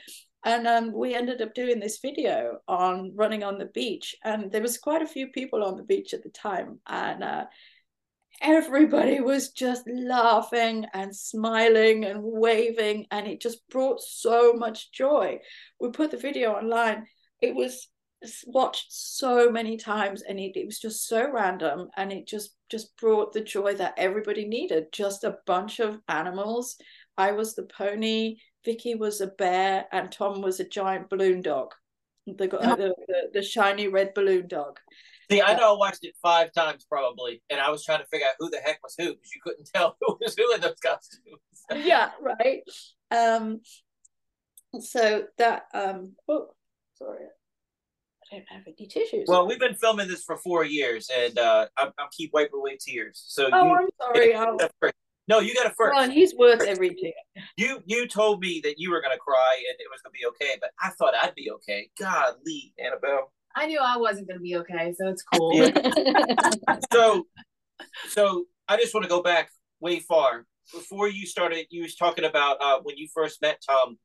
and 0.46 0.68
um, 0.68 0.94
we 0.94 1.16
ended 1.16 1.42
up 1.42 1.54
doing 1.54 1.80
this 1.80 2.00
video 2.00 2.60
on 2.68 3.12
running 3.16 3.44
on 3.44 3.58
the 3.58 3.66
beach. 3.66 4.16
And 4.24 4.52
there 4.52 4.62
was 4.62 4.78
quite 4.78 5.02
a 5.02 5.08
few 5.08 5.28
people 5.28 5.64
on 5.64 5.76
the 5.76 5.84
beach 5.84 6.14
at 6.14 6.24
the 6.24 6.30
time, 6.30 6.80
and 6.88 7.24
uh, 7.24 7.46
everybody 8.42 9.20
was 9.20 9.50
just 9.50 9.84
laughing 9.88 10.86
and 10.94 11.16
smiling 11.16 12.06
and 12.06 12.20
waving 12.24 13.06
and 13.12 13.28
it 13.28 13.42
just 13.42 13.68
brought 13.70 14.02
so 14.02 14.54
much 14.54 14.92
joy. 14.92 15.40
We 15.80 15.90
put 15.90 16.12
the 16.12 16.18
video 16.18 16.54
online. 16.54 17.06
It 17.42 17.56
was 17.56 17.88
watched 18.46 18.88
so 18.90 19.50
many 19.50 19.78
times 19.78 20.22
and 20.22 20.40
it, 20.40 20.58
it 20.58 20.66
was 20.66 20.80
just 20.80 21.08
so 21.08 21.32
random 21.32 21.90
and 21.96 22.12
it 22.12 22.28
just 22.28 22.56
just 22.70 22.96
brought 22.98 23.32
the 23.34 23.42
joy 23.42 23.74
that 23.76 23.94
everybody 23.98 24.46
needed 24.46 24.92
just 24.92 25.24
a 25.24 25.38
bunch 25.46 25.80
of 25.80 26.00
animals. 26.08 26.76
I 27.18 27.32
was 27.32 27.56
the 27.56 27.64
pony 27.64 28.38
vicky 28.66 28.96
was 28.96 29.22
a 29.22 29.28
bear 29.28 29.86
and 29.92 30.12
thom 30.12 30.42
was 30.42 30.60
a 30.60 30.68
giant 30.68 31.10
balloon 31.10 31.42
dog. 31.42 31.74
The, 32.28 32.48
the, 32.48 32.94
the, 33.08 33.30
the 33.34 33.42
shiny 33.42 33.88
red 33.88 34.14
balloon 34.14 34.48
dog 34.48 34.80
See, 35.32 35.42
I 35.42 35.56
know 35.56 35.76
I 35.76 35.78
watched 35.78 36.04
it 36.04 36.16
five 36.22 36.52
times 36.54 36.86
probably, 36.90 37.42
and 37.50 37.60
I 37.60 37.70
was 37.70 37.84
trying 37.86 38.00
to 38.00 38.06
figure 38.06 38.26
out 38.28 38.36
who 38.40 38.50
the 38.50 38.58
heck 38.58 38.82
was 38.82 38.96
who 38.98 39.14
because 39.14 39.32
you 39.36 39.42
couldn't 39.44 39.70
tell 39.76 39.96
who 40.02 40.18
was 40.20 40.36
who 40.38 40.54
in 40.54 40.62
those 40.62 40.80
costumes. 40.84 41.86
yeah, 41.86 42.12
right. 42.22 42.62
Um, 43.12 43.62
so 44.80 45.26
that 45.38 45.64
um, 45.74 46.14
oh, 46.28 46.48
sorry, 46.96 47.26
I 48.32 48.36
don't 48.36 48.46
have 48.50 48.62
any 48.66 48.88
tissues. 48.88 49.26
Well, 49.28 49.48
we've 49.48 49.60
been 49.60 49.76
filming 49.76 50.08
this 50.08 50.24
for 50.24 50.38
four 50.38 50.64
years, 50.64 51.10
and 51.16 51.38
uh, 51.38 51.68
I, 51.78 51.90
I 51.98 52.08
keep 52.16 52.32
wiping 52.34 52.60
away 52.60 52.78
tears. 52.80 53.24
So 53.28 53.50
oh, 53.52 53.66
you, 53.66 53.76
I'm 53.76 53.90
sorry. 54.02 54.36
I'll... 54.36 54.58
No, 55.28 55.38
you 55.38 55.54
got 55.54 55.66
to 55.66 55.76
first. 55.78 55.96
Well, 55.96 56.10
he's 56.10 56.34
worth 56.34 56.64
every 56.64 56.90
tear. 56.90 57.44
You 57.56 57.84
you 57.86 58.08
told 58.08 58.42
me 58.42 58.62
that 58.64 58.80
you 58.80 58.90
were 58.90 59.00
gonna 59.00 59.20
cry 59.20 59.64
and 59.70 59.80
it 59.80 59.86
was 59.92 60.02
gonna 60.02 60.12
be 60.12 60.26
okay, 60.26 60.58
but 60.60 60.72
I 60.82 60.90
thought 60.90 61.14
I'd 61.22 61.36
be 61.36 61.52
okay. 61.52 61.92
God, 62.00 62.34
Lee, 62.44 62.74
Annabel. 62.80 63.32
I 63.56 63.68
knew 63.68 63.80
I 63.80 63.98
wasn't 63.98 64.28
going 64.28 64.38
to 64.38 64.44
be 64.44 64.56
okay, 64.58 64.94
so 64.98 65.08
it's 65.08 65.24
cool. 65.34 65.70
so, 66.92 67.28
so 68.08 68.46
I 68.68 68.78
just 68.78 68.94
want 68.94 69.04
to 69.04 69.10
go 69.10 69.22
back 69.22 69.50
way 69.80 70.00
far 70.00 70.46
before 70.74 71.08
you 71.08 71.26
started. 71.26 71.68
You 71.70 71.82
was 71.82 71.96
talking 71.96 72.26
about 72.26 72.58
uh, 72.62 72.80
when 72.84 72.98
you 72.98 73.08
first 73.14 73.42
met 73.42 73.62
Thom, 73.68 73.98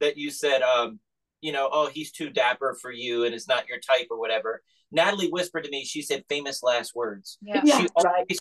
that 0.00 0.16
you 0.16 0.30
said, 0.30 0.62
um, 0.62 1.00
you 1.40 1.52
know, 1.52 1.68
oh, 1.72 1.88
he's 1.88 2.12
too 2.12 2.30
dapper 2.30 2.76
for 2.80 2.92
you, 2.92 3.24
and 3.24 3.34
it's 3.34 3.48
not 3.48 3.68
your 3.68 3.78
type 3.78 4.08
or 4.10 4.18
whatever. 4.18 4.62
Natalie 4.90 5.30
whispered 5.30 5.64
to 5.64 5.70
me. 5.70 5.84
She 5.84 6.02
said 6.02 6.24
famous 6.28 6.62
last 6.62 6.94
words. 6.94 7.38
Yeah, 7.42 7.62
yeah 7.64 7.78
she 7.78 7.88
always, 7.94 8.38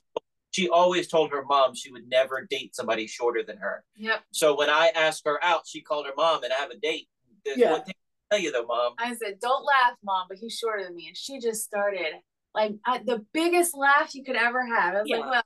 she 0.52 0.70
always 0.70 1.08
told 1.08 1.32
her 1.32 1.44
mom 1.44 1.76
she 1.76 1.92
would 1.92 2.08
never 2.08 2.48
date 2.50 2.76
somebody 2.76 3.06
shorter 3.06 3.44
than 3.44 3.58
her. 3.58 3.84
Yep. 3.98 4.22
So 4.32 4.58
when 4.58 4.70
I 4.70 4.92
asked 4.96 5.24
her 5.26 5.44
out, 5.44 5.68
she 5.68 5.82
called 5.82 6.06
her 6.06 6.14
mom 6.16 6.44
and 6.44 6.54
I 6.54 6.58
have 6.58 6.72
a 6.72 6.78
date. 6.78 7.10
There's 7.44 7.58
Yeah. 7.58 7.72
one 7.72 7.84
thing 7.84 7.96
I 7.98 8.07
tell 8.32 8.40
you 8.40 8.52
though, 8.52 8.66
mom. 8.66 8.94
I 9.00 9.14
said, 9.16 9.40
"Don't 9.40 9.64
laugh, 9.66 9.96
mom," 10.04 10.26
but 10.30 10.38
he's 10.38 10.58
shorter 10.58 10.84
than 10.84 10.96
me, 10.96 11.08
and 11.08 11.18
she 11.18 11.40
just 11.40 11.64
started 11.64 12.14
like 12.54 12.74
I, 12.86 13.00
the 13.00 13.26
biggest 13.34 13.76
laugh 13.78 14.14
you 14.16 14.24
could 14.24 14.36
ever 14.36 14.66
have. 14.66 14.96
I 14.96 15.00
was 15.02 15.10
Yeah. 15.10 15.18
like, 15.18 15.30
"Well, 15.32 15.44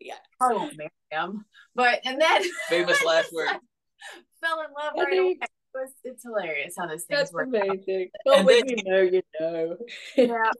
Yeah. 0.00 0.14
I 0.40 0.52
won't 0.52 0.76
marry 0.76 0.90
him," 1.10 1.44
but 1.74 2.00
and 2.04 2.20
then 2.20 2.42
Famous 2.68 3.02
last 3.04 3.32
word. 3.32 3.48
fell 4.40 4.60
in 4.60 4.72
love 4.76 4.92
I 4.98 5.02
right 5.04 5.18
away. 5.18 5.38
It 5.40 5.48
was, 5.78 5.92
it's 6.02 6.24
hilarious 6.24 6.74
how 6.76 6.86
those 6.88 7.04
things 7.04 7.20
That's 7.20 7.32
work. 7.32 7.46
amazing. 7.48 8.10
Well, 8.26 8.38
And 8.38 8.46
when 8.46 8.66
then- 8.66 8.78
you 8.78 8.84
know, 8.90 9.00
you 9.02 9.22
know. 9.38 9.76
Yeah, 10.16 10.50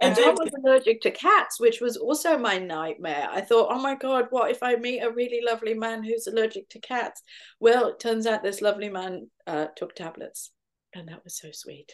And 0.00 0.14
And 0.14 0.14
Thom 0.16 0.24
then- 0.24 0.34
was 0.36 0.50
allergic 0.64 1.00
to 1.00 1.10
cats, 1.10 1.58
which 1.58 1.80
was 1.80 1.96
also 1.96 2.38
my 2.38 2.58
nightmare. 2.58 3.26
I 3.30 3.40
thought, 3.40 3.72
oh 3.72 3.80
my 3.80 3.96
God, 3.96 4.26
what 4.30 4.50
if 4.52 4.62
I 4.62 4.76
meet 4.76 5.00
a 5.00 5.10
really 5.10 5.40
lovely 5.44 5.74
man 5.74 6.04
who's 6.04 6.28
allergic 6.28 6.68
to 6.68 6.78
cats? 6.78 7.22
Well, 7.58 7.88
it 7.88 7.98
turns 7.98 8.24
out 8.26 8.42
this 8.44 8.60
lovely 8.62 8.88
man 8.90 9.30
uh, 9.48 9.66
took 9.74 9.96
tablets, 9.96 10.52
and 10.94 11.08
that 11.08 11.24
was 11.24 11.36
so 11.38 11.48
sweet. 11.52 11.92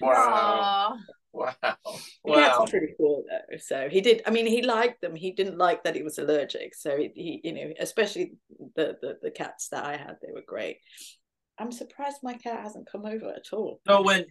Wow. 0.00 0.14
Aw. 0.16 0.96
Wow. 1.32 1.54
Cats 1.62 1.78
Wow. 2.24 2.58
are 2.60 2.66
pretty 2.66 2.94
cool 2.96 3.24
though. 3.28 3.56
So 3.58 3.88
he 3.90 4.00
did. 4.00 4.22
I 4.26 4.30
mean, 4.30 4.46
he 4.46 4.62
liked 4.62 5.00
them. 5.00 5.14
He 5.16 5.32
didn't 5.32 5.58
like 5.58 5.82
that 5.84 5.96
he 5.96 6.02
was 6.02 6.18
allergic. 6.18 6.74
So 6.74 6.96
he, 6.96 7.10
he 7.14 7.40
you 7.42 7.52
know, 7.52 7.72
especially 7.80 8.34
the, 8.76 8.96
the 9.00 9.18
the 9.22 9.30
cats 9.30 9.68
that 9.68 9.84
I 9.84 9.96
had, 9.96 10.16
they 10.22 10.32
were 10.32 10.44
great. 10.46 10.78
I'm 11.58 11.72
surprised 11.72 12.18
my 12.22 12.34
cat 12.34 12.60
hasn't 12.62 12.90
come 12.90 13.04
over 13.04 13.30
at 13.30 13.52
all. 13.52 13.80
So 13.86 14.02
when 14.02 14.26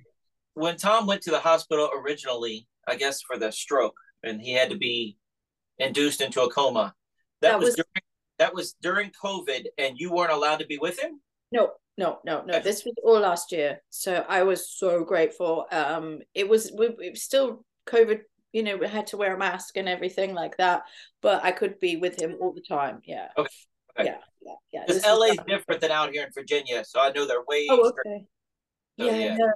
when 0.53 0.77
Thom 0.77 1.07
went 1.07 1.21
to 1.23 1.31
the 1.31 1.39
hospital 1.39 1.89
originally, 1.95 2.67
I 2.87 2.95
guess 2.95 3.21
for 3.21 3.37
the 3.37 3.51
stroke, 3.51 3.95
and 4.23 4.41
he 4.41 4.53
had 4.53 4.69
to 4.69 4.77
be 4.77 5.17
induced 5.79 6.21
into 6.21 6.41
a 6.41 6.49
coma. 6.51 6.93
That, 7.41 7.51
That 7.51 7.59
was, 7.59 7.65
was- 7.69 7.75
during, 7.75 8.03
that 8.39 8.53
was 8.53 8.75
during 8.81 9.11
COVID, 9.21 9.65
and 9.77 9.97
you 9.97 10.11
weren't 10.13 10.31
allowed 10.31 10.59
to 10.59 10.65
be 10.67 10.77
with 10.77 10.99
him. 11.01 11.19
No, 11.53 11.71
no, 11.97 12.17
no, 12.25 12.43
no. 12.43 12.59
This 12.59 12.83
was 12.83 12.95
all 13.03 13.19
last 13.19 13.51
year, 13.51 13.79
so 13.91 14.25
I 14.27 14.41
was 14.41 14.67
so 14.67 15.03
grateful. 15.03 15.67
Um, 15.71 16.21
it 16.33 16.49
was 16.49 16.71
we, 16.75 16.87
it 16.87 17.11
was 17.11 17.21
still 17.21 17.63
COVID. 17.85 18.21
You 18.51 18.63
know, 18.63 18.77
we 18.77 18.87
had 18.87 19.07
to 19.07 19.17
wear 19.17 19.35
a 19.35 19.37
mask 19.37 19.77
and 19.77 19.87
everything 19.87 20.33
like 20.33 20.57
that, 20.57 20.81
but 21.21 21.43
I 21.43 21.51
could 21.51 21.79
be 21.79 21.97
with 21.97 22.19
him 22.19 22.37
all 22.41 22.51
the 22.51 22.61
time. 22.67 23.01
Yeah. 23.05 23.27
Okay, 23.37 23.49
okay. 23.99 24.09
Yeah, 24.09 24.17
yeah, 24.41 24.53
yeah. 24.71 24.83
Because 24.87 25.05
LA 25.05 25.25
is 25.27 25.39
different 25.47 25.81
than 25.81 25.91
out 25.91 26.11
here 26.11 26.23
in 26.23 26.31
Virginia, 26.33 26.83
so 26.83 26.99
I 26.99 27.11
know 27.11 27.27
they're 27.27 27.43
way. 27.47 27.67
Oh, 27.69 27.89
okay. 27.89 28.25
So, 28.99 29.05
yeah, 29.05 29.17
yeah. 29.17 29.37
no. 29.37 29.53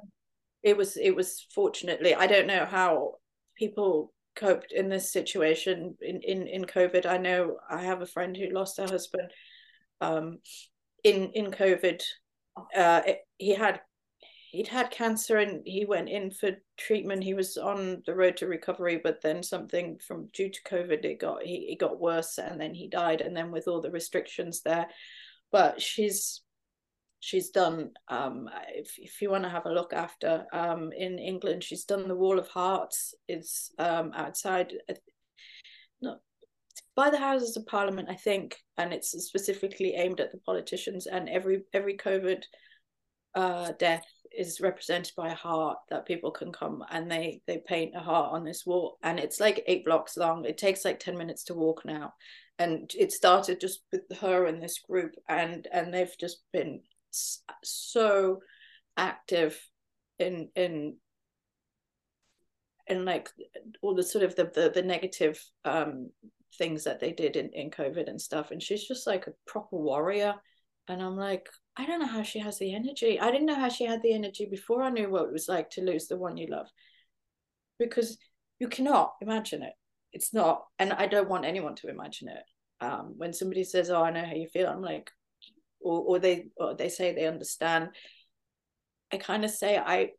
It 0.61 0.77
was 0.77 0.97
it 0.97 1.15
was 1.15 1.47
fortunately 1.55 2.13
I 2.13 2.27
don't 2.27 2.47
know 2.47 2.65
how 2.65 3.15
people 3.55 4.13
coped 4.35 4.71
in 4.71 4.89
this 4.89 5.11
situation 5.11 5.97
in 6.01 6.21
in 6.21 6.45
in 6.45 6.65
COVID. 6.65 7.07
I 7.07 7.17
know 7.17 7.57
I 7.67 7.81
have 7.81 8.03
a 8.03 8.07
friend 8.07 8.37
who 8.37 8.49
lost 8.49 8.77
her 8.77 8.85
husband 8.85 9.31
um 10.01 10.37
in 11.07 11.31
in 11.31 11.51
COVID. 11.51 12.01
Uh 12.75 13.01
it, 13.05 13.19
he 13.37 13.53
had 13.53 13.81
he'd 14.51 14.67
had 14.67 14.91
cancer 14.91 15.37
and 15.37 15.61
he 15.65 15.85
went 15.85 16.09
in 16.09 16.31
for 16.31 16.51
treatment. 16.77 17.23
He 17.23 17.33
was 17.33 17.57
on 17.57 18.01
the 18.05 18.15
road 18.15 18.37
to 18.37 18.47
recovery, 18.47 18.99
but 19.03 19.21
then 19.21 19.43
something 19.43 19.99
from 20.05 20.27
due 20.33 20.49
to 20.49 20.63
COVID 20.63 21.05
it 21.05 21.19
got 21.19 21.43
he 21.43 21.69
it 21.71 21.79
got 21.79 21.99
worse 21.99 22.37
and 22.37 22.59
then 22.59 22.73
he 22.73 22.87
died 22.87 23.21
and 23.21 23.35
then 23.35 23.51
with 23.51 23.67
all 23.67 23.81
the 23.81 23.91
restrictions 23.91 24.61
there. 24.61 24.87
But 25.51 25.81
she's 25.81 26.41
she's 27.19 27.49
done 27.49 27.91
um 28.09 28.47
if, 28.75 28.93
if 28.97 29.21
you 29.21 29.29
want 29.29 29.43
to 29.43 29.49
have 29.49 29.65
a 29.65 29.73
look 29.73 29.91
after 29.91 30.45
um 30.53 30.91
in 30.91 31.17
england 31.17 31.63
she's 31.63 31.83
done 31.83 32.07
the 32.07 32.15
wall 32.15 32.37
of 32.37 32.47
hearts 32.47 33.15
it's 33.27 33.71
um 33.79 34.11
outside 34.15 34.71
uh, 34.87 34.93
by 36.97 37.09
the 37.09 37.17
houses 37.17 37.55
of 37.55 37.65
parliament 37.65 38.09
i 38.09 38.15
think 38.15 38.57
and 38.77 38.91
it's 38.91 39.11
specifically 39.11 39.93
aimed 39.93 40.19
at 40.19 40.31
the 40.33 40.39
politicians 40.39 41.07
and 41.07 41.29
every 41.29 41.61
every 41.73 41.95
covid 41.95 42.43
uh 43.35 43.71
death 43.79 44.05
is 44.37 44.61
represented 44.61 45.11
by 45.15 45.29
a 45.29 45.35
heart 45.35 45.77
that 45.89 46.05
people 46.05 46.31
can 46.31 46.51
come 46.51 46.83
and 46.91 47.09
they 47.09 47.41
they 47.47 47.57
paint 47.57 47.95
a 47.95 47.99
heart 47.99 48.31
on 48.31 48.43
this 48.43 48.65
wall. 48.65 48.97
And 49.03 49.19
it's 49.19 49.39
like 49.39 49.63
eight 49.67 49.83
blocks 49.83 50.15
long. 50.15 50.45
It 50.45 50.57
takes 50.57 50.85
like 50.85 50.99
10 50.99 51.17
minutes 51.17 51.45
to 51.45 51.53
walk 51.53 51.83
now. 51.85 52.13
And 52.59 52.91
it 52.97 53.11
started 53.11 53.59
just 53.59 53.81
with 53.91 54.01
her 54.19 54.45
and 54.45 54.61
this 54.61 54.79
group 54.79 55.15
and 55.27 55.67
and 55.71 55.93
they've 55.93 56.17
just 56.19 56.43
been 56.53 56.81
so 57.63 58.39
active 58.95 59.59
in 60.19 60.49
in 60.55 60.97
in 62.87 63.05
like 63.05 63.29
all 63.81 63.95
the 63.95 64.03
sort 64.03 64.23
of 64.23 64.35
the 64.35 64.45
the, 64.53 64.71
the 64.73 64.81
negative 64.81 65.43
um 65.65 66.09
things 66.57 66.83
that 66.83 66.99
they 66.99 67.11
did 67.11 67.35
in, 67.35 67.49
in 67.53 67.69
covid 67.69 68.09
and 68.09 68.21
stuff 68.21 68.51
and 68.51 68.61
she's 68.61 68.87
just 68.87 69.07
like 69.07 69.27
a 69.27 69.33
proper 69.45 69.77
warrior. 69.77 70.35
And 70.87 71.01
i'm 71.01 71.17
like 71.17 71.49
i 71.75 71.85
don't 71.85 71.99
know 71.99 72.07
how 72.07 72.23
she 72.23 72.39
has 72.39 72.57
the 72.59 72.73
energy. 72.73 73.19
I 73.19 73.31
didn't 73.31 73.47
know 73.47 73.55
how 73.59 73.69
she 73.69 73.85
had 73.85 74.01
the 74.01 74.13
energy 74.13 74.47
before 74.49 74.81
i 74.81 74.89
knew 74.89 75.09
what 75.09 75.25
it 75.25 75.33
was 75.33 75.47
like 75.49 75.69
to 75.71 75.81
lose 75.81 76.07
the 76.07 76.17
one 76.17 76.37
you 76.37 76.47
love. 76.47 76.67
Because 77.79 78.17
you 78.59 78.67
cannot 78.67 79.13
imagine 79.21 79.61
it. 79.63 79.73
It's 80.13 80.33
not 80.33 80.63
and 80.79 80.93
i 80.93 81.07
don't 81.07 81.29
want 81.29 81.45
anyone 81.45 81.75
to 81.75 81.89
imagine 81.89 82.29
it. 82.29 82.43
Um 82.85 83.13
when 83.17 83.33
somebody 83.33 83.63
says 83.63 83.89
oh 83.89 84.03
i 84.03 84.11
know 84.11 84.25
how 84.25 84.33
you 84.33 84.47
feel 84.47 84.67
i'm 84.67 84.81
like 84.81 85.11
or, 85.79 86.01
or 86.01 86.19
they 86.19 86.47
or 86.57 86.75
they 86.75 86.89
say 86.89 87.13
they 87.13 87.27
understand. 87.27 87.89
I 89.11 89.17
kind 89.17 89.45
of 89.45 89.51
say 89.51 89.77
i 89.77 90.11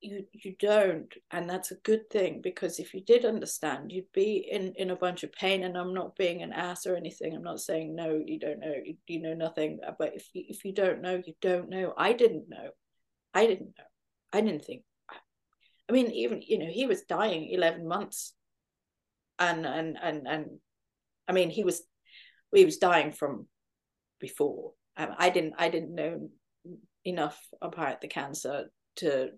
you 0.00 0.24
you 0.32 0.54
don't 0.58 1.14
and 1.30 1.48
that's 1.48 1.70
a 1.70 1.76
good 1.76 2.08
thing 2.10 2.40
because 2.42 2.78
if 2.78 2.92
you 2.92 3.00
did 3.00 3.24
understand 3.24 3.90
you'd 3.90 4.12
be 4.12 4.46
in 4.50 4.72
in 4.76 4.90
a 4.90 4.96
bunch 4.96 5.22
of 5.22 5.32
pain 5.32 5.64
and 5.64 5.76
i'm 5.76 5.94
not 5.94 6.14
being 6.16 6.42
an 6.42 6.52
ass 6.52 6.86
or 6.86 6.96
anything 6.96 7.34
i'm 7.34 7.42
not 7.42 7.60
saying 7.60 7.94
no 7.94 8.20
you 8.24 8.38
don't 8.38 8.60
know 8.60 8.74
you, 8.84 8.94
you 9.06 9.20
know 9.20 9.34
nothing 9.34 9.78
but 9.98 10.14
if 10.14 10.28
you 10.34 10.44
if 10.48 10.64
you 10.64 10.72
don't 10.72 11.00
know 11.00 11.22
you 11.24 11.34
don't 11.40 11.68
know. 11.68 11.94
I 11.96 12.12
didn't 12.12 12.48
know. 12.48 12.70
I 13.34 13.46
didn't 13.46 13.74
know. 13.78 13.84
I 14.32 14.40
didn't 14.40 14.64
think 14.64 14.82
i 15.88 15.92
mean 15.92 16.10
even 16.10 16.42
you 16.42 16.58
know 16.58 16.66
he 16.66 16.86
was 16.86 17.02
dying 17.02 17.48
11 17.50 17.86
months. 17.86 18.34
And 19.38 19.66
and 19.66 19.98
and 20.02 20.26
and 20.26 20.46
i 21.28 21.32
mean 21.32 21.50
he 21.50 21.62
was 21.62 21.82
he 22.54 22.64
was 22.64 22.78
dying 22.78 23.12
from 23.12 23.46
before. 24.20 24.72
Um, 24.96 25.10
i 25.18 25.30
didn't 25.30 25.54
i 25.58 25.68
didn't 25.68 25.94
know 25.94 26.30
enough 27.04 27.38
about 27.60 28.00
the 28.00 28.08
cancer 28.08 28.70
to 28.96 29.30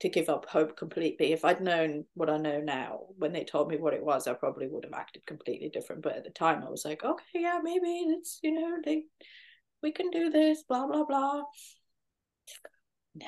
to 0.00 0.08
give 0.08 0.28
up 0.28 0.46
hope 0.48 0.76
completely. 0.76 1.32
If 1.32 1.44
I'd 1.44 1.60
known 1.60 2.04
what 2.14 2.28
I 2.28 2.36
know 2.36 2.60
now, 2.60 3.00
when 3.16 3.32
they 3.32 3.44
told 3.44 3.68
me 3.68 3.76
what 3.76 3.94
it 3.94 4.04
was, 4.04 4.26
I 4.26 4.34
probably 4.34 4.66
would 4.66 4.84
have 4.84 4.92
acted 4.92 5.26
completely 5.26 5.68
different. 5.68 6.02
But 6.02 6.16
at 6.16 6.24
the 6.24 6.30
time, 6.30 6.62
I 6.62 6.70
was 6.70 6.84
like, 6.84 7.04
okay, 7.04 7.24
yeah, 7.34 7.60
maybe 7.62 7.88
it's 7.88 8.38
you 8.42 8.52
know 8.52 8.78
they 8.84 9.04
we 9.82 9.92
can 9.92 10.10
do 10.10 10.30
this, 10.30 10.62
blah 10.68 10.86
blah 10.86 11.04
blah. 11.04 11.42
Nah. 13.14 13.26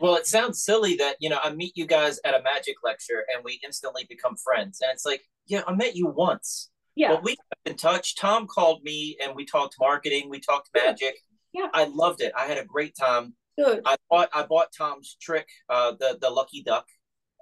Well, 0.00 0.16
it 0.16 0.26
sounds 0.26 0.62
silly 0.62 0.96
that 0.96 1.16
you 1.20 1.28
know 1.28 1.40
I 1.42 1.52
meet 1.52 1.76
you 1.76 1.86
guys 1.86 2.20
at 2.24 2.34
a 2.34 2.42
magic 2.42 2.76
lecture 2.84 3.24
and 3.34 3.44
we 3.44 3.60
instantly 3.64 4.06
become 4.08 4.36
friends, 4.36 4.80
and 4.80 4.92
it's 4.92 5.04
like 5.04 5.22
yeah, 5.46 5.62
I 5.66 5.74
met 5.74 5.96
you 5.96 6.06
once. 6.06 6.70
Yeah. 6.94 7.14
But 7.14 7.24
we 7.24 7.36
kept 7.36 7.66
in 7.66 7.76
touch. 7.76 8.16
Thom 8.16 8.46
called 8.46 8.82
me 8.82 9.16
and 9.22 9.34
we 9.34 9.44
talked 9.44 9.76
marketing. 9.78 10.28
We 10.28 10.40
talked 10.40 10.68
magic. 10.74 11.16
Yeah. 11.52 11.68
I 11.72 11.84
loved 11.84 12.20
it. 12.20 12.32
I 12.36 12.46
had 12.46 12.58
a 12.58 12.64
great 12.64 12.94
time. 12.98 13.34
Good. 13.58 13.82
I 13.84 13.96
bought 14.08 14.28
I 14.32 14.44
bought 14.44 14.68
Thom's 14.76 15.16
trick, 15.20 15.48
uh, 15.68 15.92
the 15.98 16.18
the 16.20 16.30
lucky 16.30 16.62
duck, 16.62 16.86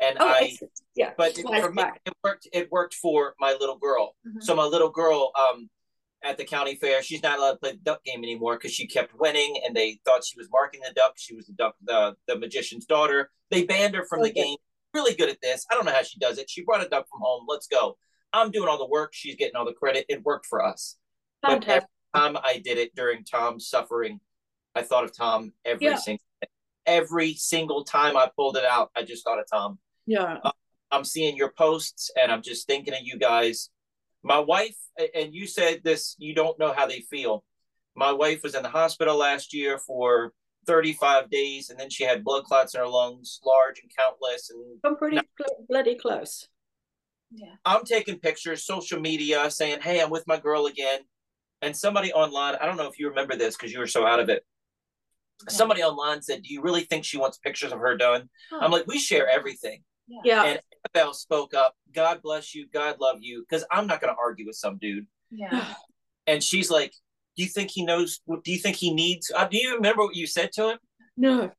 and 0.01 0.17
Oh, 0.19 0.27
I. 0.27 0.49
excellent. 0.53 0.73
yeah. 0.95 1.13
But 1.17 1.39
it, 1.39 1.43
for 1.43 1.71
me, 1.73 1.83
it 2.07 2.15
worked. 2.25 2.49
It 2.53 2.73
worked 2.73 2.95
for 2.95 3.35
my 3.39 3.53
little 3.53 3.77
girl. 3.79 4.17
Mhm. 4.27 4.43
So 4.43 4.55
my 4.55 4.65
little 4.65 4.91
girl, 4.91 5.31
um, 5.39 5.69
at 6.23 6.39
the 6.39 6.45
county 6.45 6.75
fair, 6.77 7.03
she's 7.03 7.23
not 7.23 7.39
allowed 7.39 7.53
to 7.53 7.59
play 7.59 7.73
the 7.73 7.79
duck 7.79 8.03
game 8.05 8.25
anymore 8.25 8.57
because 8.57 8.73
she 8.73 8.87
kept 8.87 9.15
winning, 9.15 9.61
and 9.65 9.77
they 9.77 10.01
thought 10.07 10.25
she 10.25 10.39
was 10.39 10.49
marking 10.51 10.81
the 10.81 10.93
duck. 10.95 11.15
She 11.17 11.35
was 11.35 11.47
the 11.47 11.53
duck, 11.53 11.77
the 11.83 12.17
the 12.27 12.39
magician's 12.39 12.87
daughter. 12.87 13.31
They 13.51 13.65
banned 13.65 13.95
her 13.95 14.05
from 14.07 14.23
the 14.23 14.31
game. 14.33 14.57
Really 14.95 15.15
good 15.15 15.29
at 15.29 15.41
this. 15.43 15.67
I 15.71 15.75
don't 15.75 15.85
know 15.85 15.93
how 15.93 16.03
she 16.03 16.19
does 16.19 16.39
it. 16.39 16.49
She 16.49 16.65
brought 16.65 16.85
a 16.85 16.89
duck 16.89 17.07
from 17.11 17.21
home. 17.21 17.45
Let's 17.47 17.67
go. 17.67 17.99
I'm 18.33 18.51
doing 18.51 18.69
all 18.69 18.79
the 18.79 18.87
work. 18.89 19.11
She's 19.13 19.37
getting 19.37 19.55
all 19.55 19.67
the 19.67 19.75
credit. 19.75 20.07
It 20.09 20.23
worked 20.25 20.47
for 20.47 20.65
us. 20.65 20.97
But 21.43 21.51
every 21.53 21.61
Fantastic. 21.67 21.91
time 22.15 22.37
I 22.43 22.59
did 22.65 22.79
it 22.79 22.95
during 22.95 23.23
Thom's 23.25 23.69
suffering, 23.69 24.21
I 24.77 24.83
thought 24.83 25.05
of 25.05 25.17
Thom 25.17 25.53
every 25.65 25.87
Yeah. 25.87 25.97
single 25.97 26.23
every 26.85 27.35
single 27.35 27.83
time 27.83 28.17
I 28.17 28.31
pulled 28.37 28.57
it 28.57 28.65
out. 28.65 28.93
I 28.95 29.03
just 29.03 29.25
thought 29.25 29.41
of 29.41 29.47
Thom. 29.51 29.81
Yeah. 30.07 30.39
Uh, 30.45 30.53
I'm 30.93 31.03
seeing 31.03 31.35
your 31.37 31.51
posts 31.51 32.13
and 32.17 32.31
I'm 32.31 32.43
just 32.43 32.69
thinking 32.69 32.95
of 32.95 33.01
you 33.03 33.19
guys. 33.19 33.71
My 34.23 34.39
wife, 34.39 34.77
and 35.15 35.35
you 35.35 35.49
said 35.49 35.81
this, 35.83 36.15
you 36.19 36.33
don't 36.33 36.57
know 36.61 36.73
how 36.73 36.87
they 36.87 37.01
feel. 37.01 37.43
My 37.97 38.13
wife 38.13 38.45
was 38.45 38.55
in 38.55 38.63
the 38.63 38.69
hospital 38.69 39.17
last 39.17 39.53
year 39.53 39.79
for 39.79 40.33
35 40.69 41.29
days 41.29 41.71
and 41.71 41.81
then 41.81 41.91
she 41.91 42.05
had 42.05 42.23
blood 42.23 42.45
clots 42.45 42.75
in 42.75 42.81
her 42.81 42.87
lungs, 42.87 43.41
large 43.45 43.81
and 43.83 43.91
countless. 43.99 44.51
And 44.51 44.79
I'm 44.85 44.97
pretty 44.97 45.17
cl- 45.17 45.65
bloody 45.69 45.97
close. 45.97 46.47
Yeah. 47.33 47.55
I'm 47.65 47.85
taking 47.85 48.21
pictures, 48.21 48.65
social 48.65 49.01
media, 49.01 49.51
saying, 49.51 49.81
Hey, 49.81 50.01
I'm 50.01 50.11
with 50.11 50.25
my 50.29 50.39
girl 50.39 50.67
again. 50.67 51.01
And 51.63 51.77
somebody 51.77 52.13
online, 52.13 52.55
I 52.61 52.67
don't 52.67 52.77
know 52.77 52.87
if 52.89 52.99
you 53.01 53.09
remember 53.09 53.35
this 53.35 53.57
because 53.57 53.73
you 53.73 53.81
were 53.81 53.89
so 53.89 54.07
out 54.07 54.21
of 54.21 54.29
it. 54.29 54.45
Somebody 55.49 55.83
online 55.83 56.23
said, 56.23 56.43
Do 56.43 56.53
you 56.53 56.63
really 56.63 56.83
think 56.83 57.05
she 57.05 57.19
wants 57.19 57.39
pictures 57.39 57.73
of 57.73 57.79
her 57.79 57.97
done? 57.97 58.29
Huh. 58.51 58.61
I'm 58.63 58.71
like, 58.71 58.87
We 58.87 58.99
share 58.99 59.29
everything. 59.29 59.83
Yeah. 60.09 60.45
And 60.45 60.61
Annabel 60.95 61.15
spoke 61.15 61.53
up, 61.55 61.75
God 61.93 62.23
bless 62.23 62.55
you, 62.55 62.69
God 62.73 62.97
love 63.01 63.19
you, 63.21 63.45
because 63.49 63.65
I'm 63.71 63.87
not 63.87 64.01
going 64.01 64.13
to 64.13 64.19
argue 64.21 64.47
with 64.47 64.57
some 64.57 64.79
dude. 64.79 65.07
Yeah. 65.31 65.67
And 66.29 66.43
she's 66.43 66.73
like, 66.73 66.93
Do 67.37 67.45
you 67.45 67.49
think 67.49 67.71
he 67.71 67.85
knows? 67.85 68.19
Do 68.27 68.51
you 68.51 68.59
think 68.59 68.75
he 68.75 68.93
needs? 68.93 69.31
Uh, 69.33 69.47
do 69.47 69.57
you 69.57 69.77
remember 69.77 70.03
what 70.03 70.17
you 70.17 70.27
said 70.27 70.51
to 70.55 70.71
him? 70.71 70.79
no. 71.17 71.53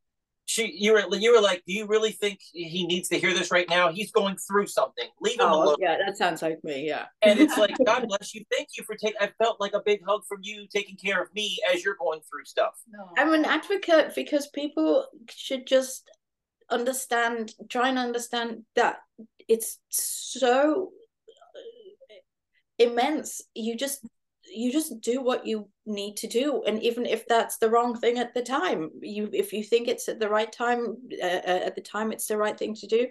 She, 0.49 0.71
you 0.77 0.93
were, 0.93 1.03
you 1.13 1.35
were 1.35 1.41
like, 1.41 1.61
Do 1.67 1.73
you 1.73 1.85
really 1.87 2.11
think 2.13 2.39
he 2.53 2.87
needs 2.87 3.09
to 3.09 3.19
hear 3.19 3.33
this 3.33 3.51
right 3.51 3.69
now? 3.69 3.91
He's 3.91 4.11
going 4.11 4.37
through 4.37 4.67
something. 4.67 5.05
Leave 5.19 5.39
him 5.39 5.45
Oh, 5.47 5.63
alone. 5.63 5.75
yeah, 5.79 5.97
that 6.05 6.17
sounds 6.17 6.41
like 6.41 6.63
me. 6.63 6.87
Yeah. 6.87 7.05
And 7.21 7.37
it's 7.39 7.57
like, 7.57 7.75
God 7.85 8.07
bless 8.07 8.33
you. 8.33 8.45
Thank 8.49 8.69
you 8.77 8.85
for 8.85 8.95
taking. 8.95 9.17
I 9.19 9.29
felt 9.43 9.59
like 9.59 9.73
a 9.73 9.81
big 9.85 9.99
hug 10.07 10.21
from 10.25 10.39
you, 10.43 10.65
taking 10.73 10.95
care 10.95 11.21
of 11.21 11.27
me 11.35 11.57
as 11.73 11.83
you're 11.83 11.97
going 11.99 12.21
through 12.21 12.45
stuff. 12.45 12.75
No. 12.89 13.09
I'm 13.17 13.33
an 13.33 13.43
advocate 13.43 14.15
because 14.15 14.47
people 14.47 15.05
should 15.29 15.67
just 15.67 16.09
understand, 16.71 17.53
try 17.69 17.89
and 17.89 17.99
understand 17.99 18.63
that 18.77 18.99
it's 19.49 19.79
so 19.89 20.91
uh, 21.29 22.15
immense. 22.79 23.41
You 23.53 23.75
just 23.75 23.99
you 24.53 24.71
just 24.71 25.01
do 25.01 25.21
what 25.21 25.45
you 25.45 25.69
need 25.85 26.17
to 26.17 26.27
do. 26.27 26.63
And 26.65 26.81
even 26.81 27.05
if 27.05 27.27
that's 27.27 27.57
the 27.57 27.69
wrong 27.69 27.97
thing 27.99 28.17
at 28.17 28.33
the 28.33 28.41
time 28.41 28.91
you 29.01 29.29
if 29.33 29.53
you 29.53 29.63
think 29.63 29.87
it's 29.87 30.07
at 30.09 30.19
the 30.19 30.29
right 30.29 30.51
time 30.51 30.97
uh, 31.21 31.25
uh, 31.25 31.61
at 31.65 31.75
the 31.75 31.81
time 31.81 32.11
it's 32.11 32.27
the 32.27 32.37
right 32.37 32.57
thing 32.57 32.75
to 32.75 32.87
do 32.87 33.07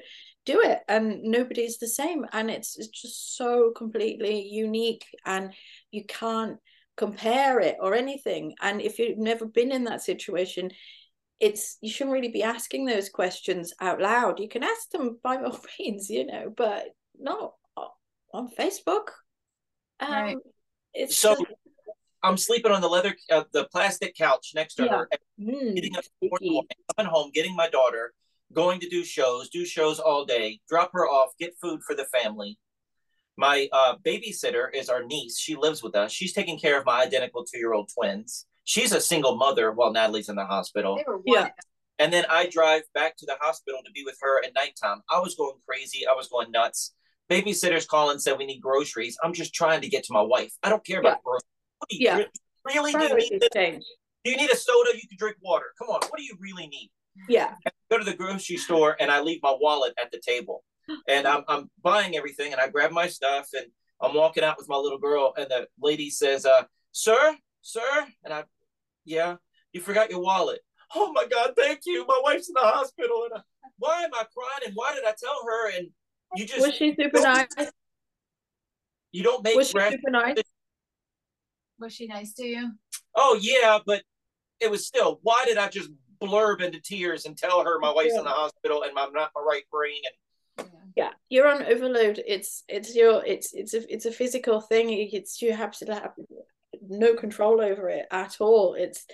do 0.47 0.61
it. 0.62 0.80
And 0.89 1.22
nobody's 1.24 1.78
the 1.78 1.89
same. 1.89 2.24
And 2.32 2.51
it's, 2.51 2.78
it's 2.78 2.89
just 2.89 3.37
so 3.37 3.72
completely 3.76 4.49
unique. 4.49 5.05
And 5.26 5.53
you 5.91 6.05
can't 6.07 6.59
compare 6.97 7.61
it 7.61 7.76
or 7.80 7.95
anything. 7.95 8.55
And 8.62 8.80
if 8.80 8.99
you've 8.99 9.18
never 9.18 9.45
been 9.45 9.72
in 9.72 9.84
that 9.84 10.03
situation 10.03 10.70
it's 11.39 11.76
you 11.82 11.91
shouldn't 11.91 12.14
really 12.14 12.30
be 12.30 12.43
asking 12.43 12.87
those 12.87 13.11
questions 13.11 13.74
out 13.80 14.01
loud. 14.01 14.41
You 14.41 14.49
can 14.49 14.62
ask 14.62 14.91
them 14.91 15.18
by 15.22 15.37
all 15.37 15.61
means 15.78 16.09
you 16.09 16.26
know 16.26 16.53
but 16.57 16.87
not 17.18 17.53
on 18.32 18.49
facebook. 18.59 19.09
Um 20.01 20.11
Right. 20.11 20.37
It's 20.97 21.16
So- 21.18 21.34
just- 21.34 21.47
I'm 22.22 22.36
sleeping 22.36 22.72
on 22.72 22.80
the 22.80 22.88
leather, 22.88 23.16
uh, 23.30 23.44
the 23.53 23.66
plastic 23.68 24.16
couch 24.16 24.53
next 24.55 24.74
to 24.76 24.84
Yeah. 24.84 24.97
her. 24.97 25.09
Mm, 25.38 25.74
Getting 25.76 25.97
up 25.97 26.05
in 26.20 26.28
morning, 26.28 26.66
coming 26.97 27.11
home, 27.12 27.30
getting 27.32 27.55
my 27.55 27.68
daughter, 27.68 28.14
going 28.53 28.80
to 28.80 28.88
do 28.88 29.05
shows, 29.05 29.49
do 29.49 29.64
shows 29.64 30.01
all 30.01 30.24
day, 30.24 30.61
drop 30.68 30.90
her 30.92 31.07
off, 31.09 31.36
get 31.38 31.57
food 31.61 31.82
for 31.84 31.94
the 31.94 32.07
family. 32.07 32.59
My 33.36 33.68
uh, 33.70 33.97
babysitter 33.99 34.74
is 34.74 34.88
our 34.88 35.05
niece. 35.05 35.38
She 35.38 35.55
lives 35.55 35.82
with 35.82 35.94
us. 35.94 36.11
She's 36.11 36.32
taking 36.32 36.59
care 36.59 36.78
of 36.78 36.86
my 36.86 37.03
identical 37.03 37.44
two 37.44 37.59
year 37.59 37.74
old 37.74 37.90
twins. 37.94 38.47
She's 38.64 38.92
a 38.92 39.01
single 39.01 39.36
mother 39.36 39.70
while 39.72 39.92
Natalie's 39.92 40.28
in 40.28 40.36
the 40.36 40.47
hospital. 40.47 40.99
Yeah. 41.26 41.51
And 41.99 42.12
then 42.12 42.24
I 42.28 42.47
drive 42.49 42.82
back 42.92 43.16
to 43.18 43.26
the 43.26 43.36
hospital 43.40 43.80
to 43.84 43.90
be 43.92 44.03
with 44.05 44.18
her 44.20 44.42
at 44.44 44.53
nighttime. 44.55 45.03
I 45.11 45.20
was 45.20 45.34
going 45.36 45.59
crazy. 45.66 46.07
I 46.09 46.14
was 46.14 46.28
going 46.28 46.51
nuts. 46.51 46.94
Babysitters 47.31 47.87
call 47.87 48.11
and 48.11 48.20
said 48.22 48.39
we 48.39 48.47
need 48.47 48.61
groceries. 48.61 49.16
I'm 49.22 49.33
just 49.33 49.55
trying 49.55 49.81
to 49.81 49.89
get 49.89 50.05
to 50.05 50.12
my 50.12 50.22
wife. 50.22 50.53
I 50.62 50.68
don't 50.68 50.85
care 50.85 51.01
about 51.01 51.22
groceries. 51.22 51.43
Do 51.91 51.97
you 51.97 52.07
Yeah. 52.07 52.16
re- 52.18 52.29
really 52.74 52.93
do? 52.93 52.99
You 52.99 53.39
do 54.24 54.31
you 54.33 54.37
need 54.37 54.51
a 54.51 54.57
soda? 54.57 54.91
You 54.95 55.09
can 55.09 55.16
drink 55.18 55.37
water. 55.41 55.66
Come 55.79 55.89
on. 55.89 56.01
What 56.09 56.16
do 56.16 56.22
you 56.24 56.37
really 56.41 56.66
need? 56.68 56.91
yeah 57.29 57.55
Go 57.91 57.97
to 57.99 58.05
the 58.05 58.12
grocery 58.14 58.59
store 58.59 58.95
and 59.01 59.11
I 59.11 59.20
leave 59.20 59.41
my 59.43 59.57
wallet 59.59 59.95
at 60.01 60.11
the 60.12 60.20
table. 60.20 60.62
And 61.09 61.27
I'm, 61.27 61.43
I'm 61.49 61.70
buying 61.83 62.14
everything 62.16 62.53
and 62.53 62.61
I 62.61 62.68
grab 62.68 62.91
my 62.93 63.09
stuff 63.09 63.49
and 63.57 63.66
I'm 64.01 64.14
walking 64.14 64.45
out 64.45 64.57
with 64.59 64.68
my 64.68 64.77
little 64.77 64.99
girl 64.99 65.33
and 65.37 65.47
the 65.51 65.66
lady 65.81 66.11
says, 66.11 66.45
uh, 66.45 66.64
sir, 66.93 67.37
sir. 67.62 68.07
And 68.24 68.35
I, 68.35 68.45
yeah, 69.05 69.37
you 69.72 69.81
forgot 69.81 70.11
your 70.11 70.20
wallet. 70.20 70.61
Oh 70.95 71.11
my 71.12 71.27
God, 71.27 71.55
thank 71.57 71.81
you. 71.87 72.05
My 72.07 72.20
wife's 72.22 72.49
in 72.49 72.55
the 72.55 72.61
hospital. 72.61 73.24
And 73.24 73.41
I, 73.41 73.43
why 73.79 74.03
am 74.05 74.11
I 74.14 74.24
crying? 74.33 74.62
And 74.66 74.74
why 74.74 74.95
did 74.95 75.05
I 75.05 75.14
tell 75.18 75.41
her? 75.45 75.77
And 75.77 75.89
you 76.35 76.47
just, 76.47 76.61
was 76.61 76.74
she 76.74 76.95
super 76.99 77.20
nice 77.20 77.47
you 79.12 79.22
don't 79.22 79.43
make 79.43 79.57
was 79.57 79.70
she 79.70 79.79
rash- 79.79 79.93
super 79.93 80.11
nice 80.11 80.37
Was 81.79 81.93
she 81.93 82.07
nice 82.07 82.33
to 82.35 82.45
you? 82.45 82.72
Oh 83.14 83.39
yeah, 83.41 83.79
but 83.85 84.03
it 84.61 84.70
was 84.70 84.87
still. 84.87 85.20
Why 85.22 85.45
did 85.47 85.59
I 85.59 85.68
just 85.68 85.91
blurb 86.20 86.62
into 86.62 86.81
tears 86.81 87.27
and 87.27 87.37
tell 87.37 87.62
her 87.62 87.79
my 87.79 87.93
wife's 87.93 88.16
in 88.16 88.24
the 88.24 88.31
hospital 88.31 88.83
and 88.83 88.99
I'm 88.99 89.12
not 89.12 89.31
my 89.35 89.43
right 89.43 89.64
brain? 89.70 90.01
And 90.05 90.14
yeah 90.97 91.11
you're 91.29 91.47
on 91.47 91.62
overload 91.62 92.22
it's 92.27 92.64
it's 92.68 92.97
your 92.97 93.24
it's 93.27 93.53
it's 93.53 93.74
a 93.74 93.93
it's 93.93 94.07
a 94.07 94.11
physical 94.11 94.61
thing 94.61 94.91
it's 95.12 95.43
you 95.43 95.53
have 95.53 95.72
to 95.72 95.85
have 95.93 96.12
no 96.89 97.14
control 97.14 97.61
over 97.61 97.91
it 97.91 98.07
at 98.11 98.41
all 98.41 98.74
it's 98.74 99.05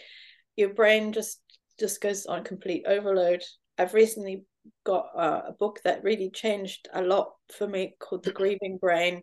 your 0.55 0.73
brain 0.73 1.13
just 1.13 1.41
just 1.81 2.01
goes 2.01 2.27
on 2.27 2.45
complete 2.45 2.85
overload 2.87 3.43
i've 3.79 3.95
recently 3.95 4.45
got 4.85 5.07
uh, 5.17 5.43
a 5.49 5.53
book 5.53 5.81
that 5.85 6.05
really 6.05 6.31
changed 6.31 6.89
a 6.93 7.03
lot 7.03 7.33
for 7.57 7.67
me 7.67 7.95
called 7.99 8.25
the 8.25 8.33
grieving 8.33 8.79
brain 8.79 9.23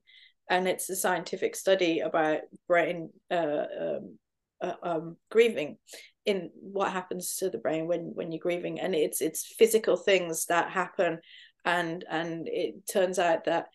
and 0.50 0.68
it's 0.68 0.90
a 0.90 0.96
scientific 0.96 1.56
study 1.56 2.00
about 2.00 2.40
brain 2.68 3.12
uh, 3.32 3.66
um, 3.80 4.18
uh, 4.62 4.74
um, 4.84 5.18
grieving 5.30 5.78
in 6.26 6.50
what 6.56 6.92
happens 6.92 7.38
to 7.38 7.50
the 7.50 7.60
brain 7.60 7.88
when 7.88 8.12
when 8.16 8.32
you're 8.32 8.40
grieving. 8.40 8.80
And 8.80 8.96
it's 8.96 9.22
it's 9.22 9.54
physical 9.58 9.96
things 9.96 10.48
that 10.48 10.72
happen 10.72 11.20
and 11.66 12.04
and 12.10 12.48
it 12.48 12.88
turns 12.88 13.20
out 13.20 13.46
that 13.46 13.68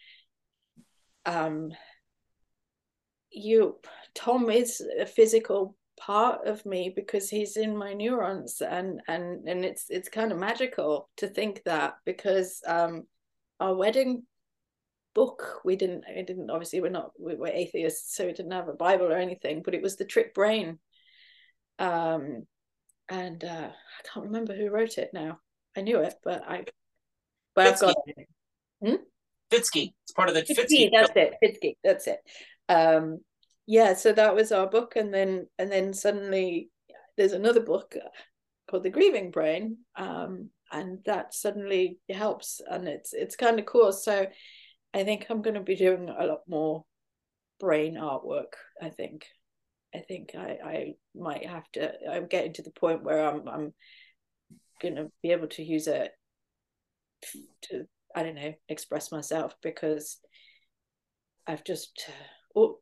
um 1.26 1.70
you 3.30 3.78
thom 4.14 4.50
is 4.50 4.82
a 5.00 5.06
physical 5.06 5.76
part 6.04 6.46
of 6.46 6.64
me 6.66 6.92
because 6.94 7.30
he's 7.30 7.56
in 7.56 7.76
my 7.76 7.94
neurons 7.94 8.60
and 8.60 9.00
and 9.08 9.48
and 9.48 9.64
it's 9.64 9.86
it's 9.88 10.08
kind 10.08 10.32
of 10.32 10.38
magical 10.38 11.08
to 11.16 11.26
think 11.26 11.62
that 11.64 11.94
because 12.04 12.60
um 12.66 13.04
our 13.58 13.74
wedding 13.74 14.22
book 15.14 15.60
we 15.64 15.76
didn't 15.76 16.04
it 16.08 16.26
didn't 16.26 16.50
obviously 16.50 16.80
we're 16.80 16.90
not 16.90 17.12
we 17.18 17.34
were 17.36 17.46
atheists 17.46 18.14
so 18.14 18.26
we 18.26 18.32
didn't 18.32 18.52
have 18.52 18.68
a 18.68 18.74
bible 18.74 19.06
or 19.06 19.16
anything 19.16 19.62
but 19.64 19.74
it 19.74 19.80
was 19.80 19.96
the 19.96 20.04
trick 20.04 20.34
brain 20.34 20.78
um 21.78 22.44
and 23.08 23.42
uh 23.42 23.68
i 23.70 24.08
can't 24.12 24.26
remember 24.26 24.54
who 24.54 24.68
wrote 24.68 24.98
it 24.98 25.10
now 25.14 25.38
i 25.74 25.80
knew 25.80 26.00
it 26.00 26.14
but 26.22 26.42
i 26.46 26.64
but 27.54 27.66
i've 27.66 27.80
got 27.80 27.94
Fitzkee, 29.50 29.92
it's 30.02 30.12
part 30.14 30.28
of 30.28 30.34
the 30.34 30.42
Fitzkee, 30.42 30.90
Fitzkee. 30.90 30.90
that's 30.92 31.12
it. 31.14 31.34
Fitzkee, 31.42 31.76
that's 31.84 32.06
it. 32.08 32.18
Um, 32.68 33.20
yeah, 33.66 33.94
so 33.94 34.12
that 34.12 34.34
was 34.34 34.52
our 34.52 34.68
book, 34.68 34.96
and 34.96 35.12
then 35.12 35.46
and 35.58 35.70
then 35.70 35.92
suddenly 35.92 36.70
there's 37.16 37.32
another 37.32 37.60
book 37.60 37.96
called 38.68 38.82
The 38.82 38.90
Grieving 38.90 39.30
Brain, 39.30 39.78
um, 39.96 40.50
and 40.72 40.98
that 41.06 41.34
suddenly 41.34 41.98
helps, 42.10 42.60
and 42.68 42.88
it's 42.88 43.12
it's 43.12 43.36
kind 43.36 43.58
of 43.58 43.66
cool. 43.66 43.92
So 43.92 44.26
I 44.92 45.04
think 45.04 45.26
I'm 45.28 45.42
going 45.42 45.54
to 45.54 45.60
be 45.60 45.76
doing 45.76 46.08
a 46.08 46.26
lot 46.26 46.40
more 46.48 46.84
brain 47.60 47.96
artwork. 47.96 48.54
I 48.82 48.90
think, 48.90 49.26
I 49.94 49.98
think 49.98 50.34
I 50.36 50.58
I 50.64 50.94
might 51.14 51.46
have 51.46 51.70
to. 51.72 51.92
I'm 52.10 52.26
getting 52.26 52.52
to 52.54 52.62
the 52.62 52.70
point 52.70 53.02
where 53.04 53.26
I'm 53.28 53.48
I'm 53.48 53.74
going 54.82 54.96
to 54.96 55.10
be 55.22 55.32
able 55.32 55.48
to 55.48 55.62
use 55.62 55.86
it 55.86 56.12
to 57.62 57.86
I 58.14 58.22
don't 58.22 58.34
know 58.34 58.54
express 58.68 59.10
myself 59.10 59.54
because 59.62 60.18
I've 61.46 61.64
just, 61.64 62.08
oh, 62.56 62.78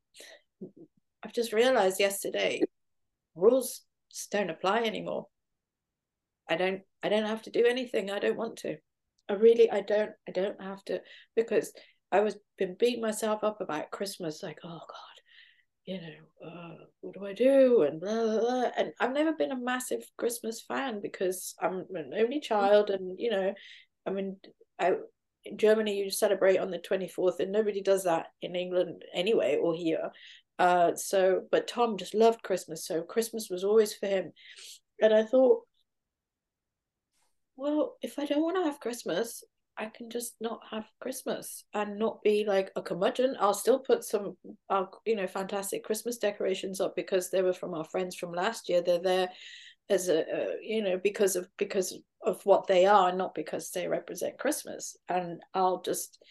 I've 1.23 1.33
just 1.33 1.53
realized 1.53 2.01
yesterday, 2.01 2.63
rules 3.35 3.83
don't 4.31 4.51
apply 4.51 4.83
anymore. 4.83 5.27
I 6.49 6.57
don't, 6.57 6.83
I 7.03 7.09
don't 7.09 7.27
have 7.27 7.43
to 7.43 7.51
do 7.51 7.65
anything. 7.67 8.11
I 8.11 8.19
don't 8.19 8.37
want 8.37 8.59
to. 8.59 8.77
I 9.29 9.35
really, 9.35 9.71
I 9.71 9.81
don't, 9.81 10.11
I 10.29 10.33
don't 10.33 10.61
have 10.61 10.85
to 10.85 11.01
because 11.37 11.73
I 12.11 12.21
was 12.21 12.37
been 12.59 12.77
beating 12.79 13.01
myself 13.01 13.43
up 13.43 13.61
about 13.61 13.91
Christmas, 13.91 14.43
like, 14.43 14.59
oh 14.65 14.69
God, 14.81 15.13
you 15.87 16.01
know, 16.01 16.47
uh, 16.47 16.85
what 17.01 17.15
do 17.15 17.27
I 17.27 17.33
do? 17.33 17.83
And 17.83 18.01
blah, 18.01 18.23
blah, 18.23 18.41
blah. 18.41 18.71
And 18.77 18.93
I've 19.01 19.15
never 19.15 19.33
been 19.33 19.53
a 19.53 19.59
massive 19.59 20.05
Christmas 20.19 20.61
fan 20.61 21.01
because 21.01 21.55
I'm 21.61 21.87
an 21.95 22.13
only 22.17 22.41
child, 22.41 22.91
and 22.91 23.19
you 23.19 23.31
know, 23.31 23.55
I 24.07 24.11
mean, 24.11 24.37
I 24.79 24.93
in 25.45 25.59
Germany 25.59 25.97
you 25.97 26.11
celebrate 26.11 26.59
on 26.59 26.71
the 26.71 26.79
24th, 26.79 27.41
and 27.41 27.51
nobody 27.51 27.83
does 27.83 28.05
that 28.05 28.27
in 28.43 28.55
England 28.55 29.03
anyway 29.15 29.59
or 29.61 29.75
here. 29.75 30.11
Uh, 30.59 30.95
so, 30.95 31.43
but 31.51 31.69
Thom 31.69 31.97
just 31.97 32.15
loved 32.15 32.43
Christmas, 32.43 32.87
so 32.87 33.03
Christmas 33.03 33.49
was 33.51 33.65
always 33.65 33.95
for 33.95 34.07
him. 34.07 34.33
And 35.01 35.13
I 35.13 35.25
thought, 35.25 35.63
well, 37.57 37.97
if 38.03 38.19
I 38.19 38.27
don't 38.27 38.43
want 38.43 38.57
to 38.57 38.65
have 38.65 38.81
Christmas, 38.81 39.43
I 39.77 39.87
can 39.87 40.11
just 40.11 40.35
not 40.41 40.61
have 40.71 40.85
Christmas 41.01 41.65
and 41.73 41.99
not 41.99 42.23
be 42.23 42.45
like 42.47 42.71
a 42.77 42.83
curmudgeon. 42.83 43.37
I'll 43.41 43.55
still 43.55 43.79
put 43.79 44.05
some, 44.05 44.37
uh, 44.69 44.85
you 45.07 45.17
know, 45.17 45.27
fantastic 45.27 45.83
Christmas 45.83 46.19
decorations 46.19 46.81
up 46.81 46.95
because 46.95 47.31
they 47.31 47.43
were 47.43 47.53
from 47.53 47.75
our 47.75 47.85
friends 47.85 48.17
from 48.17 48.33
last 48.33 48.69
year. 48.69 48.83
They're 48.83 49.01
there 49.01 49.31
as 49.89 50.09
a, 50.09 50.21
uh, 50.21 50.51
you 50.61 50.83
know, 50.83 50.99
because 51.03 51.37
of 51.37 51.49
because 51.57 51.99
of 52.23 52.45
what 52.45 52.67
they 52.67 52.87
are, 52.87 53.13
not 53.13 53.35
because 53.35 53.71
they 53.71 53.89
represent 53.89 54.39
Christmas. 54.39 54.97
And 55.09 55.41
I'll 55.55 55.81
just 55.81 56.23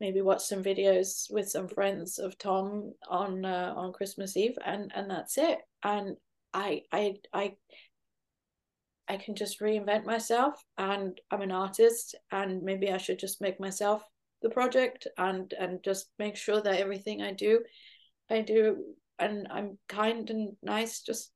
maybe 0.00 0.20
watch 0.20 0.44
some 0.44 0.62
videos 0.62 1.30
with 1.30 1.48
some 1.48 1.68
friends 1.68 2.18
of 2.18 2.36
Thom 2.38 2.92
on 3.08 3.44
uh, 3.44 3.72
on 3.76 3.92
Christmas 3.92 4.36
Eve, 4.36 4.56
and 4.64 4.92
and 4.94 5.10
that's 5.10 5.38
it. 5.38 5.58
And 5.82 6.16
I 6.52 6.82
I 6.92 7.16
I 7.32 7.56
I 9.08 9.16
can 9.16 9.34
just 9.34 9.60
reinvent 9.60 10.04
myself 10.04 10.62
and 10.78 11.20
I'm 11.30 11.42
an 11.42 11.52
artist 11.52 12.14
and 12.32 12.62
maybe 12.62 12.90
I 12.90 12.96
should 12.96 13.18
just 13.18 13.40
make 13.40 13.60
myself 13.60 14.02
the 14.42 14.50
project 14.50 15.06
and 15.16 15.52
and 15.58 15.82
just 15.84 16.10
make 16.18 16.36
sure 16.36 16.60
that 16.60 16.80
everything 16.80 17.22
I 17.22 17.32
do 17.32 17.60
I 18.28 18.42
do 18.42 18.84
and 19.18 19.46
I'm 19.50 19.78
kind 19.88 20.28
and 20.30 20.56
nice 20.62 21.02
just 21.02 21.30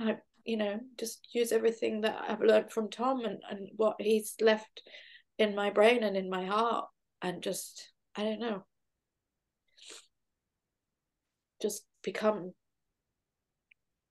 I 0.00 0.18
you 0.44 0.56
know 0.56 0.80
just 0.96 1.28
use 1.32 1.50
everything 1.50 2.02
that 2.02 2.18
I've 2.28 2.40
learned 2.40 2.70
from 2.70 2.88
Thom 2.88 3.24
and, 3.24 3.42
and 3.50 3.68
what 3.76 3.96
he's 3.98 4.34
left 4.40 4.82
in 5.38 5.54
my 5.54 5.70
brain 5.70 6.04
and 6.04 6.16
in 6.16 6.30
my 6.30 6.46
heart 6.46 6.86
and 7.20 7.42
just 7.42 7.90
I 8.18 8.24
don't 8.24 8.40
know. 8.40 8.64
Just 11.62 11.84
become 12.02 12.52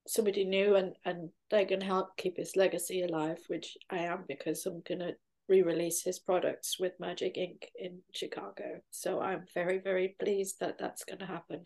somebody 0.08 0.46
new 0.46 0.76
and 0.76 0.94
and 1.06 1.30
they're 1.52 1.66
going 1.66 1.82
to 1.82 1.86
help 1.86 2.16
keep 2.18 2.38
his 2.38 2.56
legacy 2.56 3.02
alive 3.02 3.40
which 3.48 3.78
i 3.90 3.98
am 3.98 4.24
because 4.26 4.66
i'm 4.66 4.82
going 4.88 5.00
to 5.00 5.12
re-release 5.50 6.02
his 6.02 6.20
products 6.20 6.78
with 6.80 6.94
magic 7.00 7.36
Inc 7.36 7.64
in 7.78 8.00
chicago. 8.14 8.80
So 8.92 9.22
i'm 9.22 9.46
very 9.54 9.80
very 9.80 10.16
pleased 10.20 10.60
that 10.60 10.78
that's 10.78 11.04
going 11.06 11.20
to 11.20 11.26
happen. 11.26 11.64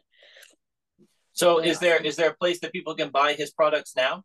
So 1.34 1.62
yeah. 1.62 1.72
is 1.72 1.80
there 1.80 1.98
is 1.98 2.16
there 2.16 2.30
a 2.30 2.36
place 2.36 2.60
that 2.62 2.74
people 2.74 2.96
can 2.96 3.10
buy 3.10 3.34
his 3.34 3.52
products 3.52 3.96
now? 3.96 4.24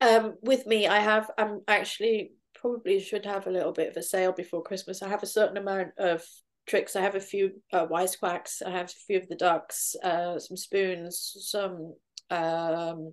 Um 0.00 0.34
with 0.42 0.66
me 0.66 0.86
i 0.86 0.98
have 0.98 1.30
i'm 1.38 1.60
actually 1.68 2.32
probably 2.54 3.00
should 3.00 3.26
have 3.26 3.46
a 3.46 3.50
little 3.50 3.72
bit 3.72 3.90
of 3.90 3.96
a 3.96 4.02
sale 4.02 4.32
before 4.32 4.62
christmas. 4.62 5.02
I 5.02 5.08
have 5.08 5.22
a 5.22 5.26
certain 5.38 5.56
amount 5.56 5.92
of 5.98 6.22
tricks 6.66 6.96
i 6.96 7.00
have 7.00 7.14
a 7.14 7.20
few 7.20 7.50
uh, 7.72 7.86
i 7.92 8.70
have 8.70 8.86
a 8.86 9.04
few 9.06 9.18
of 9.18 9.28
the 9.28 9.36
ducks 9.36 9.94
uh 10.02 10.38
some 10.38 10.56
spoons 10.56 11.36
some 11.40 11.94
um 12.30 13.12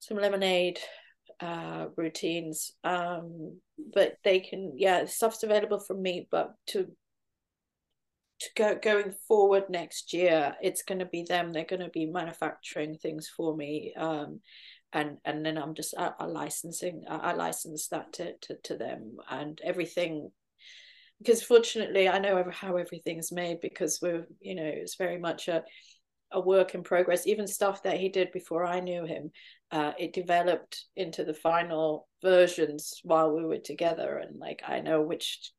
some 0.00 0.18
lemonade 0.18 0.78
uh, 1.40 1.86
routines. 1.96 2.72
Um, 2.84 3.60
but 3.94 4.14
they 4.24 4.40
can, 4.40 4.74
yeah, 4.76 5.04
stuff's 5.06 5.42
available 5.42 5.80
from 5.80 6.02
me. 6.02 6.28
But 6.30 6.54
to 6.68 6.88
to 8.38 8.50
go 8.54 8.78
going 8.82 9.14
forward 9.26 9.64
next 9.70 10.12
year, 10.12 10.54
it's 10.62 10.82
going 10.82 10.98
to 10.98 11.06
be 11.06 11.24
them. 11.26 11.52
They're 11.52 11.64
going 11.64 11.80
to 11.80 11.88
be 11.88 12.06
manufacturing 12.06 12.96
things 12.96 13.30
for 13.34 13.56
me. 13.56 13.94
Um, 13.96 14.40
and 14.92 15.18
and 15.24 15.44
then 15.44 15.58
I'm 15.58 15.74
just 15.74 15.94
I 15.98 16.24
licensing 16.24 17.04
I, 17.08 17.16
I 17.16 17.32
license 17.32 17.88
that 17.88 18.12
to, 18.14 18.34
to 18.42 18.56
to 18.64 18.76
them 18.76 19.16
and 19.28 19.60
everything 19.64 20.30
because 21.18 21.42
fortunately 21.42 22.08
I 22.08 22.18
know 22.18 22.44
how 22.50 22.76
everything's 22.76 23.32
made 23.32 23.60
because 23.60 23.98
we're 24.02 24.26
you 24.40 24.54
know 24.54 24.64
it's 24.64 24.96
very 24.96 25.18
much 25.18 25.48
a 25.48 25.62
a 26.32 26.40
work 26.40 26.74
in 26.74 26.82
progress. 26.82 27.26
Even 27.26 27.46
stuff 27.46 27.82
that 27.84 27.98
he 27.98 28.08
did 28.08 28.32
before 28.32 28.66
i 28.66 28.80
knew 28.80 29.04
him 29.04 29.30
uh, 29.72 29.92
it 29.98 30.12
developed 30.12 30.84
into 30.94 31.24
the 31.24 31.34
final 31.34 32.08
versions 32.22 33.00
while 33.02 33.34
we 33.34 33.44
were 33.44 33.58
together. 33.58 34.18
And 34.18 34.38
like 34.38 34.62
i 34.66 34.80
know 34.80 35.02
which 35.02 35.52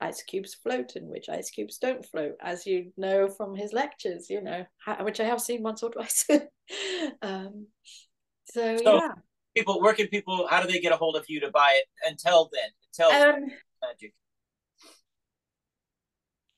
ice 0.00 0.22
cubes 0.22 0.54
float 0.54 0.96
and 0.96 1.08
which 1.08 1.28
ice 1.28 1.50
cubes 1.50 1.78
don't 1.78 2.04
float 2.04 2.34
as 2.40 2.66
you 2.66 2.92
know 2.96 3.28
from 3.28 3.54
his 3.54 3.72
lectures 3.72 4.28
you 4.28 4.42
know 4.42 4.64
which 5.00 5.20
i 5.20 5.24
have 5.24 5.40
seen 5.40 5.62
once 5.62 5.82
or 5.82 5.90
twice. 5.90 6.26
Um, 7.20 7.66
so, 8.46 8.78
so, 8.78 8.94
yeah. 8.94 9.12
people 9.54 9.82
working 9.82 10.06
people 10.06 10.46
how 10.48 10.62
do 10.62 10.72
they 10.72 10.80
get 10.80 10.92
a 10.92 10.96
hold 10.96 11.14
of 11.14 11.26
you 11.28 11.40
to 11.40 11.50
buy 11.50 11.78
it? 11.78 11.84
Until 12.10 12.50
then 12.50 12.70
until 12.88 13.34
um, 13.34 13.50
magic 13.82 14.14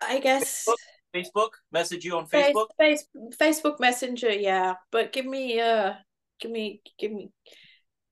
i 0.08 0.18
guess 0.18 0.66
Facebook? 0.66 0.76
Facebook? 1.14 1.48
Message 1.72 2.04
you 2.04 2.16
on 2.16 2.26
Facebook? 2.26 2.66
Face, 2.78 3.04
face, 3.38 3.60
Facebook 3.60 3.80
Messenger, 3.80 4.32
yeah. 4.32 4.74
But 4.92 5.12
give 5.12 5.26
me 5.26 5.60
uh 5.60 5.94
give 6.40 6.50
me 6.50 6.82
give 6.98 7.12
me 7.12 7.30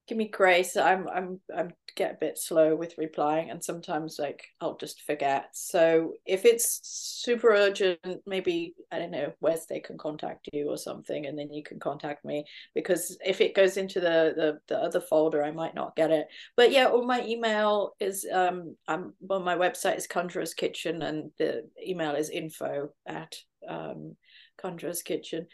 give 0.06 0.18
me 0.18 0.28
grace. 0.28 0.76
I'm 0.76 1.08
I'm 1.08 1.40
I'm 1.56 1.72
get 1.96 2.12
a 2.12 2.18
bit 2.20 2.36
slow 2.36 2.74
with 2.74 2.98
replying 2.98 3.50
and 3.50 3.62
sometimes 3.62 4.16
like 4.18 4.44
I'll 4.60 4.76
just 4.76 5.02
forget. 5.02 5.50
So 5.52 6.14
if 6.26 6.44
it's 6.44 6.80
super 6.82 7.50
urgent, 7.50 8.00
maybe 8.26 8.74
I 8.90 8.98
don't 8.98 9.12
know, 9.12 9.32
Wednesday 9.40 9.80
can 9.80 9.96
contact 9.96 10.48
you 10.52 10.68
or 10.68 10.76
something 10.76 11.26
and 11.26 11.38
then 11.38 11.52
you 11.52 11.62
can 11.62 11.78
contact 11.78 12.24
me 12.24 12.44
because 12.74 13.16
if 13.24 13.40
it 13.40 13.54
goes 13.54 13.76
into 13.76 14.00
the 14.00 14.34
the, 14.36 14.58
the 14.68 14.78
other 14.78 15.00
folder 15.00 15.42
I 15.42 15.52
might 15.52 15.74
not 15.74 15.96
get 15.96 16.10
it. 16.10 16.26
But 16.56 16.72
yeah, 16.72 16.86
or 16.86 17.04
my 17.04 17.24
email 17.24 17.92
is 18.00 18.26
um 18.30 18.76
I'm 18.88 19.14
well 19.20 19.40
my 19.40 19.56
website 19.56 19.96
is 19.96 20.06
Conjurer's 20.06 20.54
Kitchen 20.54 21.02
and 21.02 21.30
the 21.38 21.64
email 21.84 22.14
is 22.14 22.28
info 22.28 22.90
at 23.06 23.34
um 23.68 24.16
Conjurer's 24.58 25.02
Kitchen. 25.02 25.46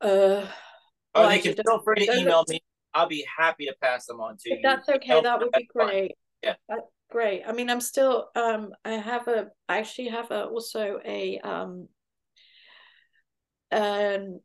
Uh 0.00 0.46
Oh, 1.12 1.28
they 1.28 1.40
can 1.40 1.54
feel 1.54 1.82
free 1.82 2.06
to 2.06 2.18
email 2.18 2.44
me 2.46 2.59
I'll 2.94 3.08
be 3.08 3.26
happy 3.38 3.66
to 3.66 3.74
pass 3.80 4.06
them 4.06 4.20
on 4.20 4.36
to 4.38 4.50
if 4.50 4.58
you. 4.58 4.62
That's 4.62 4.88
okay. 4.88 5.20
That 5.22 5.40
would 5.40 5.52
be 5.52 5.68
great. 5.72 6.12
Yeah. 6.42 6.54
That's 6.68 6.86
great. 7.10 7.42
I 7.46 7.52
mean, 7.52 7.70
I'm 7.70 7.80
still 7.80 8.28
um 8.34 8.70
I 8.84 8.92
have 8.92 9.28
a 9.28 9.48
I 9.68 9.78
actually 9.78 10.08
have 10.08 10.30
a 10.30 10.44
also 10.44 10.98
a 11.04 11.38
um 11.40 11.88
um 13.72 14.40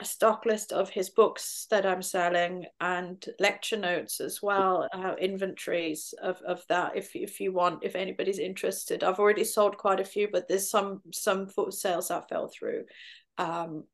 a 0.00 0.04
stock 0.04 0.46
list 0.46 0.72
of 0.72 0.88
his 0.88 1.10
books 1.10 1.66
that 1.70 1.84
I'm 1.86 2.02
selling 2.02 2.64
and 2.80 3.24
lecture 3.38 3.76
notes 3.76 4.20
as 4.20 4.40
well, 4.42 4.88
uh, 4.92 5.14
inventories 5.20 6.14
of, 6.20 6.40
of 6.46 6.64
that 6.68 6.96
if 6.96 7.14
if 7.14 7.40
you 7.40 7.52
want, 7.52 7.84
if 7.84 7.94
anybody's 7.94 8.38
interested. 8.38 9.04
I've 9.04 9.20
already 9.20 9.44
sold 9.44 9.76
quite 9.76 10.00
a 10.00 10.04
few, 10.04 10.28
but 10.32 10.48
there's 10.48 10.70
some 10.70 11.02
some 11.12 11.46
sales 11.70 12.08
that 12.08 12.28
fell 12.28 12.48
through. 12.48 12.84
Um, 13.38 13.84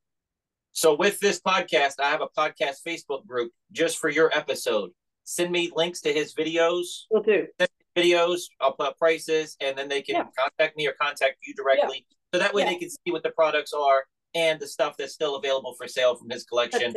so 0.79 0.95
with 0.95 1.18
this 1.18 1.41
podcast, 1.41 1.95
I 1.99 2.09
have 2.09 2.20
a 2.20 2.29
podcast 2.29 2.87
Facebook 2.87 3.26
group 3.26 3.51
just 3.72 3.99
for 3.99 4.09
your 4.09 4.31
episode. 4.33 4.91
Send 5.24 5.51
me 5.51 5.72
links 5.74 6.01
to 6.03 6.12
his 6.12 6.35
videos. 6.35 6.85
We'll 7.11 7.24
do 7.24 7.49
videos. 7.97 8.43
I'll 8.61 8.74
put 8.74 8.97
prices, 8.97 9.57
and 9.61 9.76
then 9.76 9.89
they 9.89 10.03
can 10.03 10.14
yeah. 10.14 10.24
contact 10.39 10.76
me 10.76 10.87
or 10.87 10.93
contact 10.93 11.39
you 11.45 11.53
directly. 11.55 12.07
Yeah. 12.09 12.14
So 12.33 12.39
that 12.39 12.55
way 12.55 12.62
yeah. 12.62 12.68
they 12.68 12.76
can 12.76 12.91
see 12.91 13.11
what 13.11 13.24
the 13.24 13.31
products 13.31 13.72
are 13.72 14.05
and 14.37 14.61
the 14.61 14.68
stuff 14.68 14.95
that's 14.97 15.12
still 15.12 15.35
available 15.35 15.74
for 15.76 15.89
sale 15.89 16.14
from 16.14 16.31
his 16.31 16.45
collection. 16.45 16.95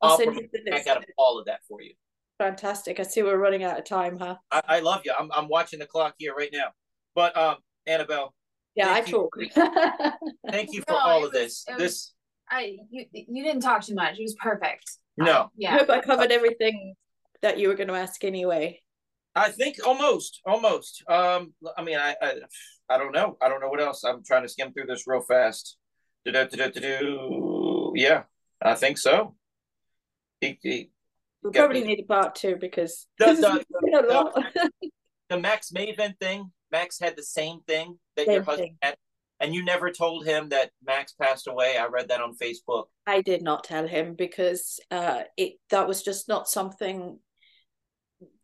I'll, 0.00 0.12
I'll 0.12 0.16
provide 0.16 0.48
back 0.64 0.86
out 0.86 0.96
of 0.96 1.04
all 1.18 1.38
of 1.38 1.44
that 1.44 1.60
for 1.68 1.82
you. 1.82 1.92
Fantastic. 2.38 2.98
I 2.98 3.02
see 3.02 3.22
we're 3.22 3.36
running 3.36 3.62
out 3.62 3.78
of 3.78 3.84
time, 3.84 4.18
huh? 4.18 4.36
I, 4.50 4.62
I 4.68 4.80
love 4.80 5.02
you. 5.04 5.12
I'm, 5.18 5.30
I'm 5.32 5.48
watching 5.48 5.80
the 5.80 5.86
clock 5.86 6.14
here 6.16 6.34
right 6.34 6.50
now. 6.50 6.68
But 7.14 7.36
um, 7.36 7.56
Annabel. 7.86 8.32
Yeah, 8.74 8.90
I 8.90 9.02
talk. 9.02 9.36
thank 10.50 10.72
you 10.72 10.80
for 10.88 10.92
no, 10.92 10.98
all 10.98 11.26
of 11.26 11.32
this. 11.32 11.66
Was, 11.68 11.78
this 11.78 12.12
I 12.50 12.76
you 12.90 13.06
you 13.12 13.44
didn't 13.44 13.62
talk 13.62 13.82
too 13.82 13.94
much. 13.94 14.18
It 14.18 14.22
was 14.22 14.34
perfect. 14.34 14.84
No. 15.16 15.42
Um, 15.42 15.48
yeah. 15.56 15.74
I 15.74 15.78
hope 15.78 15.90
I 15.90 16.00
covered 16.00 16.30
everything 16.30 16.94
that 17.42 17.58
you 17.58 17.68
were 17.68 17.74
going 17.74 17.88
to 17.88 17.94
ask 17.94 18.24
anyway. 18.24 18.80
I 19.34 19.50
think 19.50 19.76
almost, 19.86 20.40
almost. 20.46 21.02
Um, 21.08 21.52
I 21.76 21.82
mean, 21.82 21.96
I, 21.98 22.16
I, 22.20 22.32
I 22.88 22.98
don't 22.98 23.12
know. 23.12 23.36
I 23.40 23.48
don't 23.48 23.60
know 23.60 23.68
what 23.68 23.80
else. 23.80 24.02
I'm 24.04 24.24
trying 24.24 24.42
to 24.42 24.48
skim 24.48 24.72
through 24.72 24.86
this 24.86 25.06
real 25.06 25.20
fast. 25.20 25.76
Do-do-do-do-do. 26.24 27.92
Yeah, 27.94 28.22
I 28.60 28.74
think 28.74 28.98
so. 28.98 29.34
He, 30.40 30.58
he 30.62 30.90
we 31.42 31.50
probably 31.50 31.82
me. 31.82 31.88
need 31.88 32.00
a 32.00 32.06
part 32.06 32.34
two 32.34 32.56
because 32.60 33.06
the, 33.18 33.26
the, 33.34 33.64
the, 33.80 34.70
the, 35.28 35.38
Max 35.38 35.70
Maven 35.70 36.18
thing. 36.18 36.50
Max 36.70 36.98
had 37.00 37.16
the 37.16 37.22
same 37.22 37.60
thing 37.66 37.98
that 38.16 38.26
same 38.26 38.34
your 38.34 38.42
husband 38.42 38.68
thing. 38.68 38.78
had. 38.82 38.96
And 39.40 39.54
you 39.54 39.64
never 39.64 39.90
told 39.90 40.26
him 40.26 40.48
that 40.48 40.70
Max 40.84 41.12
passed 41.12 41.46
away. 41.46 41.76
I 41.76 41.86
read 41.86 42.08
that 42.08 42.20
on 42.20 42.36
Facebook. 42.36 42.86
I 43.06 43.22
did 43.22 43.42
not 43.42 43.64
tell 43.64 43.86
him 43.86 44.14
because 44.14 44.80
uh, 44.90 45.22
it 45.36 45.54
that 45.70 45.86
was 45.86 46.02
just 46.02 46.28
not 46.28 46.48
something. 46.48 47.18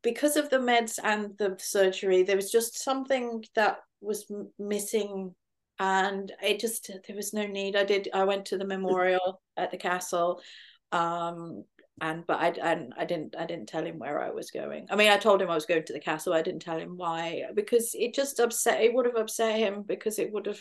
Because 0.03 0.37
of 0.37 0.51
the 0.51 0.59
meds 0.59 1.01
and 1.03 1.37
the 1.37 1.57
surgery, 1.59 2.23
there 2.23 2.37
was 2.37 2.53
just 2.53 2.83
something 2.83 3.45
that 3.57 3.79
was 4.01 4.27
m- 4.31 4.53
missing, 4.59 5.35
and 5.81 6.31
it 6.41 6.61
just 6.61 6.91
there 7.07 7.17
was 7.17 7.33
no 7.33 7.47
need. 7.47 7.75
I 7.75 7.85
did. 7.85 8.09
I 8.15 8.25
went 8.25 8.47
to 8.47 8.59
the 8.59 8.67
memorial 8.67 9.43
at 9.57 9.73
the 9.73 9.77
castle, 9.77 10.41
um, 10.93 11.65
and 12.01 12.27
but 12.27 12.41
I 12.41 12.49
and 12.63 12.93
I 12.97 13.05
didn't 13.05 13.37
I 13.37 13.47
didn't 13.47 13.69
tell 13.69 13.85
him 13.85 13.99
where 13.99 14.21
I 14.21 14.31
was 14.31 14.51
going. 14.51 14.87
I 14.91 14.97
mean, 14.97 15.11
I 15.11 15.17
told 15.17 15.41
him 15.41 15.51
I 15.51 15.55
was 15.55 15.67
going 15.67 15.85
to 15.85 15.93
the 15.93 16.01
castle. 16.01 16.33
I 16.33 16.43
didn't 16.43 16.63
tell 16.63 16.79
him 16.79 16.97
why 16.97 17.45
because 17.55 17.95
it 17.95 18.15
just 18.15 18.41
upset. 18.41 18.81
It 18.83 18.95
would 18.95 19.07
have 19.07 19.17
upset 19.17 19.59
him 19.59 19.83
because 19.87 20.19
it 20.19 20.33
would 20.33 20.47
have. 20.47 20.61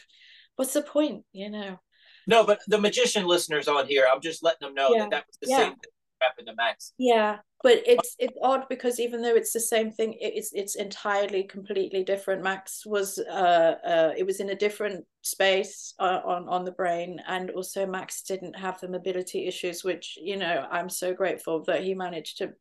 What's 0.55 0.73
the 0.73 0.83
point, 0.83 1.23
you 1.31 1.49
know? 1.49 1.79
No, 2.27 2.45
but 2.45 2.59
the 2.67 2.77
magician 2.79 3.25
listeners 3.25 3.67
on 3.67 3.87
here, 3.87 4.05
I'm 4.11 4.21
just 4.21 4.43
letting 4.43 4.67
them 4.67 4.75
know 4.75 4.93
Yeah. 4.93 4.99
that 5.01 5.09
that 5.11 5.25
was 5.27 5.37
the 5.41 5.49
Yeah. 5.49 5.57
same 5.57 5.69
thing 5.71 5.91
that 6.23 6.29
happened 6.29 6.47
to 6.47 6.55
Max. 6.55 6.93
Yeah, 6.97 7.37
but 7.61 7.81
it's 7.85 8.15
it's 8.19 8.37
odd 8.41 8.65
because 8.69 8.99
even 8.99 9.21
though 9.21 9.35
it's 9.35 9.53
the 9.53 9.59
same 9.59 9.91
thing, 9.91 10.15
it's 10.19 10.51
it's 10.53 10.75
entirely 10.75 11.43
completely 11.43 12.03
different. 12.03 12.43
Max 12.43 12.85
was 12.85 13.17
uh 13.19 13.75
uh 13.85 14.13
it 14.17 14.25
was 14.25 14.39
in 14.39 14.49
a 14.49 14.55
different 14.55 15.05
space 15.21 15.93
uh, 15.99 16.19
on 16.25 16.49
on 16.49 16.65
the 16.65 16.71
brain, 16.71 17.21
and 17.27 17.49
also 17.51 17.85
Max 17.85 18.21
didn't 18.23 18.55
have 18.57 18.79
the 18.79 18.89
mobility 18.89 19.47
issues, 19.47 19.83
which 19.83 20.17
you 20.21 20.37
know 20.37 20.67
I'm 20.69 20.89
so 20.89 21.13
grateful 21.13 21.63
that 21.63 21.83
he 21.83 21.93
managed 21.93 22.39
to, 22.39 22.51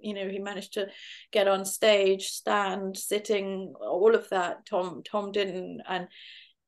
you 0.00 0.14
know, 0.14 0.28
he 0.28 0.38
managed 0.38 0.74
to 0.74 0.86
get 1.32 1.48
on 1.48 1.64
stage, 1.64 2.28
stand, 2.28 2.96
sitting, 2.96 3.74
all 3.80 4.14
of 4.14 4.28
that. 4.30 4.66
Thom 4.68 5.02
Thom 5.10 5.32
didn't, 5.32 5.82
and 5.88 6.08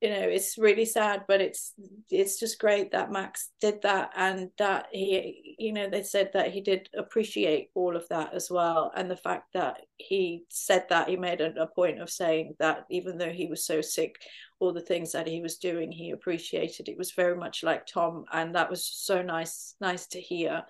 you 0.05 0.11
know 0.11 0.21
it's 0.21 0.59
really 0.59 0.85
sad 0.85 1.23
but 1.27 1.41
it's 1.41 1.73
it's 2.11 2.39
just 2.39 2.59
great 2.59 2.93
that 2.93 3.11
max 3.11 3.49
did 3.59 3.81
that 3.81 4.11
and 4.15 4.51
that 4.59 4.87
he 4.93 5.57
you 5.59 5.73
know 5.73 5.89
they 5.89 6.03
said 6.03 6.29
that 6.35 6.53
he 6.53 6.61
did 6.61 6.91
appreciate 6.95 7.71
all 7.75 7.97
of 7.97 8.07
that 8.09 8.35
as 8.35 8.51
well. 8.51 8.93
And 8.95 9.11
the 9.11 9.17
fact 9.17 9.55
that 9.55 9.79
he 9.97 10.45
said 10.51 10.85
that 10.91 11.09
he 11.09 11.17
made 11.17 11.41
a, 11.41 11.59
a 11.59 11.67
point 11.67 12.03
of 12.03 12.11
saying 12.11 12.55
that 12.59 12.85
even 12.91 13.17
though 13.17 13.33
he 13.33 13.47
was 13.47 13.65
so 13.65 13.81
sick 13.81 14.17
all 14.61 14.75
the 14.75 14.81
things 14.83 15.13
that 15.13 15.27
he 15.27 15.41
was 15.41 15.57
doing 15.57 15.91
he 15.91 16.11
appreciated. 16.11 16.91
It 16.91 16.99
was 16.99 17.13
very 17.13 17.37
much 17.37 17.63
like 17.63 17.87
thom 17.87 18.27
and 18.31 18.55
that 18.57 18.69
was 18.69 18.85
so 18.85 19.23
nice 19.23 19.75
nice 19.81 20.07
to 20.09 20.21
hear 20.21 20.65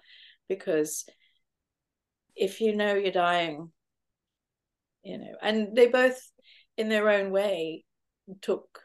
because 0.49 1.07
if 2.37 2.61
you 2.61 2.77
know 2.77 2.95
you're 2.95 3.11
dying 3.11 3.73
you 5.03 5.19
know 5.19 5.35
and 5.43 5.75
they 5.75 5.89
both 5.89 6.21
in 6.77 6.89
their 6.89 7.11
own 7.11 7.33
way 7.33 7.85
took 8.41 8.84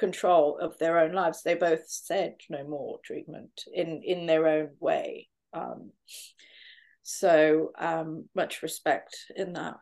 control 0.00 0.58
of 0.58 0.76
their 0.78 0.98
own 0.98 1.12
lives. 1.12 1.42
They 1.42 1.54
both 1.54 1.88
said 1.88 2.36
no 2.48 2.64
more 2.64 2.98
treatment 3.04 3.62
in 3.72 4.02
in 4.02 4.26
their 4.26 4.46
own 4.48 4.70
way. 4.80 5.28
Um 5.52 5.92
so 7.02 7.70
um 7.78 8.28
much 8.34 8.62
respect 8.62 9.16
in 9.36 9.52
that 9.52 9.76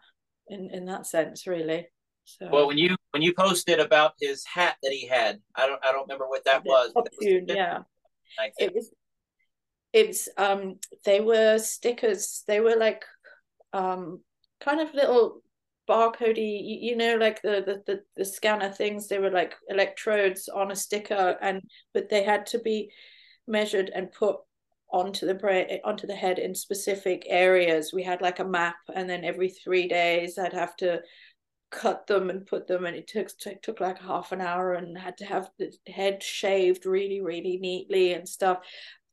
in 0.49 0.71
in 0.71 0.85
that 0.87 1.07
sense 1.07 1.47
really. 1.47 1.87
So 2.25 2.49
Well, 2.53 2.67
when 2.67 2.77
you 2.77 2.97
when 3.13 3.23
you 3.23 3.33
posted 3.33 3.79
about 3.81 4.13
his 4.21 4.45
hat 4.45 4.77
that 4.83 4.93
he 4.93 5.07
had, 5.07 5.41
I 5.55 5.67
don't 5.67 5.83
I 5.83 5.93
don't 5.93 6.03
remember 6.03 6.29
what 6.29 6.45
that 6.45 6.65
was. 6.65 6.93
it 6.95 7.47
was 7.47 7.57
yeah. 7.57 7.79
It 8.59 8.75
was 8.75 8.93
it's 9.93 10.29
um 10.37 10.79
they 11.05 11.21
were 11.21 11.59
stickers. 11.59 12.43
They 12.47 12.61
were 12.61 12.77
like 12.77 13.05
um 13.73 14.21
kind 14.61 14.81
of 14.81 14.93
little 14.93 15.43
barcodey 15.89 16.81
you, 16.83 16.97
know 16.97 17.17
like 17.17 17.41
the, 17.43 17.63
the 17.67 17.83
the 17.87 18.01
the 18.17 18.25
scanner 18.25 18.71
things 18.71 19.09
they 19.09 19.19
were 19.19 19.31
like 19.31 19.55
electrodes 19.69 20.49
on 20.49 20.71
a 20.71 20.77
sticker 20.77 21.37
and 21.41 21.63
but 21.95 22.09
they 22.09 22.23
had 22.23 22.47
to 22.47 22.59
be 22.59 22.91
measured 23.47 23.91
and 23.95 24.13
put 24.13 24.37
onto 24.91 25.27
the 25.27 25.35
brain 25.35 25.81
onto 25.85 26.07
the 26.07 26.15
head 26.15 26.39
in 26.39 26.55
specific 26.55 27.25
areas. 27.29 27.93
We 27.93 28.03
had 28.03 28.23
like 28.23 28.39
a 28.39 28.45
map 28.45 28.77
and 28.95 29.09
then 29.09 29.25
every 29.25 29.51
three 29.51 29.87
days 29.89 30.39
i'd 30.39 30.53
have 30.53 30.77
to 30.77 31.01
cut 31.71 32.07
them 32.07 32.31
and 32.31 32.47
put 32.47 32.67
them 32.67 32.87
and 32.87 32.97
it 32.97 33.07
took 33.07 33.29
took, 33.39 33.61
took 33.61 33.81
like 33.81 34.01
half 34.01 34.33
an 34.33 34.41
hour 34.41 34.75
and 34.75 34.97
had 34.97 35.19
to 35.19 35.27
have 35.27 35.51
the 35.59 35.71
head 35.87 36.23
shaved 36.23 36.87
really 36.87 37.21
really 37.21 37.59
neatly 37.59 38.15
and 38.15 38.29
stuff. 38.29 38.59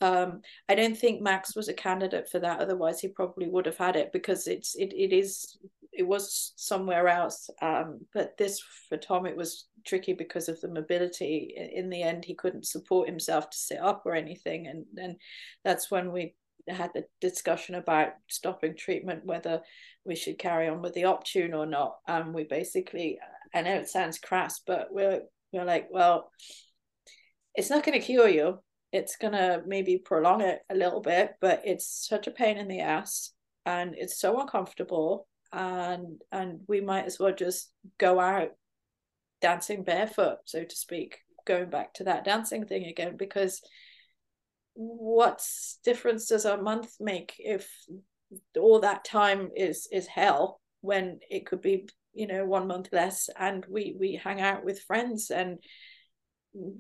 Um 0.02 0.42
i 0.70 0.76
don't 0.76 0.98
think 0.98 1.22
max 1.22 1.56
was 1.56 1.68
a 1.68 1.74
candidate 1.74 2.30
for 2.30 2.40
that 2.40 2.60
otherwise 2.60 3.00
he 3.00 3.08
probably 3.10 3.48
would 3.50 3.66
have 3.66 3.78
had 3.78 3.96
it 3.96 4.12
because 4.14 4.48
it's 4.48 4.76
it, 4.76 4.94
it 4.94 5.14
is 5.14 5.58
it 5.98 6.08
was 6.08 6.54
somewhere 6.58 7.08
else 7.08 7.50
um 7.62 8.00
but 8.14 8.38
this 8.38 8.62
for 8.90 8.98
thom 8.98 9.26
it 9.26 9.38
was 9.38 9.68
tricky 9.86 10.14
because 10.14 10.50
of 10.50 10.60
the 10.62 10.68
mobility. 10.68 11.54
In 11.74 11.90
the 11.90 12.02
end 12.02 12.26
he 12.26 12.36
couldn't 12.36 12.66
support 12.66 13.08
himself 13.08 13.50
to 13.50 13.58
sit 13.58 13.80
up 13.80 14.04
or 14.06 14.16
anything 14.16 14.68
and 14.68 14.86
and 14.98 15.16
that's 15.64 15.90
when 15.92 16.12
we 16.12 16.36
had 16.68 16.92
the 16.94 17.06
discussion 17.22 17.76
about 17.76 18.10
stopping 18.28 18.76
treatment 18.76 19.24
whether 19.24 19.62
we 20.04 20.16
should 20.16 20.40
carry 20.40 20.68
on 20.68 20.82
with 20.82 20.94
the 20.94 21.04
optune 21.04 21.54
or 21.54 21.66
not. 21.66 21.98
And 22.08 22.34
we 22.34 22.44
basically 22.44 23.20
i 23.54 23.62
know 23.62 23.76
it 23.76 23.88
sounds 23.88 24.20
crass 24.20 24.60
but 24.66 24.88
we're 24.92 25.22
we're 25.54 25.66
like 25.66 25.88
well 25.92 26.30
it's 27.54 27.70
not 27.70 27.86
going 27.86 27.98
to 27.98 28.06
cure 28.06 28.28
you. 28.28 28.60
It's 28.92 29.16
going 29.16 29.32
to 29.32 29.62
maybe 29.66 29.98
prolong 29.98 30.42
it 30.42 30.60
a 30.70 30.76
little 30.76 31.02
bit 31.02 31.34
but 31.40 31.62
it's 31.66 32.08
such 32.08 32.28
a 32.28 32.32
pain 32.32 32.58
in 32.58 32.68
the 32.68 32.82
ass 32.82 33.32
and 33.66 33.96
it's 33.98 34.20
so 34.20 34.40
uncomfortable 34.40 35.28
and 35.52 36.22
and 36.32 36.60
we 36.68 36.82
might 36.82 37.06
as 37.06 37.20
well 37.20 37.34
just 37.34 37.72
go 37.98 38.20
out 38.20 38.50
dancing 39.42 39.84
barefoot 39.84 40.38
so 40.46 40.64
to 40.64 40.76
speak 40.76 41.20
going 41.46 41.70
back 41.70 41.94
to 41.94 42.04
that 42.04 42.26
dancing 42.26 42.66
thing 42.66 42.86
again 42.86 43.16
because 43.18 43.62
what 44.74 45.46
difference 45.84 46.28
does 46.28 46.46
a 46.46 46.58
month 46.58 46.96
make 47.00 47.36
if 47.40 47.70
all 48.60 48.80
that 48.80 49.06
time 49.06 49.50
is 49.56 49.88
is 49.92 50.08
hell 50.08 50.60
when 50.82 51.20
it 51.30 51.46
could 51.46 51.62
be 51.62 51.88
you 52.14 52.28
know 52.28 52.46
one 52.46 52.68
month 52.68 52.90
less 52.92 53.30
and 53.38 53.66
we 53.70 53.96
we 54.00 54.20
hang 54.22 54.42
out 54.42 54.66
with 54.66 54.82
friends 54.82 55.32
and 55.32 55.60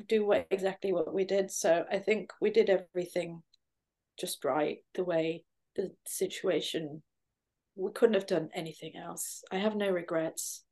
do 0.07 0.25
what 0.25 0.47
exactly 0.51 0.93
what 0.93 1.13
we 1.13 1.25
did? 1.25 1.51
So 1.51 1.85
i 1.91 1.99
think 1.99 2.31
we 2.41 2.49
did 2.49 2.69
everything 2.69 3.41
just 4.19 4.43
right 4.45 4.77
the 4.93 5.03
way 5.03 5.43
the 5.75 5.91
situation 6.07 7.01
we 7.75 7.91
couldn't 7.91 8.15
have 8.15 8.27
done 8.27 8.49
anything 8.53 8.93
else 8.95 9.43
i 9.51 9.57
have 9.57 9.75
no 9.75 9.89
regrets 9.89 10.63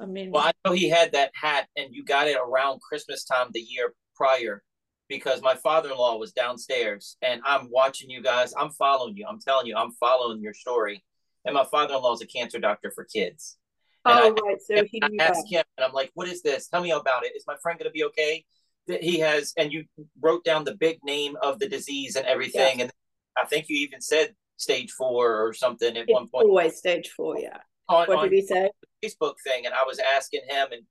i 0.00 0.06
mean 0.06 0.30
Well, 0.30 0.44
I 0.44 0.52
know 0.64 0.72
he 0.74 0.88
had 0.88 1.12
that 1.12 1.30
hat, 1.34 1.68
and 1.76 1.94
you 1.94 2.04
got 2.04 2.28
it 2.28 2.36
around 2.36 2.80
Christmas 2.80 3.24
time 3.24 3.48
the 3.52 3.60
year 3.60 3.94
prior, 4.14 4.62
because 5.08 5.42
my 5.42 5.54
father-in-law 5.54 6.16
was 6.18 6.32
downstairs, 6.32 7.16
and 7.22 7.40
I'm 7.44 7.70
watching 7.70 8.10
you 8.10 8.22
guys. 8.22 8.52
I'm 8.56 8.70
following 8.70 9.16
you. 9.16 9.26
I'm 9.28 9.40
telling 9.40 9.66
you, 9.66 9.76
I'm 9.76 9.92
following 9.92 10.40
your 10.40 10.54
story. 10.54 11.02
And 11.44 11.54
my 11.54 11.64
father-in-law 11.64 12.14
is 12.14 12.20
a 12.20 12.26
cancer 12.26 12.58
doctor 12.58 12.90
for 12.94 13.04
kids. 13.04 13.56
And 14.04 14.18
oh 14.18 14.22
I- 14.22 14.28
right 14.30 14.60
so 14.60 14.84
he 14.84 15.02
I 15.02 15.24
asked 15.24 15.50
him, 15.50 15.64
and 15.76 15.84
I'm 15.84 15.92
like, 15.92 16.10
"What 16.14 16.28
is 16.28 16.42
this? 16.42 16.68
Tell 16.68 16.82
me 16.82 16.90
about 16.90 17.24
it. 17.24 17.32
Is 17.34 17.44
my 17.46 17.56
friend 17.62 17.78
going 17.78 17.88
to 17.88 17.92
be 17.92 18.04
okay?" 18.04 18.44
That 18.86 19.02
he 19.02 19.18
has, 19.20 19.52
and 19.56 19.72
you 19.72 19.84
wrote 20.20 20.44
down 20.44 20.64
the 20.64 20.76
big 20.76 20.98
name 21.04 21.36
of 21.42 21.58
the 21.58 21.68
disease 21.68 22.16
and 22.16 22.26
everything, 22.26 22.82
and 22.82 22.90
I 23.36 23.46
think 23.46 23.68
you 23.68 23.76
even 23.78 24.00
said 24.00 24.34
stage 24.58 24.90
four 24.92 25.36
or 25.46 25.52
something 25.54 25.96
at 25.96 26.04
one 26.08 26.28
point 26.28 26.44
always 26.46 26.76
stage 26.76 27.08
four 27.16 27.38
yeah 27.38 27.56
on, 27.88 28.06
what 28.06 28.22
did 28.28 28.32
he 28.32 28.42
say 28.46 28.70
Facebook 29.02 29.34
thing, 29.42 29.64
and 29.64 29.74
I 29.74 29.84
was 29.84 29.98
asking 30.14 30.40
him, 30.48 30.68
and 30.72 30.82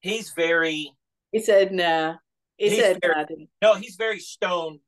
he's 0.00 0.32
very 0.32 0.92
he 1.32 1.38
said 1.40 1.72
nah 1.72 2.16
he 2.58 2.68
said 2.78 2.98
very- 3.00 3.14
nah 3.14 3.24
didn't 3.24 3.38
he? 3.40 3.48
no, 3.62 3.74
he's 3.74 3.96
very 3.96 4.18
stone. 4.18 4.80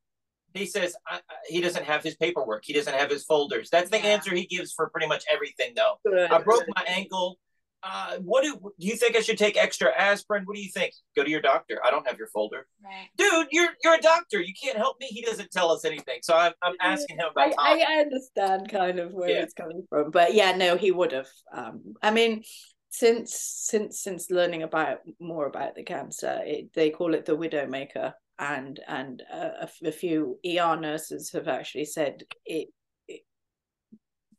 He 0.53 0.67
says 0.67 0.95
I, 1.07 1.15
I- 1.27 1.33
he 1.47 1.59
doesn't 1.61 1.85
have 1.85 2.03
his 2.03 2.15
paperwork. 2.17 2.63
He 2.65 2.73
doesn't 2.73 2.93
have 2.93 3.09
his 3.09 3.23
folders. 3.23 3.69
That's 3.71 3.89
the 3.89 3.97
Yeah. 3.97 4.07
answer 4.09 4.35
he 4.35 4.45
gives 4.45 4.71
for 4.73 4.89
pretty 4.91 5.07
much 5.07 5.23
everything, 5.31 5.73
though. 5.75 5.95
Good, 6.05 6.29
I 6.29 6.39
broke 6.39 6.65
good. 6.65 6.73
my 6.75 6.83
ankle. 6.87 7.39
Uh, 7.85 8.17
what 8.19 8.43
do, 8.43 8.55
do 8.79 8.87
you 8.87 8.95
think 8.95 9.15
I 9.17 9.19
should 9.19 9.37
take 9.37 9.57
extra 9.57 9.91
aspirin? 9.97 10.43
What 10.45 10.55
do 10.55 10.61
you 10.61 10.69
think? 10.71 10.93
Go 11.17 11.23
to 11.23 11.29
your 11.29 11.41
doctor. 11.41 11.81
I 11.85 11.91
don't 11.91 12.07
have 12.07 12.17
your 12.17 12.27
folder, 12.29 12.65
Right. 12.83 13.09
dude. 13.17 13.47
You're 13.51 13.71
you're 13.83 13.95
a 13.95 14.01
doctor. 14.01 14.39
You 14.41 14.53
can't 14.61 14.77
help 14.77 14.97
me. 15.01 15.07
He 15.07 15.21
doesn't 15.21 15.51
tell 15.51 15.69
us 15.71 15.83
anything. 15.83 16.19
So 16.23 16.33
I'm, 16.35 16.53
I'm 16.61 16.75
asking 16.79 17.17
him 17.17 17.25
about 17.31 17.53
I, 17.59 17.83
I 17.87 18.01
understand 18.01 18.69
kind 18.69 18.99
of 18.99 19.11
where 19.13 19.29
Yeah. 19.29 19.41
it's 19.41 19.53
coming 19.53 19.83
from, 19.89 20.11
but 20.11 20.33
yeah, 20.33 20.55
no, 20.55 20.77
he 20.77 20.91
would 20.91 21.11
have. 21.11 21.27
Um, 21.53 21.95
I 22.01 22.11
mean, 22.11 22.43
since 22.89 23.35
since 23.35 24.01
since 24.01 24.31
learning 24.31 24.63
about 24.63 24.99
more 25.19 25.47
about 25.47 25.75
the 25.75 25.83
cancer, 25.83 26.41
it, 26.45 26.71
they 26.73 26.89
call 26.89 27.13
it 27.15 27.25
the 27.25 27.35
widowmaker, 27.35 28.13
and 28.39 28.79
and 28.87 29.23
uh, 29.33 29.49
a, 29.83 29.87
a 29.87 29.91
few 29.91 30.39
ER 30.45 30.77
nurses 30.79 31.31
have 31.33 31.47
actually 31.49 31.85
said 31.85 32.23
it 32.45 32.69
it, 33.07 33.21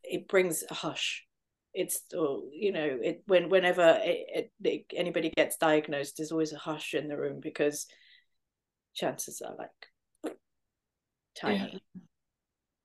it 0.03 0.29
brings 0.29 0.65
a 0.71 0.75
hush. 0.75 1.24
It's 1.75 2.03
you 2.53 2.73
know 2.73 2.99
it 3.03 3.23
when 3.27 3.49
whenever 3.49 3.99
it, 4.03 4.53
it, 4.63 4.85
anybody 4.95 5.31
gets 5.31 5.57
diagnosed, 5.57 6.17
there's 6.17 6.33
always 6.33 6.53
a 6.53 6.59
hush 6.59 6.95
in 6.95 7.09
the 7.09 7.17
room 7.17 7.41
because 7.41 7.87
chances 8.95 9.43
are 9.45 9.57
like 9.59 10.35
tiny 11.37 11.83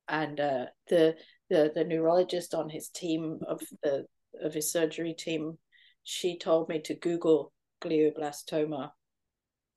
and 0.09 0.39
uh, 0.39 0.65
the 0.89 1.15
the 1.49 1.71
the 1.73 1.83
neurologist 1.83 2.53
on 2.53 2.69
his 2.69 2.89
team 2.89 3.39
of 3.47 3.61
the 3.83 4.05
of 4.43 4.53
his 4.53 4.71
surgery 4.71 5.13
team, 5.13 5.57
she 6.03 6.37
told 6.37 6.67
me 6.67 6.81
to 6.81 6.95
Google 6.95 7.53
glioblastoma. 7.81 8.91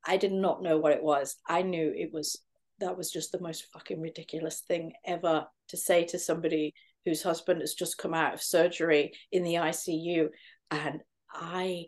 I 0.05 0.17
did 0.17 0.33
not 0.33 0.63
know 0.63 0.79
what 0.79 0.93
it 0.93 1.03
was. 1.03 1.37
I 1.47 1.63
knew 1.63 1.93
it 1.95 2.13
was 2.13 2.43
that 2.81 2.97
was 2.97 3.13
just 3.13 3.31
the 3.31 3.41
most 3.41 3.67
fucking 3.73 4.01
ridiculous 4.01 4.63
thing 4.67 4.93
ever 5.07 5.47
to 5.69 5.77
say 5.77 6.05
to 6.07 6.19
somebody 6.19 6.75
whose 7.05 7.23
husband 7.23 7.61
has 7.61 7.75
just 7.75 7.99
come 7.99 8.15
out 8.15 8.35
of 8.35 8.43
surgery 8.43 9.13
in 9.31 9.43
the 9.43 9.55
ICU. 9.55 10.29
And 10.71 11.01
I, 11.33 11.87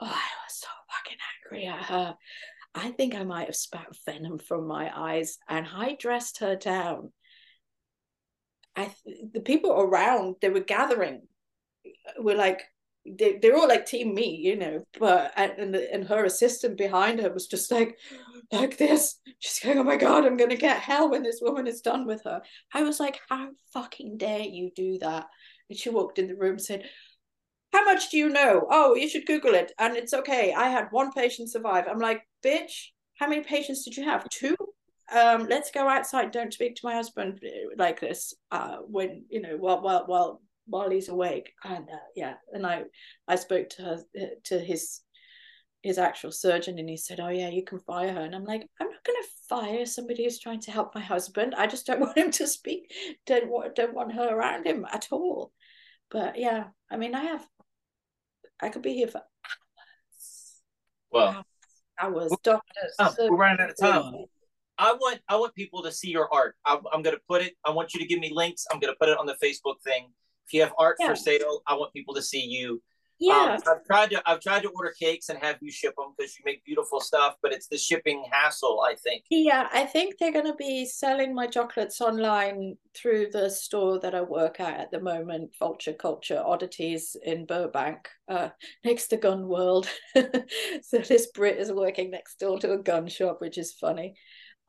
oh, 0.00 0.06
I 0.06 0.06
was 0.06 0.48
so 0.48 0.68
fucking 0.90 1.18
angry 1.44 1.66
at 1.66 1.84
her. 1.84 2.16
I 2.74 2.90
think 2.90 3.14
I 3.14 3.24
might 3.24 3.46
have 3.46 3.56
spat 3.56 3.88
venom 4.06 4.38
from 4.38 4.66
my 4.66 4.90
eyes 4.94 5.38
and 5.48 5.66
I 5.72 5.96
dressed 5.98 6.38
her 6.38 6.56
down. 6.56 7.12
I 8.74 8.90
the 9.34 9.40
people 9.40 9.72
around 9.72 10.36
they 10.40 10.48
were 10.48 10.60
gathering 10.60 11.22
were 12.18 12.34
like 12.34 12.62
they, 13.04 13.38
they're 13.40 13.56
all 13.56 13.68
like 13.68 13.86
team 13.86 14.14
me 14.14 14.36
you 14.36 14.56
know 14.56 14.84
but 14.98 15.32
and 15.36 15.74
and 15.74 16.06
her 16.06 16.24
assistant 16.24 16.78
behind 16.78 17.20
her 17.20 17.32
was 17.32 17.46
just 17.46 17.70
like 17.70 17.98
like 18.52 18.76
this. 18.76 19.18
She's 19.38 19.58
going 19.60 19.78
oh 19.78 19.82
my 19.82 19.96
god 19.96 20.24
i'm 20.24 20.36
gonna 20.36 20.56
get 20.56 20.78
hell 20.78 21.10
when 21.10 21.22
this 21.22 21.40
woman 21.42 21.66
is 21.66 21.80
done 21.80 22.06
with 22.06 22.22
her. 22.24 22.42
I 22.72 22.82
was 22.82 23.00
like 23.00 23.18
how 23.28 23.48
fucking 23.72 24.18
dare 24.18 24.42
you 24.42 24.70
do 24.74 24.98
that? 25.00 25.26
And 25.68 25.78
she 25.78 25.90
walked 25.90 26.18
in 26.18 26.28
the 26.28 26.36
room 26.36 26.52
and 26.52 26.62
said 26.62 26.88
how 27.72 27.84
much 27.84 28.10
do 28.10 28.18
you 28.18 28.28
know? 28.28 28.66
Oh 28.70 28.94
you 28.94 29.08
should 29.08 29.26
google 29.26 29.54
it 29.54 29.72
and 29.78 29.96
it's 29.96 30.14
okay. 30.14 30.52
I 30.52 30.68
had 30.68 30.88
one 30.90 31.10
patient 31.12 31.50
survive. 31.50 31.86
I'm 31.88 31.98
like 31.98 32.22
bitch 32.44 32.90
how 33.16 33.28
many 33.28 33.42
patients 33.42 33.84
did 33.84 33.96
you 33.96 34.04
have? 34.04 34.28
Two. 34.28 34.56
Um 35.12 35.46
let's 35.48 35.72
go 35.72 35.88
outside. 35.88 36.30
Don't 36.30 36.54
speak 36.54 36.76
to 36.76 36.86
my 36.86 36.94
husband. 36.94 37.40
Like 37.76 37.98
this 38.00 38.34
uh 38.52 38.76
when 38.86 39.24
you 39.28 39.40
know 39.40 39.56
while 39.56 39.82
while 39.82 40.04
while 40.06 40.42
while 40.66 40.90
he's 40.90 41.08
awake 41.08 41.52
and 41.64 41.88
uh, 41.90 41.96
yeah 42.14 42.34
and 42.52 42.66
i 42.66 42.82
i 43.28 43.34
spoke 43.34 43.68
to 43.68 43.82
her 43.82 43.98
to 44.44 44.58
his 44.58 45.00
his 45.82 45.98
actual 45.98 46.30
surgeon 46.30 46.78
and 46.78 46.88
he 46.88 46.96
said 46.96 47.18
oh 47.18 47.28
yeah 47.28 47.48
you 47.48 47.64
can 47.64 47.78
fire 47.80 48.12
her 48.12 48.20
and 48.20 48.34
i'm 48.34 48.44
like 48.44 48.66
i'm 48.80 48.88
not 48.88 49.04
going 49.04 49.20
to 49.20 49.28
fire 49.48 49.84
somebody 49.84 50.24
who's 50.24 50.38
trying 50.38 50.60
to 50.60 50.70
help 50.70 50.94
my 50.94 51.00
husband 51.00 51.54
i 51.56 51.66
just 51.66 51.86
don't 51.86 52.00
want 52.00 52.16
him 52.16 52.30
to 52.30 52.46
speak 52.46 52.92
don't 53.26 53.50
want 53.50 53.74
don't 53.74 53.94
want 53.94 54.12
her 54.12 54.28
around 54.28 54.66
him 54.66 54.86
at 54.92 55.08
all 55.10 55.50
but 56.10 56.38
yeah 56.38 56.64
i 56.90 56.96
mean 56.96 57.14
i 57.14 57.22
have 57.22 57.44
i 58.60 58.68
could 58.68 58.82
be 58.82 58.94
here 58.94 59.08
for 59.08 59.18
hours 59.20 60.62
well 61.10 61.44
hours 62.00 62.32
doctors 62.44 62.94
oh, 63.00 63.14
we're 63.28 63.36
running 63.36 63.60
out 63.60 63.70
of 63.70 63.76
time 63.76 64.24
I 64.78 64.94
want 64.94 65.20
I 65.28 65.36
want 65.36 65.54
people 65.54 65.82
to 65.82 65.92
see 65.92 66.10
your 66.10 66.32
art. 66.32 66.56
I'm, 66.64 66.78
I'm 66.92 67.02
going 67.02 67.14
to 67.14 67.22
put 67.28 67.42
it. 67.42 67.54
I 67.64 67.70
want 67.70 67.94
you 67.94 68.00
to 68.00 68.06
give 68.06 68.18
me 68.18 68.32
links. 68.34 68.66
I'm 68.72 68.80
going 68.80 68.92
to 68.92 68.98
put 68.98 69.08
it 69.10 69.18
on 69.18 69.26
the 69.26 69.36
Facebook 69.42 69.80
thing. 69.84 70.08
If 70.46 70.52
you 70.52 70.60
have 70.62 70.72
art 70.78 70.96
yeah. 71.00 71.08
for 71.08 71.16
sale, 71.16 71.62
I 71.66 71.74
want 71.74 71.92
people 71.92 72.14
to 72.14 72.22
see 72.22 72.44
you. 72.44 72.82
Yeah, 73.22 73.56
um, 73.56 73.72
I've 73.72 73.84
tried 73.84 74.10
to 74.10 74.22
I've 74.26 74.40
tried 74.40 74.62
to 74.62 74.70
order 74.70 74.92
cakes 74.98 75.28
and 75.28 75.38
have 75.38 75.56
you 75.60 75.70
ship 75.70 75.94
them 75.96 76.12
because 76.16 76.36
you 76.36 76.42
make 76.44 76.64
beautiful 76.64 76.98
stuff, 77.00 77.36
but 77.40 77.52
it's 77.52 77.68
the 77.68 77.78
shipping 77.78 78.24
hassle. 78.32 78.82
I 78.84 78.96
think. 78.96 79.24
Yeah, 79.30 79.68
I 79.72 79.84
think 79.84 80.18
they're 80.18 80.32
going 80.32 80.46
to 80.46 80.56
be 80.56 80.84
selling 80.86 81.32
my 81.32 81.46
chocolates 81.46 82.00
online 82.00 82.76
through 82.96 83.28
the 83.32 83.48
store 83.48 84.00
that 84.00 84.16
I 84.16 84.22
work 84.22 84.58
at 84.58 84.80
at 84.80 84.90
the 84.90 85.00
moment, 85.00 85.52
Vulture 85.56 85.92
Culture 85.92 86.42
Oddities 86.44 87.16
in 87.24 87.46
Burbank, 87.46 88.08
uh, 88.28 88.48
next 88.84 89.08
to 89.08 89.16
Gun 89.18 89.46
World. 89.46 89.88
so 90.82 90.98
this 90.98 91.28
Brit 91.28 91.58
is 91.58 91.70
working 91.70 92.10
next 92.10 92.40
door 92.40 92.58
to 92.58 92.72
a 92.72 92.78
gun 92.78 93.06
shop, 93.06 93.40
which 93.40 93.56
is 93.56 93.72
funny 93.72 94.14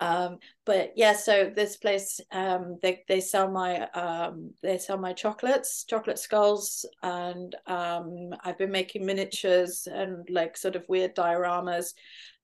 um 0.04 0.38
but 0.66 0.92
yeah 0.98 1.14
so 1.14 1.50
this 1.56 1.78
place 1.78 2.20
um 2.32 2.78
they 2.82 3.04
they 3.08 3.22
sell 3.22 3.50
my 3.50 3.88
um 3.92 4.52
they 4.62 4.78
sell 4.78 4.98
my 4.98 5.14
chocolates 5.14 5.86
chocolate 5.86 6.20
skulls 6.20 6.86
and 7.04 7.56
um 7.68 8.34
i've 8.44 8.58
been 8.58 8.72
making 8.72 9.06
miniatures 9.06 9.88
and 9.90 10.28
like 10.30 10.58
sort 10.58 10.76
of 10.76 10.88
weird 10.90 11.16
dioramas. 11.16 11.94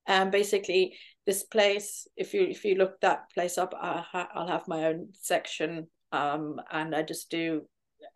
And 0.08 0.32
basically 0.32 0.98
this 1.26 1.44
place 1.44 2.08
if 2.16 2.34
you 2.34 2.44
if 2.44 2.64
you 2.64 2.76
look 2.76 3.00
that 3.02 3.30
place 3.34 3.58
up 3.58 3.74
I 3.80 4.04
ha- 4.10 4.30
i'll 4.34 4.48
have 4.48 4.68
my 4.68 4.86
own 4.86 5.10
section 5.14 5.88
um 6.12 6.60
and 6.72 6.96
i 6.96 7.04
just 7.04 7.30
do 7.30 7.68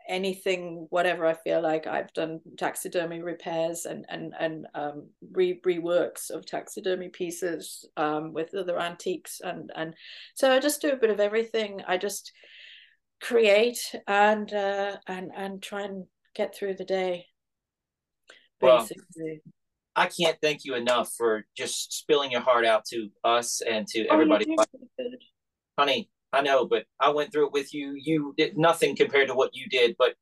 anything 0.08 0.88
whatever 0.90 1.26
i 1.26 1.34
feel 1.34 1.62
like 1.62 1.88
i've 1.88 2.12
done 2.14 2.40
taxidermy 2.58 3.22
repairs 3.22 3.86
and 3.86 4.06
and 4.10 4.34
and 4.40 4.68
um 4.76 5.08
re 5.32 5.60
reworks 5.66 6.30
of 6.30 6.46
taxidermy 6.46 7.10
pieces 7.10 7.86
um 7.98 8.34
with 8.34 8.54
other 8.54 8.80
antiques 8.80 9.40
and 9.44 9.72
and 9.76 9.96
so 10.36 10.52
i 10.52 10.60
just 10.60 10.82
do 10.82 10.92
a 10.92 10.98
bit 10.98 11.10
of 11.10 11.20
everything. 11.20 11.82
I 11.88 11.98
just 11.98 12.32
create 13.22 13.80
and 14.08 14.54
uh 14.54 14.98
and 15.08 15.32
and 15.36 15.62
try 15.62 15.82
and 15.84 16.06
get 16.36 16.56
through 16.56 16.76
the 16.76 16.86
day 16.86 17.26
basically. 18.60 19.42
Well, 19.46 19.54
I 19.96 20.08
can't 20.08 20.38
thank 20.42 20.66
you 20.66 20.76
enough 20.76 21.14
for 21.16 21.46
just 21.56 21.94
spilling 21.94 22.32
your 22.32 22.42
heart 22.42 22.66
out 22.66 22.84
to 22.86 23.10
us 23.24 23.62
and 23.62 23.86
to 23.88 24.08
oh, 24.08 24.14
everybody. 24.14 24.56
Honey, 25.78 26.10
I 26.34 26.42
know, 26.42 26.66
but 26.66 26.86
I 27.00 27.10
went 27.10 27.32
through 27.32 27.48
it 27.48 27.54
with 27.54 27.74
you. 27.74 27.94
You 27.96 28.34
did 28.38 28.58
nothing 28.58 28.96
compared 28.96 29.28
to 29.28 29.36
what 29.36 29.52
you 29.54 29.68
did, 29.68 29.96
but 29.98 30.16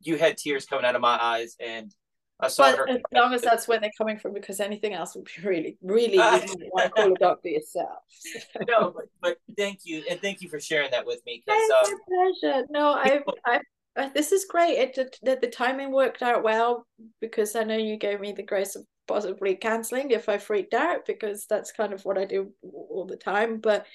you 0.00 0.16
had 0.16 0.36
tears 0.36 0.66
coming 0.66 0.84
out 0.84 0.94
of 0.94 1.00
my 1.00 1.18
eyes, 1.20 1.56
and 1.58 1.92
I 2.38 2.48
saw 2.48 2.70
but 2.70 2.78
her. 2.78 2.88
As 2.88 3.00
long 3.12 3.32
as 3.32 3.42
that's 3.42 3.66
where 3.66 3.80
they're 3.80 3.90
coming 3.96 4.18
from, 4.18 4.34
because 4.34 4.60
anything 4.60 4.92
else 4.92 5.14
would 5.14 5.24
be 5.24 5.48
really, 5.48 5.78
really, 5.82 6.18
want 6.18 6.52
to 6.52 6.90
call 6.90 7.12
a 7.12 7.16
doctor 7.16 7.48
yourself. 7.48 8.02
no, 8.68 8.90
but, 8.90 9.06
but 9.22 9.36
thank 9.56 9.80
you, 9.84 10.04
and 10.10 10.20
thank 10.20 10.42
you 10.42 10.48
for 10.48 10.60
sharing 10.60 10.90
that 10.90 11.06
with 11.06 11.20
me. 11.24 11.42
It's 11.46 11.90
um, 11.90 11.98
pleasure. 12.40 12.66
No, 12.70 12.92
I've, 12.92 13.22
I've 13.46 13.62
uh, 13.96 14.08
this 14.14 14.32
is 14.32 14.44
great. 14.44 14.78
It 14.78 15.18
the, 15.22 15.38
the 15.40 15.48
timing 15.48 15.92
worked 15.92 16.22
out 16.22 16.42
well 16.42 16.86
because 17.20 17.54
I 17.54 17.64
know 17.64 17.76
you 17.76 17.96
gave 17.96 18.20
me 18.20 18.32
the 18.32 18.42
grace 18.42 18.76
of 18.76 18.84
possibly 19.06 19.54
canceling 19.54 20.10
if 20.10 20.28
I 20.28 20.38
freaked 20.38 20.74
out 20.74 21.06
because 21.06 21.46
that's 21.48 21.72
kind 21.72 21.92
of 21.92 22.04
what 22.04 22.18
I 22.18 22.24
do 22.24 22.52
all 22.62 23.06
the 23.06 23.16
time. 23.16 23.58
But 23.58 23.86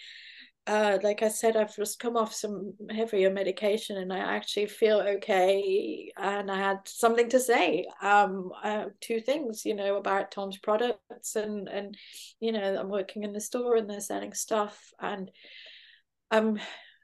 uh, 0.69 0.99
like 1.01 1.23
I 1.23 1.29
said, 1.29 1.57
I've 1.57 1.75
just 1.75 1.99
come 1.99 2.15
off 2.15 2.31
some 2.31 2.73
heavier 2.91 3.31
medication 3.31 3.97
and 3.97 4.13
I 4.13 4.19
actually 4.19 4.67
feel 4.67 4.99
okay. 4.99 6.11
And 6.15 6.51
I 6.51 6.57
had 6.57 6.77
something 6.85 7.27
to 7.29 7.39
say. 7.39 7.87
Um, 8.03 8.51
uh, 8.63 8.85
two 9.01 9.19
things, 9.19 9.65
you 9.65 9.73
know, 9.73 9.95
about 9.95 10.29
Thom's 10.29 10.59
products 10.59 11.35
and 11.35 11.67
and 11.67 11.97
you 12.39 12.51
know, 12.51 12.77
I'm 12.79 12.89
working 12.89 13.23
in 13.23 13.33
the 13.33 13.41
store 13.41 13.77
and 13.77 13.89
they're 13.89 13.99
selling 13.99 14.33
stuff 14.33 14.79
and 14.99 15.31
I'm 16.29 16.59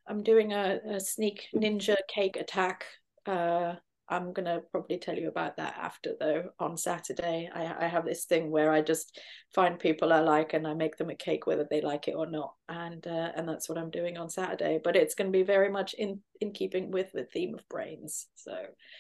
I'm 0.07 0.22
doing 0.22 0.53
a, 0.53 0.80
a 0.88 0.99
sneak 0.99 1.47
ninja 1.55 1.95
cake 2.07 2.38
attack 2.38 2.86
uh 3.26 3.74
I'm 4.07 4.33
gonna 4.33 4.61
probably 4.71 4.97
tell 4.97 5.17
you 5.17 5.27
about 5.27 5.57
that 5.57 5.75
after 5.77 6.13
though 6.19 6.49
on 6.59 6.77
Saturday. 6.77 7.49
I, 7.53 7.85
I 7.85 7.87
have 7.87 8.05
this 8.05 8.25
thing 8.25 8.51
where 8.51 8.71
I 8.71 8.81
just 8.81 9.19
find 9.53 9.79
people 9.79 10.13
I 10.13 10.19
like 10.19 10.53
and 10.53 10.67
I 10.67 10.73
make 10.73 10.97
them 10.97 11.09
a 11.09 11.15
cake 11.15 11.47
whether 11.47 11.67
they 11.69 11.81
like 11.81 12.07
it 12.07 12.15
or 12.15 12.27
not, 12.27 12.53
and 12.69 13.05
uh, 13.07 13.31
and 13.35 13.47
that's 13.47 13.67
what 13.67 13.77
I'm 13.77 13.89
doing 13.89 14.17
on 14.17 14.29
Saturday. 14.29 14.79
But 14.83 14.95
it's 14.95 15.15
going 15.15 15.31
to 15.31 15.37
be 15.37 15.43
very 15.43 15.69
much 15.69 15.93
in 15.95 16.21
in 16.41 16.51
keeping 16.51 16.91
with 16.91 17.11
the 17.13 17.25
theme 17.25 17.55
of 17.55 17.67
brains. 17.69 18.27
So 18.35 18.55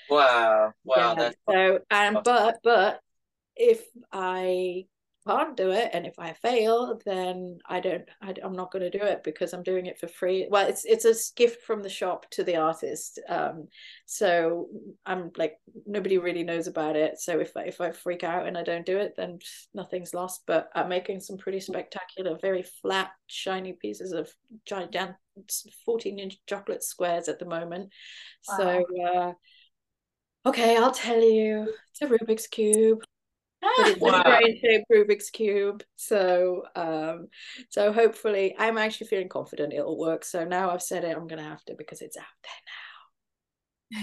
wow, 0.09 0.73
wow. 0.83 1.15
Yeah, 1.17 1.31
so 1.49 1.79
and 1.91 2.19
but 2.23 2.59
but 2.63 2.99
if 3.55 3.83
I 4.11 4.85
can't 5.27 5.57
do 5.57 5.71
it 5.71 5.89
and 5.93 6.05
if 6.05 6.17
i 6.19 6.33
fail 6.33 6.99
then 7.05 7.57
i 7.67 7.79
don't 7.79 8.07
I, 8.21 8.33
am 8.43 8.53
not 8.53 8.71
going 8.71 8.89
to 8.89 8.97
do 8.97 9.03
it 9.03 9.23
because 9.23 9.53
i'm 9.53 9.63
doing 9.63 9.87
it 9.87 9.99
for 9.99 10.07
free. 10.07 10.47
Well 10.49 10.67
it's 10.67 10.85
it's 10.85 11.05
a 11.05 11.15
gift 11.35 11.63
from 11.63 11.81
the 11.81 11.89
shop 11.89 12.29
to 12.31 12.43
the 12.43 12.57
artist 12.57 13.19
um 13.27 13.67
so 14.05 14.67
i'm 15.05 15.31
like 15.37 15.57
nobody 15.85 16.17
really 16.17 16.43
knows 16.43 16.67
about 16.67 16.95
it. 16.95 17.19
So 17.19 17.39
if 17.39 17.55
I, 17.57 17.61
if 17.63 17.81
i 17.81 17.91
freak 17.91 18.23
out 18.23 18.47
and 18.47 18.57
i 18.57 18.63
don't 18.63 18.85
do 18.85 18.97
it 18.97 19.15
then 19.15 19.39
nothing's 19.73 20.13
lost. 20.13 20.43
But 20.45 20.69
i'm 20.75 20.89
making 20.89 21.21
some 21.21 21.37
pretty 21.37 21.59
spectacular 21.59 22.37
very 22.41 22.63
flat 22.81 23.11
shiny 23.27 23.73
pieces 23.73 24.11
of 24.11 24.29
giant 24.65 24.95
14 25.85 26.19
inch 26.19 26.37
chocolate 26.47 26.83
squares 26.83 27.27
at 27.27 27.39
the 27.39 27.45
moment. 27.45 27.89
Wow. 28.47 28.57
so 28.57 28.85
uh 29.05 29.33
okay 30.47 30.77
i'll 30.77 30.91
tell 30.91 31.19
you 31.19 31.73
it's 31.89 32.01
a 32.01 32.05
rubik's 32.05 32.47
cube 32.47 33.04
it's 33.85 34.01
wow. 34.01 34.21
a 34.21 34.23
brain 34.23 34.59
shaped 34.59 34.85
Rubik's 34.91 35.29
cube. 35.29 35.83
So 35.95 36.63
um 36.75 37.27
so 37.69 37.91
hopefully 37.91 38.55
I'm 38.57 38.77
actually 38.77 39.07
feeling 39.07 39.29
confident 39.29 39.73
it'll 39.73 39.97
work. 39.97 40.25
So 40.25 40.45
now 40.45 40.71
I've 40.71 40.81
said 40.81 41.03
it, 41.03 41.15
I'm 41.15 41.27
gonna 41.27 41.43
have 41.43 41.63
to 41.65 41.75
because 41.77 42.01
it's 42.01 42.17
out 42.17 42.23
there 42.43 42.51
now. 42.65 42.71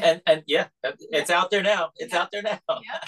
And 0.02 0.22
and 0.26 0.42
yeah, 0.46 0.68
it's 1.10 1.30
out 1.30 1.50
there 1.50 1.62
now. 1.62 1.90
It's 1.96 2.12
yeah. 2.12 2.20
out 2.20 2.30
there 2.30 2.42
now. 2.42 2.58
Yeah. 2.68 3.00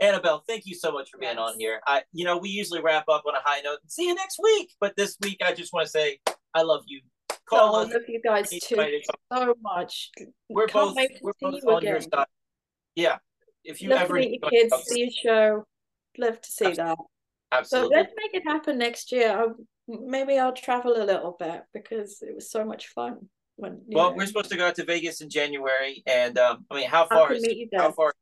Annabel, 0.00 0.42
thank 0.48 0.62
you 0.66 0.74
so 0.74 0.90
much 0.90 1.10
for 1.10 1.18
being 1.18 1.36
yes. 1.36 1.52
on 1.52 1.58
here. 1.58 1.80
I 1.86 2.02
you 2.12 2.24
know, 2.24 2.38
we 2.38 2.48
usually 2.48 2.80
wrap 2.80 3.04
up 3.08 3.24
on 3.26 3.34
a 3.34 3.40
high 3.44 3.60
note. 3.60 3.78
See 3.88 4.06
you 4.06 4.14
next 4.14 4.38
week. 4.42 4.72
But 4.80 4.96
this 4.96 5.16
week 5.22 5.38
I 5.44 5.52
just 5.52 5.72
want 5.72 5.86
to 5.86 5.90
say 5.90 6.18
I 6.54 6.62
love 6.62 6.84
you. 6.86 7.02
Call 7.48 7.76
oh, 7.76 7.80
us. 7.82 7.90
I 7.90 7.92
love 7.94 8.02
you 8.08 8.20
guys 8.22 8.50
too 8.50 9.00
so 9.32 9.54
much. 9.62 10.10
We're 10.48 10.66
Can't 10.66 10.94
both 10.94 11.08
we're 11.22 11.32
both 11.40 11.64
on 11.66 11.78
again. 11.78 11.90
your 11.90 12.00
side. 12.00 12.26
Yeah. 12.94 13.18
If 13.64 13.82
you 13.82 13.90
love 13.90 14.02
ever 14.02 14.14
meet 14.14 14.40
your 14.40 14.50
kids, 14.50 14.74
see 14.86 15.00
your 15.00 15.10
show 15.10 15.66
love 16.18 16.40
to 16.40 16.50
see 16.50 16.66
Absolutely. 16.66 16.94
that. 16.94 16.98
Absolutely. 17.50 17.88
So 17.88 17.96
let's 17.96 18.12
make 18.16 18.34
it 18.34 18.46
happen 18.46 18.78
next 18.78 19.12
year. 19.12 19.30
I'll, 19.30 19.56
maybe 19.86 20.38
I'll 20.38 20.52
travel 20.52 21.00
a 21.00 21.04
little 21.04 21.36
bit 21.38 21.62
because 21.72 22.22
it 22.22 22.34
was 22.34 22.50
so 22.50 22.64
much 22.64 22.88
fun. 22.88 23.28
When 23.56 23.80
well, 23.88 24.10
know. 24.10 24.16
we're 24.16 24.26
supposed 24.26 24.50
to 24.50 24.56
go 24.56 24.68
out 24.68 24.76
to 24.76 24.84
Vegas 24.84 25.20
in 25.20 25.28
January, 25.28 26.02
and 26.06 26.38
um, 26.38 26.64
I 26.70 26.76
mean, 26.76 26.88
how 26.88 27.06
far 27.06 27.32
is 27.32 27.44
how 27.74 27.90
far? 27.90 28.12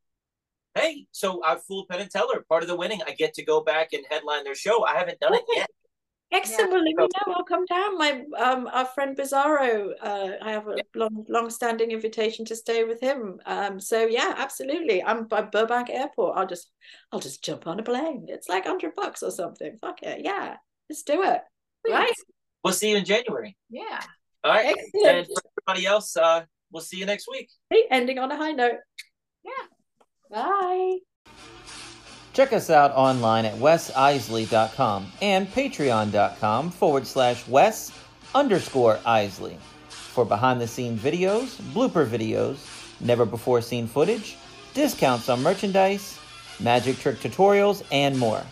hey, 0.77 1.07
so 1.11 1.43
I 1.45 1.57
fooled 1.57 1.89
Penn 1.89 2.01
and 2.01 2.11
Teller. 2.11 2.45
Part 2.49 2.63
of 2.63 2.69
the 2.69 2.77
winning, 2.77 3.01
I 3.07 3.13
get 3.13 3.35
to 3.35 3.45
go 3.45 3.63
back 3.63 3.93
and 3.93 4.05
headline 4.09 4.45
their 4.45 4.55
show. 4.55 4.85
I 4.85 4.97
haven't 4.97 5.21
done 5.21 5.35
it 5.35 5.43
yet. 5.55 5.69
Excellent. 6.33 6.73
Well, 6.73 6.83
let 6.83 6.85
me 6.85 6.95
know. 6.95 7.35
I'll 7.35 7.45
come 7.45 7.65
down. 7.67 7.97
My 7.97 8.25
um, 8.39 8.69
our 8.73 8.87
friend 8.87 9.17
Bizarro. 9.17 9.93
Uh, 10.03 10.31
I 10.43 10.51
have 10.51 10.67
a 10.67 10.75
long, 10.95 11.25
long-standing 11.29 11.93
invitation 11.93 12.45
to 12.47 12.57
stay 12.57 12.83
with 12.85 13.01
him. 13.01 13.39
Um, 13.47 13.79
so 13.79 14.07
yeah, 14.07 14.35
absolutely. 14.37 15.03
I'm 15.03 15.29
by 15.29 15.43
Burbank 15.43 15.89
Airport. 15.89 16.37
I'll 16.37 16.47
just, 16.47 16.71
I'll 17.13 17.21
just 17.21 17.45
jump 17.45 17.67
on 17.67 17.79
a 17.79 17.83
plane. 17.83 18.27
It's 18.29 18.49
like 18.49 18.67
hundred 18.67 18.95
bucks 18.97 19.23
or 19.23 19.31
something. 19.31 19.77
Fuck 19.81 20.03
it. 20.03 20.23
Yeah, 20.25 20.57
let's 20.91 21.05
do 21.05 21.23
it. 21.23 21.41
Right. 21.89 22.13
We'll 22.65 22.75
see 22.75 22.91
you 22.91 22.97
in 22.97 23.05
January. 23.05 23.57
Yeah. 23.71 24.01
All 24.43 24.53
right. 24.53 24.67
Excellent. 24.67 25.19
And 25.19 25.27
for 25.27 25.43
everybody 25.69 25.87
else, 25.87 26.17
uh, 26.17 26.45
we'll 26.73 26.83
see 26.83 26.99
you 26.99 27.07
next 27.07 27.29
week. 27.31 27.49
Hey, 27.71 27.85
ending 27.89 28.19
on 28.19 28.33
a 28.33 28.37
high 28.37 28.53
note. 28.53 28.79
Yeah. 29.45 29.53
Bye. 30.29 30.99
Check 32.37 32.53
us 32.53 32.69
out 32.69 32.93
online 32.93 33.47
at 33.47 33.55
wesiseli.com 33.55 35.11
and 35.23 35.49
patreon.com 35.49 36.71
forward 36.71 37.07
slash 37.07 37.49
wes 37.49 37.91
underscore 38.35 38.97
iseli 39.07 39.57
for 39.89 40.27
behind 40.27 40.61
the 40.61 40.67
scene 40.67 40.99
videos, 40.99 41.57
blooper 41.73 42.07
videos, 42.07 42.59
never 43.01 43.25
before 43.25 43.63
seen 43.63 43.87
footage, 43.87 44.37
discounts 44.75 45.31
on 45.31 45.43
merchandise, 45.43 46.19
magic 46.61 46.99
trick 46.99 47.17
tutorials, 47.21 47.83
and 47.91 48.19
more. 48.19 48.43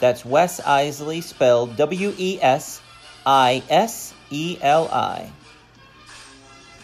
That's 0.00 0.24
Wes 0.24 0.62
Iseli 0.62 1.22
spelled 1.22 1.76
W 1.76 2.14
E 2.16 2.38
S 2.40 2.80
I 3.26 3.62
S 3.68 4.14
E 4.30 4.56
L 4.62 4.88
I. 4.88 5.30